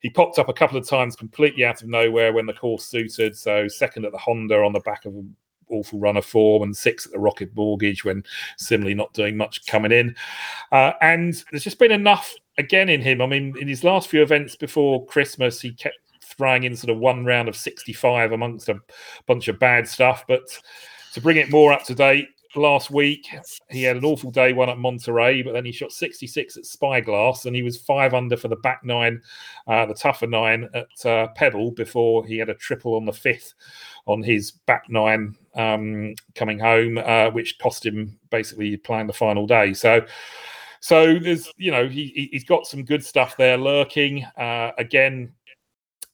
[0.00, 3.36] he popped up a couple of times completely out of nowhere when the course suited.
[3.36, 5.36] So second at the Honda on the back of an
[5.68, 8.24] awful run of form, and sixth at the Rocket Mortgage when
[8.56, 10.14] similarly not doing much coming in.
[10.72, 13.20] Uh, and there's just been enough again in him.
[13.20, 16.98] I mean, in his last few events before Christmas, he kept throwing in sort of
[16.98, 18.80] one round of 65 amongst a
[19.26, 20.42] bunch of bad stuff, but
[21.12, 23.28] to bring it more up to date, last week.
[23.68, 27.46] He had an awful day one at Monterey, but then he shot 66 at Spyglass,
[27.46, 29.20] and he was five under for the back nine,
[29.66, 33.54] uh, the tougher nine at uh, Pebble before he had a triple on the fifth
[34.06, 39.46] on his back nine um, coming home, uh, which cost him basically playing the final
[39.46, 39.74] day.
[39.74, 40.04] So.
[40.82, 44.24] So there's, you know, he he's got some good stuff there lurking.
[44.38, 45.30] Uh, again,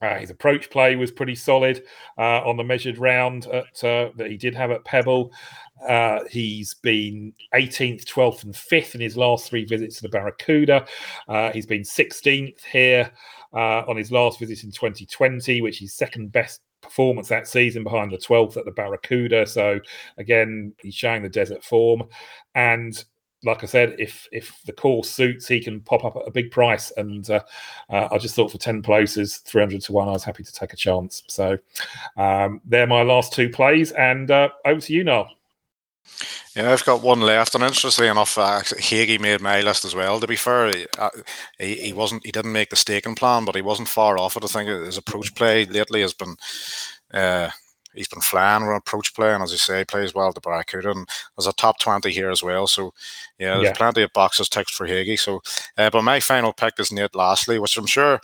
[0.03, 1.83] uh, his approach play was pretty solid
[2.19, 5.33] uh, on the measured round at, uh, that he did have at Pebble.
[5.89, 10.87] Uh, he's been 18th, 12th, and 5th in his last three visits to the Barracuda.
[11.29, 13.11] Uh, he's been 16th here
[13.55, 18.13] uh, on his last visit in 2020, which is second best performance that season behind
[18.13, 19.47] the 12th at the Barracuda.
[19.47, 19.81] So,
[20.19, 22.05] again, he's showing the desert form.
[22.55, 23.03] And
[23.45, 26.51] like I said, if if the course suits, he can pop up at a big
[26.51, 26.91] price.
[26.97, 27.41] And uh,
[27.91, 30.53] uh, I just thought for ten places, three hundred to one, I was happy to
[30.53, 31.23] take a chance.
[31.29, 31.59] So
[32.17, 35.31] um, they're my last two plays, and uh, over to you, Noel.
[36.55, 40.21] Yeah, I've got one left, and interestingly enough, uh, Hagy made my list as well.
[40.21, 41.11] To be fair, uh,
[41.59, 44.45] he, he wasn't, he didn't make the staking plan, but he wasn't far off it.
[44.45, 46.37] I think his approach play lately has been
[47.13, 47.51] uh,
[47.97, 51.09] he's been flying with approach play, and as you say, plays well to Barracuda, and
[51.37, 52.67] there's a top twenty here as well.
[52.67, 52.93] So
[53.39, 53.73] yeah, there's yeah.
[53.75, 55.17] plenty of boxes ticked for Hagy.
[55.17, 55.43] So,
[55.79, 58.21] uh, but my final pick is Nate Lashley, which I'm sure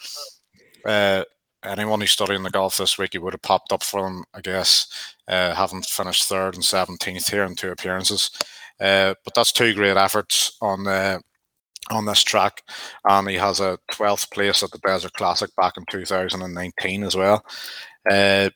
[0.85, 1.25] uh,
[1.65, 4.41] anyone who's studying the golf this week, he would have popped up for him, I
[4.41, 8.31] guess, uh, having finished third and seventeenth here in two appearances.
[8.81, 11.19] Uh, but that's two great efforts on uh,
[11.91, 12.63] on this track,
[13.05, 17.45] and he has a 12th place at the Desert Classic back in 2019 as well.
[18.09, 18.51] Uh,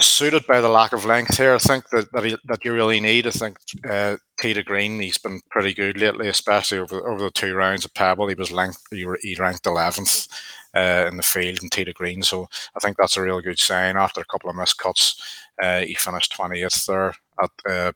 [0.00, 1.54] suited by the lack of length here.
[1.54, 3.26] I think that that, he, that you really need.
[3.26, 3.58] I think
[3.88, 7.94] uh, to Green, he's been pretty good lately, especially over over the two rounds of
[7.94, 8.28] Pebble.
[8.28, 10.28] He was length, he, he ranked eleventh
[10.74, 13.96] uh, in the field in to Green, so I think that's a real good sign.
[13.96, 15.20] After a couple of missed cuts,
[15.62, 17.92] uh, he finished twenty eighth there at uh,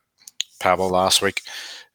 [0.60, 1.42] Pebble last week.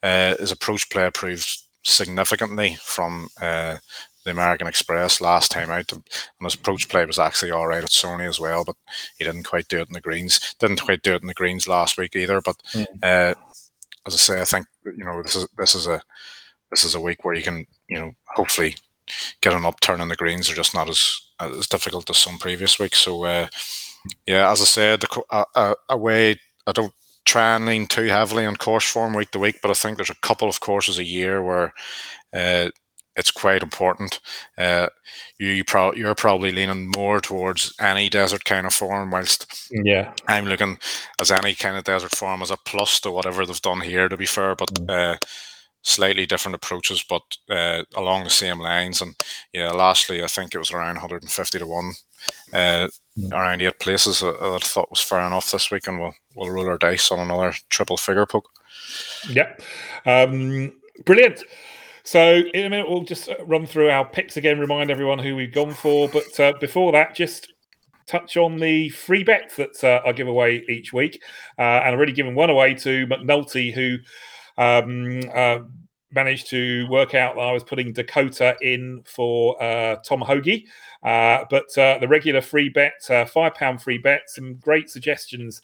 [0.04, 3.78] Uh, his approach play improved significantly from uh,
[4.26, 6.04] the American Express last time out, and
[6.42, 8.76] his approach play was actually all right at Sony as well, but
[9.18, 10.56] he didn't quite do it in the greens.
[10.60, 12.42] Didn't quite do it in the greens last week either.
[12.42, 12.86] But mm.
[13.04, 13.36] uh,
[14.06, 16.02] as I say, I think you know this is this is a
[16.72, 18.76] this is a week where you can you know hopefully
[19.42, 20.48] get an upturn in the greens.
[20.48, 22.98] They're just not as as difficult as some previous weeks.
[22.98, 23.48] So uh,
[24.26, 26.94] yeah, as I said, the, uh, uh, away I don't
[27.26, 30.10] try and lean too heavily on course form week to week, but I think there's
[30.10, 31.74] a couple of courses a year where
[32.34, 32.70] uh,
[33.16, 34.20] it's quite important.
[34.58, 34.88] Uh,
[35.40, 40.46] you pro- you're probably leaning more towards any desert kind of form, whilst yeah, I'm
[40.46, 40.78] looking
[41.20, 44.10] as any kind of desert form as a plus to whatever they've done here.
[44.10, 44.90] To be fair, but mm.
[44.90, 45.18] uh,
[45.86, 49.02] slightly different approaches, but uh, along the same lines.
[49.02, 49.16] And
[49.54, 51.94] yeah, lastly, I think it was around 150 to one,
[52.52, 52.88] uh,
[53.18, 53.32] mm.
[53.32, 56.68] around eight places that I thought was fair enough this week, and we'll we'll roll
[56.68, 58.50] our dice on another triple figure poke.
[59.30, 59.62] Yep,
[60.06, 60.74] um,
[61.06, 61.44] brilliant.
[62.06, 65.36] So in a minute, we'll just uh, run through our picks again, remind everyone who
[65.36, 66.08] we've gone for.
[66.08, 67.52] But uh, before that, just
[68.06, 71.24] touch on the free bets that uh, I give away each week.
[71.58, 73.98] Uh, and I've already given one away to McNulty, who
[74.62, 75.66] um, uh,
[76.12, 80.64] managed to work out that I was putting Dakota in for uh, Tom Hoge.
[81.02, 85.60] but the regular free bet, £5 free bet, some great suggestions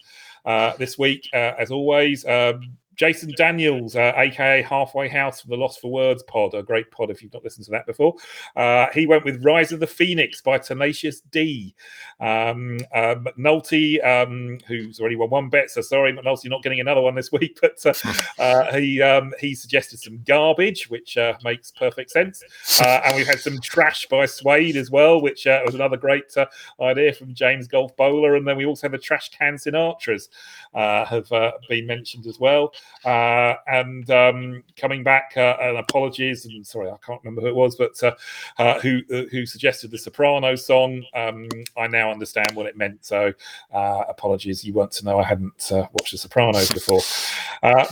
[0.79, 2.25] this week, as always.
[2.25, 6.91] Um, Jason Daniels, uh, aka Halfway House from the Lost for Words pod, a great
[6.91, 8.13] pod if you've not listened to that before.
[8.55, 11.73] Uh, he went with Rise of the Phoenix by Tenacious D.
[12.19, 17.01] Um, uh, McNulty, um, who's already won one bet, so sorry, McNulty, not getting another
[17.01, 17.93] one this week, but uh,
[18.37, 22.43] uh, he um, he suggested some garbage, which uh, makes perfect sense.
[22.79, 26.35] And we've had some trash by Suede as well, which was another great
[26.79, 28.35] idea from James Golf Bowler.
[28.35, 30.27] And then we also have the Trashcan Sinatras
[30.75, 31.29] have
[31.67, 32.71] been mentioned as well.
[33.03, 37.55] Uh, and um, coming back, uh, and apologies, and sorry, I can't remember who it
[37.55, 38.13] was, but uh,
[38.59, 41.03] uh who uh, who suggested the Soprano song.
[41.15, 41.47] Um,
[41.77, 43.03] I now understand what it meant.
[43.03, 43.33] So
[43.73, 47.01] uh, apologies, you weren't to know I hadn't watched the Sopranos before.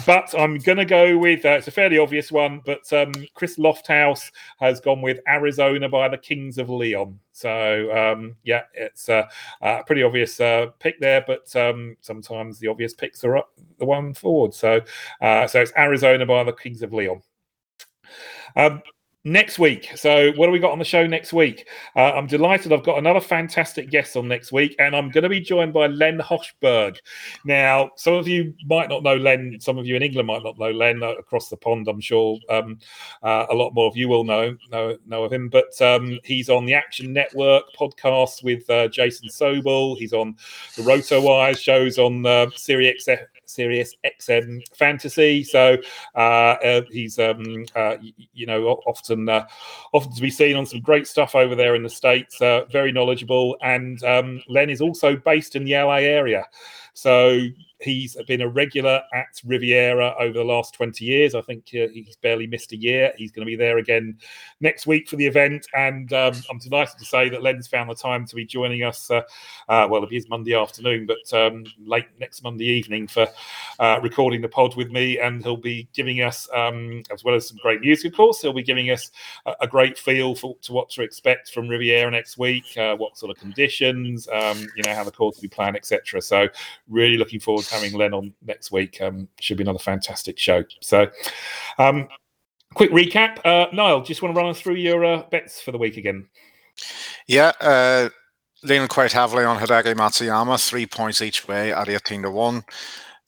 [0.06, 4.80] but I'm to go with it's a fairly obvious one, but um, Chris Lofthouse has
[4.80, 7.20] gone with Arizona by the Kings of Leon.
[7.40, 9.30] So um, yeah, it's a,
[9.62, 13.86] a pretty obvious uh, pick there, but um, sometimes the obvious picks are up the
[13.86, 14.54] one forward.
[14.54, 14.82] So
[15.22, 17.22] uh, so it's Arizona by the Kings of Leon.
[18.58, 18.82] Um,
[19.30, 19.90] next week.
[19.96, 21.68] So, what do we got on the show next week?
[21.96, 22.74] Uh, I'm delighted.
[22.74, 25.88] I've got another fantastic guest on next week, and I'm going to be joined by
[25.88, 26.98] Len Hochberg.
[27.46, 29.58] Now, some of you might not know Len.
[29.60, 31.88] Some of you in England might not know Len uh, across the pond.
[31.88, 32.80] I'm sure um,
[33.24, 35.50] uh, a lot more of you will know know know of him.
[35.50, 39.98] But um, he's on the Action Network podcast with uh, Jason Sobel.
[39.98, 40.36] He's on
[40.76, 42.90] the Roto Wires shows on uh, Sirius
[43.50, 45.44] Sirius XM Fantasy.
[45.44, 45.78] So
[46.16, 47.96] uh, uh, he's um, uh,
[48.34, 49.30] you know often
[49.94, 52.38] often to be seen on some great stuff over there in the states.
[52.40, 56.46] Very knowledgeable, and um, Len is also based in the LA area.
[56.94, 57.48] So
[57.82, 61.34] he's been a regular at Riviera over the last 20 years.
[61.34, 63.14] I think uh, he's barely missed a year.
[63.18, 64.18] He's going to be there again
[64.60, 65.66] next week for the event.
[65.74, 69.10] And um, I'm delighted to say that Len's found the time to be joining us.
[69.10, 69.22] Uh,
[69.70, 73.28] uh, well, it is Monday afternoon, but um, late next Monday evening for
[73.80, 75.20] uh, recording the pod with me.
[75.20, 78.54] And he'll be giving us, um, as well as some great music, of course, he'll
[78.54, 79.12] be giving us
[79.46, 83.18] a, a great feel for to what to expect from Riviera next week, uh, what
[83.18, 86.22] sort of conditions, um, you know, how the course will be planned, etc.
[86.22, 86.50] So,
[86.90, 89.00] really looking forward to having Len on next week.
[89.02, 90.64] Um, should be another fantastic show.
[90.82, 91.08] So,
[91.78, 92.08] um,
[92.74, 93.40] quick recap.
[93.46, 96.28] Uh, Niall, just want to run us through your uh, bets for the week again?
[97.28, 98.10] Yeah, uh,
[98.64, 102.64] leaning quite heavily on Hideki Matsuyama, three points each way at 18 to 1.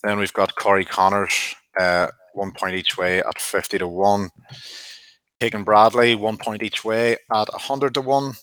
[0.04, 4.30] Then we've got Corey Conners, uh, one point each way at 50 to 1.
[5.40, 8.34] Keegan Bradley, one point each way at 100 to 1.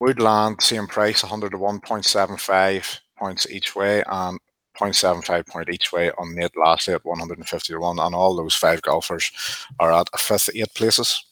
[0.00, 4.40] Woodland, same price, 100 to 1.75 points each way, and
[4.76, 7.98] 0.75 point each way on Nate Lashley at 150 to 1.
[8.00, 9.30] And all those five golfers
[9.78, 11.24] are at a fifth, eight places.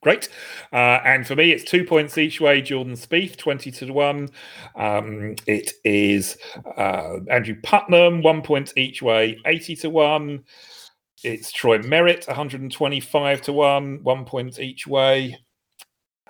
[0.00, 0.28] Great.
[0.72, 2.60] Uh, and for me, it's two points each way.
[2.60, 4.28] Jordan Spieth, 20 to 1.
[4.74, 6.36] Um, it is
[6.76, 10.44] uh, Andrew Putnam, one point each way, 80 to 1.
[11.22, 15.38] It's Troy Merritt, 125 to 1, one point each way.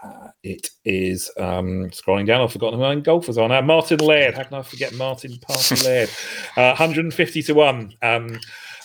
[0.02, 2.42] Uh, it is um, scrolling down.
[2.42, 3.60] I've forgotten who my golfers are now.
[3.62, 4.34] Martin Laird.
[4.34, 6.10] How can I forget Martin Party Laird?
[6.56, 7.92] Uh, 150 to one.
[8.00, 8.38] Um,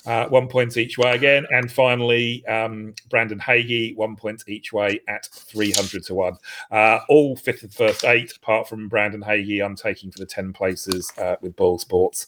[0.05, 1.45] uh, one point each way again.
[1.51, 6.37] And finally, um, Brandon Hagy, one point each way at 300 to one.
[6.71, 10.53] Uh, all fifth and first eight, apart from Brandon Hagy, I'm taking for the 10
[10.53, 12.27] places uh, with Boyle Sports.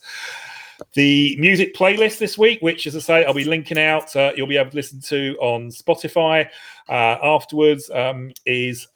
[0.94, 4.48] The music playlist this week, which, as I say, I'll be linking out, uh, you'll
[4.48, 6.48] be able to listen to on Spotify
[6.90, 8.88] uh, afterwards, um, is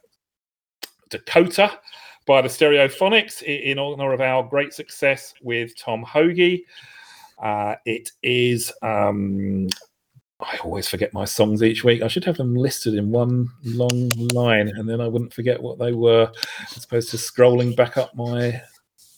[1.09, 1.79] Dakota
[2.25, 6.61] by the Stereophonics in honor of our great success with Tom Hoge.
[7.41, 8.71] Uh, it is.
[8.81, 9.69] Um,
[10.39, 12.03] I always forget my songs each week.
[12.03, 15.79] I should have them listed in one long line, and then I wouldn't forget what
[15.79, 16.31] they were,
[16.75, 18.61] as opposed to scrolling back up my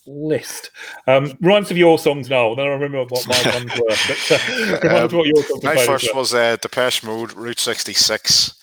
[0.10, 0.72] list.
[1.07, 2.56] Um, rhymes of your songs now.
[2.56, 4.80] Then I remember what my ones were.
[4.81, 8.56] But, uh, um, what your songs my first was uh, Depeche Mode, Route 66.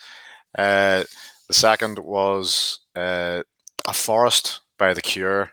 [0.58, 1.04] Uh,
[1.48, 3.42] the second was uh,
[3.86, 5.52] A Forest by The Cure.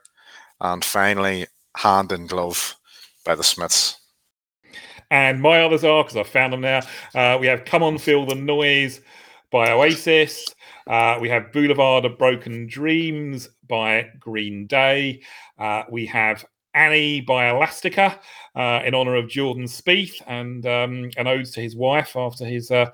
[0.60, 1.48] And finally,
[1.78, 2.76] Hand in Glove
[3.26, 4.00] by The Smiths.
[5.12, 6.82] And my others are, because I've found them now,
[7.14, 9.02] uh, we have Come On Feel the Noise
[9.52, 10.46] by Oasis.
[10.88, 15.22] Uh, we have Boulevard of Broken Dreams by Green Day.
[15.58, 18.20] Uh, we have Annie by Elastica
[18.56, 22.72] uh, in honor of Jordan Spieth and um, an ode to his wife after his
[22.72, 22.90] uh,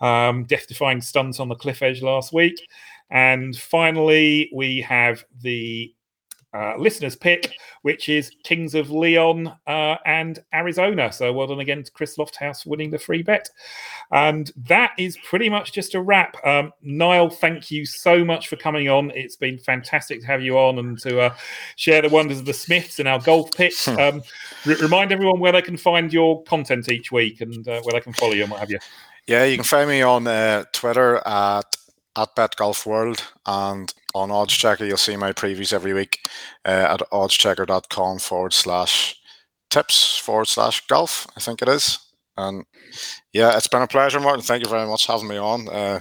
[0.00, 2.60] um, death defying stunt on the cliff edge last week.
[3.10, 5.94] And finally, we have the
[6.54, 11.12] uh, listeners pick, which is Kings of Leon uh, and Arizona.
[11.12, 13.48] So well done again to Chris Lofthouse winning the free bet.
[14.10, 16.36] And that is pretty much just a wrap.
[16.44, 19.10] Um, Niall, thank you so much for coming on.
[19.14, 21.34] It's been fantastic to have you on and to uh,
[21.76, 23.86] share the wonders of the Smiths and our golf picks.
[23.86, 23.98] Hmm.
[23.98, 24.22] Um,
[24.66, 28.00] r- remind everyone where they can find your content each week and uh, where they
[28.00, 28.78] can follow you and what have you.
[29.26, 31.76] Yeah, you can find me on uh, Twitter at
[32.16, 34.86] at Bet Golf World and on Oddschecker.
[34.86, 36.28] You'll see my previews every week
[36.64, 39.16] uh, at oddschecker.com forward slash
[39.70, 41.26] tips forward slash golf.
[41.36, 41.98] I think it is.
[42.36, 42.64] And
[43.32, 44.42] yeah, it's been a pleasure, Martin.
[44.42, 45.68] Thank you very much for having me on.
[45.68, 46.00] Uh,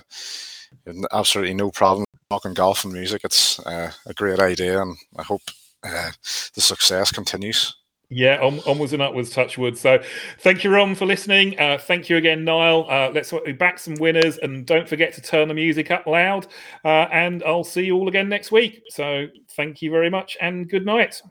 [1.11, 3.21] absolutely no problem talking golf and music.
[3.25, 5.41] It's uh, a great idea, and I hope
[5.83, 6.11] uh,
[6.55, 7.75] the success continues.
[8.13, 9.77] Yeah, on, onwards and upwards, touch wood.
[9.77, 9.97] So
[10.39, 11.57] thank you, Ron, for listening.
[11.57, 12.85] Uh, thank you again, Niall.
[12.89, 16.47] Uh, let's back some winners and don't forget to turn the music up loud.
[16.83, 18.83] Uh, and I'll see you all again next week.
[18.89, 21.21] So thank you very much and good night.